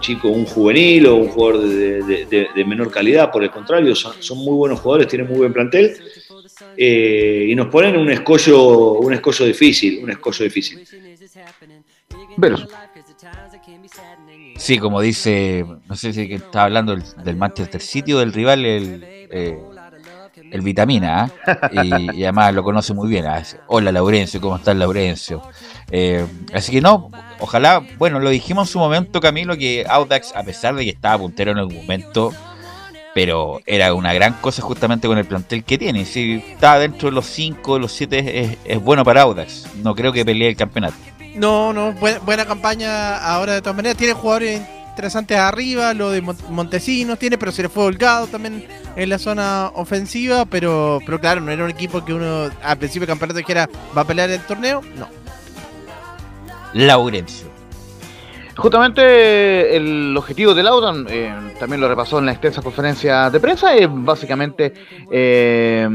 [0.00, 4.80] chico, un juvenil o un jugador de, menor calidad, por el contrario, son, muy buenos
[4.80, 5.96] jugadores, tienen muy buen plantel.
[6.76, 10.84] Eh, y nos ponen un escollo, un escollo difícil, un escollo difícil.
[14.56, 19.58] Sí, como dice, no sé si está hablando del, Manchester City del rival, el, eh,
[20.50, 21.70] el Vitamina, ¿ah?
[21.72, 23.26] y, además lo conoce muy bien.
[23.26, 23.42] ¿ah?
[23.66, 25.42] Hola Laurencio, ¿cómo estás Laurencio?
[25.90, 27.10] Eh, así que no,
[27.40, 31.18] ojalá, bueno, lo dijimos en su momento Camilo, que Audax, a pesar de que estaba
[31.18, 32.32] puntero en algún momento,
[33.14, 36.04] pero era una gran cosa justamente con el plantel que tiene.
[36.04, 39.74] Si está dentro de los 5, los 7 es, es, bueno para Audax.
[39.76, 40.96] No creo que pelee el campeonato.
[41.34, 43.96] No, no, buena, buena campaña ahora de todas maneras.
[43.96, 49.08] Tiene jugadores interesantes arriba, lo de Montesinos tiene, pero se le fue holgado también en
[49.08, 53.08] la zona ofensiva, pero, pero claro, no era un equipo que uno al principio del
[53.08, 55.08] campeonato dijera va a pelear el torneo, no.
[56.72, 57.53] Laurencio.
[58.56, 63.74] Justamente el objetivo del Laudan, eh, también lo repasó en la extensa conferencia de prensa,
[63.74, 64.72] es básicamente
[65.10, 65.88] eh,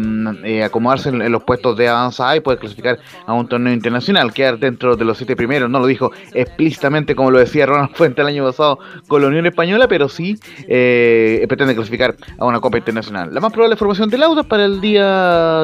[0.43, 4.59] eh, acomodarse en, los puestos de avanzada y poder clasificar a un torneo internacional, quedar
[4.59, 8.27] dentro de los siete primeros, no lo dijo explícitamente como lo decía Ronald Fuente el
[8.27, 10.37] año pasado con la Unión Española, pero sí
[10.67, 13.33] pretende clasificar a una Copa Internacional.
[13.33, 15.63] La más probable formación del Laudan para el día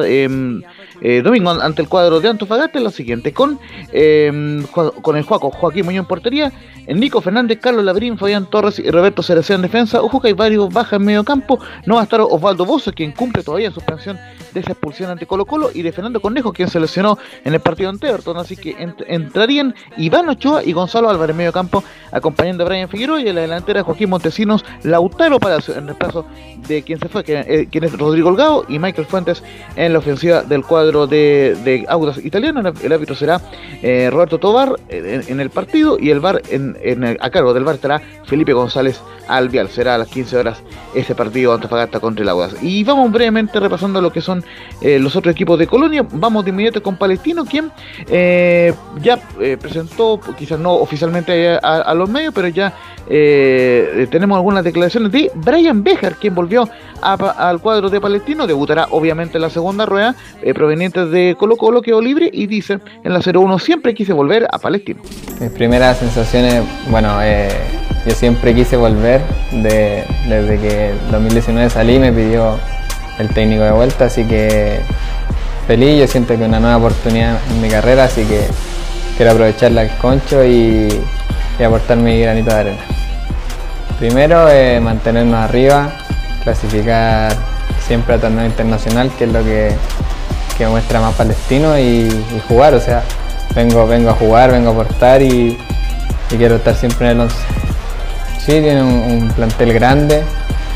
[1.00, 3.58] em, domingo ante el cuadro de Antofagasta la siguiente, con,
[3.92, 6.52] em, con el Juaco, Joaquín Muñoz en portería,
[6.94, 10.00] Nico Fernández, Carlos Labrín, Fabián Torres y Roberto Cerecea en defensa.
[10.02, 11.58] Ojo que hay varios bajas en medio campo.
[11.84, 14.18] No va a estar Osvaldo Bozo, quien cumple todavía suspensión
[14.54, 15.70] de esa expulsión ante Colo Colo.
[15.74, 18.36] Y de Fernando Cornejo, quien se lesionó en el partido ante Everton.
[18.36, 18.76] Así que
[19.08, 21.82] entrarían Iván Ochoa y Gonzalo Álvarez en medio campo,
[22.12, 23.20] acompañando a Brian Figueroa.
[23.20, 26.24] Y en la delantera Joaquín Montesinos, Lautaro Palacio en caso
[26.68, 29.42] de quien se fue, eh, quien es Rodrigo Holgado y Michael Fuentes
[29.74, 32.72] en la ofensiva del cuadro de, de Audas italiano.
[32.82, 33.40] El árbitro será
[33.82, 37.76] eh, Roberto Tobar eh, en, el partido y el VAR en a cargo del bar
[37.76, 39.68] estará Felipe González Albial.
[39.68, 40.62] Será a las 15 horas
[40.94, 42.56] ese partido Antofagasta contra el Aguas.
[42.62, 44.44] Y vamos brevemente repasando lo que son
[44.80, 46.06] eh, los otros equipos de Colonia.
[46.10, 47.70] Vamos de inmediato con Palestino, quien
[48.08, 48.72] eh,
[49.02, 52.72] ya eh, presentó, quizás no oficialmente a, los medios, pero ya
[53.06, 56.68] tenemos algunas declaraciones de Brian Bejar, quien volvió
[57.00, 58.46] al cuadro de Palestino.
[58.46, 60.14] Debutará obviamente en la segunda rueda,
[60.54, 64.58] proveniente de Colo Colo, quedó libre y dice en la 0-1 siempre quise volver a
[64.58, 65.00] Palestino.
[65.40, 67.18] Mis primeras sensaciones, bueno,
[68.06, 69.20] yo siempre quise volver,
[69.50, 72.56] de, desde que en 2019 salí me pidió
[73.18, 74.80] el técnico de vuelta, así que
[75.66, 78.42] feliz, yo siento que una nueva oportunidad en mi carrera, así que
[79.16, 80.88] quiero aprovecharla al concho y,
[81.64, 82.82] aportar mi granito de arena.
[83.98, 85.90] Primero, eh, mantenernos arriba,
[86.44, 87.34] clasificar
[87.86, 89.74] siempre a torneo internacional, que es lo que,
[90.68, 92.08] muestra más palestino, y,
[92.48, 93.02] jugar, o sea,
[93.54, 95.58] vengo, vengo a jugar, vengo a aportar y,
[96.30, 97.36] y quiero estar siempre en el 11.
[98.38, 100.22] Sí, tiene un, plantel grande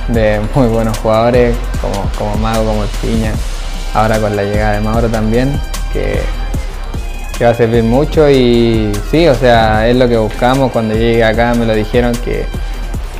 [0.09, 3.32] de muy buenos jugadores como, como Mago, como el Piña,
[3.94, 5.61] ahora con la llegada de Mauro también,
[5.93, 6.20] que,
[7.44, 10.72] va a servir mucho y sí, o sea, es lo que buscamos.
[10.72, 12.44] Cuando llegué acá me lo dijeron que,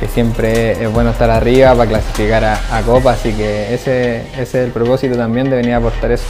[0.07, 4.55] siempre es bueno estar arriba para clasificar a, a Copa, así que ese, ese es
[4.55, 6.25] el propósito también de venir a aportar eso.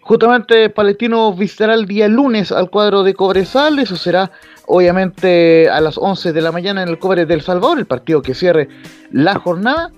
[0.00, 4.30] Justamente Palestino visitará el día lunes al cuadro de Cobresal, eso será
[4.66, 8.34] obviamente a las 11 de la mañana en el Cobre del Salvador, el partido que
[8.34, 8.68] cierre
[9.10, 9.90] la jornada.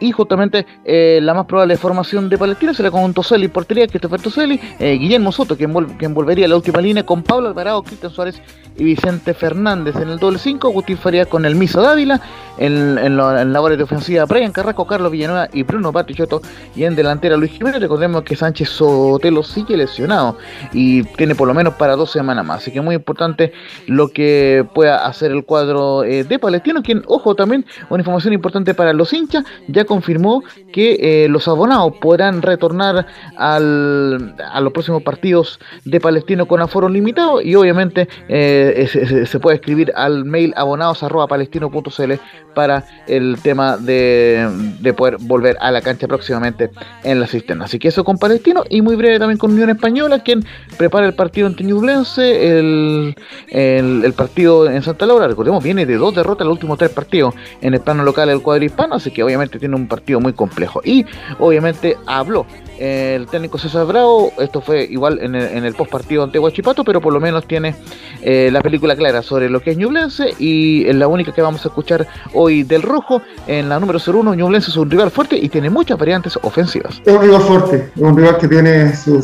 [0.00, 4.58] Y justamente eh, la más probable formación de Palestina será con Toseli portería, Christopher Toseli,
[4.78, 8.40] eh, Guillermo Soto, quien, quien volvería a la última línea con Pablo Alvarado, Cristian Suárez
[8.76, 12.20] y Vicente Fernández en el doble 5, Agustín Faría con el Misa Dávila,
[12.56, 16.40] en, en, en labores de ofensiva Brian Carrasco, Carlos Villanueva y Bruno Patrichoto,
[16.74, 20.38] y en delantera Luis Jiménez, recordemos que Sánchez Sotelo sigue lesionado
[20.72, 23.52] y tiene por lo menos para dos semanas más, así que muy importante
[23.86, 28.74] lo que pueda hacer el cuadro eh, de Palestino, quien, ojo, también una información importante
[28.74, 35.02] para los hinchas, ya confirmó que eh, los abonados podrán retornar al, a los próximos
[35.02, 42.12] partidos de Palestino con aforo limitado y obviamente eh, se, puede escribir al mail abonados.palestino.cl
[42.54, 44.48] para el tema de,
[44.96, 46.70] poder volver a la cancha próximamente
[47.02, 47.64] en la cisterna.
[47.64, 50.44] Así que eso con Palestino y muy breve también con Unión Española, quien
[50.76, 53.16] prepara el partido ante Ñublense, el,
[53.48, 55.26] el, partido en Santa Laura.
[55.26, 58.64] Recordemos, viene de dos derrotas los últimos tres partidos en el plano local del cuadro
[58.64, 60.80] hispano, así que obviamente tiene un partido muy complejo.
[60.84, 61.04] Y
[61.38, 62.46] obviamente habló
[62.80, 66.82] el técnico César Bravo, esto fue igual en el, en el post partido ante Huachipato,
[66.82, 67.74] pero por lo menos tiene
[68.22, 71.62] eh, la película clara sobre lo que es Ñublense y es la única que vamos
[71.66, 73.20] a escuchar hoy del rojo.
[73.46, 77.02] En la número 01, Ñublense es un rival fuerte y tiene muchas variantes ofensivas.
[77.04, 79.18] Es un rival fuerte, es un rival que tiene su,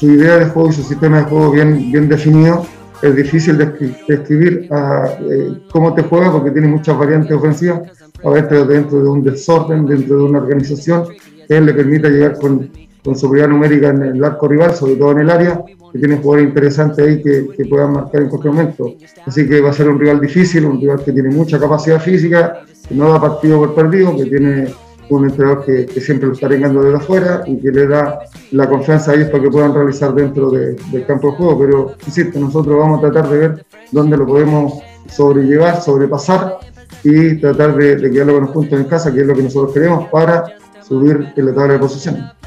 [0.00, 2.66] idea de juego y su sistema de juego bien, bien definido.
[3.00, 7.82] Es difícil de describir ah, eh, cómo te juega porque tiene muchas variantes ofensivas,
[8.24, 11.04] a veces dentro de un desorden, dentro de una organización
[11.46, 12.68] que le permita llegar con,
[13.04, 15.62] con seguridad numérica en el arco rival, sobre todo en el área,
[15.92, 18.94] que tiene jugadores interesantes ahí que, que, puedan marcar en cualquier momento.
[19.24, 22.64] Así que va a ser un rival difícil, un rival que tiene mucha capacidad física,
[22.88, 24.68] que no da partido por perdido, que tiene
[25.10, 28.20] un entrenador que, siempre lo está vengando desde afuera y que le da
[28.52, 31.58] la confianza a ellos para que puedan realizar dentro del campo de juego.
[31.58, 34.80] Pero, insisto, nosotros vamos a tratar de ver dónde lo podemos
[35.10, 36.58] sobrellevar, sobrepasar
[37.04, 39.72] y tratar de, de quedarlo con los puntos en casa, que es lo que nosotros
[39.72, 40.44] queremos para
[40.82, 42.37] subir en la tabla de posiciones.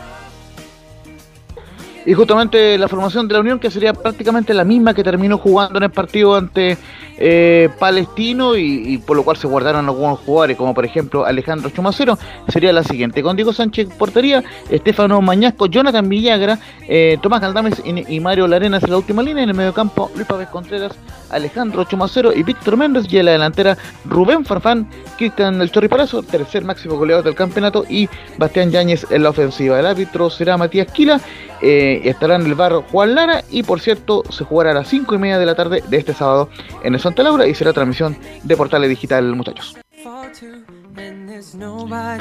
[2.06, 5.78] Y justamente la formación de la Unión, que sería prácticamente la misma que terminó jugando
[5.78, 6.78] en el partido ante
[7.18, 12.18] eh, Palestino y, por lo cual se guardaron algunos jugadores, como por ejemplo Alejandro Chumacero,
[12.48, 13.22] sería la siguiente.
[13.22, 16.58] Con Diego Sánchez portería, Estefano Mañasco, Jonathan Villagra,
[16.88, 19.44] eh, Tomás Galdames y, Mario Larenas en la última línea.
[19.44, 20.94] En el mediocampo, Luis Pávez Contreras,
[21.30, 23.06] Alejandro Chumacero y Víctor Méndez.
[23.12, 25.90] Y en la delantera, Rubén Farfán, Cristian El Chorri
[26.30, 28.10] tercer máximo goleador del campeonato, y
[28.40, 29.80] Bastián Yáñez en la ofensiva.
[29.80, 31.22] El árbitro será Matías Quila.
[31.64, 35.16] Eh, estará en el bar Juan Lara y por cierto se jugará a las 5
[35.16, 36.50] y media de la tarde de este sábado
[36.84, 39.76] en el Santa Laura y será transmisión de Portales Digital muchachos.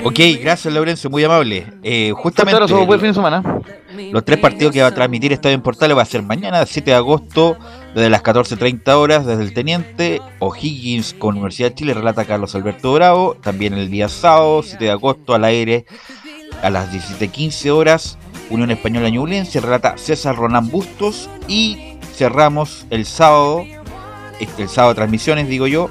[0.05, 1.67] Ok, gracias Laurencio, muy amable.
[1.83, 3.43] Eh, justamente fin de semana.
[4.13, 6.91] los tres partidos que va a transmitir Estadio en Portales va a ser mañana, 7
[6.91, 7.57] de agosto,
[7.95, 12.93] desde las 14.30 horas, desde el Teniente, O'Higgins con Universidad de Chile, relata Carlos Alberto
[12.93, 15.87] Bravo, también el día sábado, 7 de agosto, al aire
[16.63, 18.19] a las 17.15 horas,
[18.51, 23.65] Unión Española Ñublense, relata César Ronán Bustos y cerramos el sábado,
[24.41, 25.89] este, el sábado de transmisiones digo yo,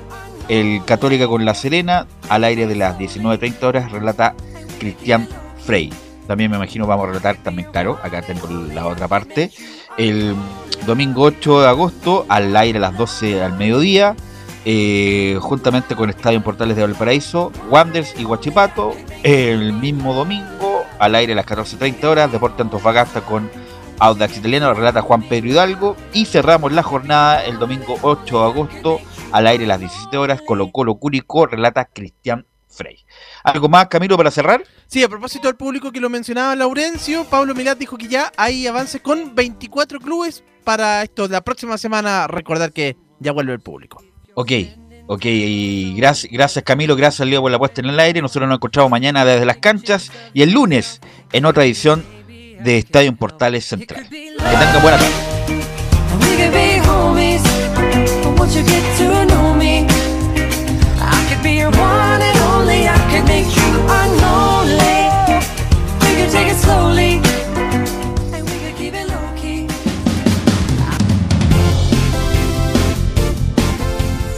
[0.49, 4.35] el Católica con La Serena, al aire de las 19.30 horas, relata
[4.79, 5.27] Cristian
[5.65, 5.91] Frey.
[6.27, 9.51] También me imagino vamos a relatar también, claro, acá tengo la otra parte.
[9.97, 10.35] El
[10.85, 14.15] domingo 8 de agosto, al aire a las 12 al mediodía,
[14.65, 18.93] eh, juntamente con Estadio Portales de Valparaíso, Wanders y Guachipato.
[19.23, 20.68] El mismo domingo,
[20.99, 23.49] al aire a las 14.30 horas, Deporte Antofagasta con
[23.99, 25.95] Audax Italiano, relata Juan Pedro Hidalgo.
[26.13, 28.99] Y cerramos la jornada el domingo 8 de agosto,
[29.31, 32.97] al aire a las 17 horas, Colo Colo Curicó, relata Cristian Frey.
[33.43, 34.63] ¿Algo más, Camilo, para cerrar?
[34.87, 38.67] Sí, a propósito del público que lo mencionaba Laurencio, Pablo Milat dijo que ya hay
[38.67, 41.27] avances con 24 clubes para esto.
[41.27, 44.03] La próxima semana recordar que ya vuelve el público.
[44.35, 44.51] Ok,
[45.11, 48.21] ok, y gracias, gracias Camilo, gracias Leo por la puesta en el aire.
[48.21, 51.01] Nosotros nos encontramos mañana desde las canchas y el lunes
[51.33, 54.07] en otra edición de Estadio Portales Central.
[54.07, 55.29] Que tengan buena tarde.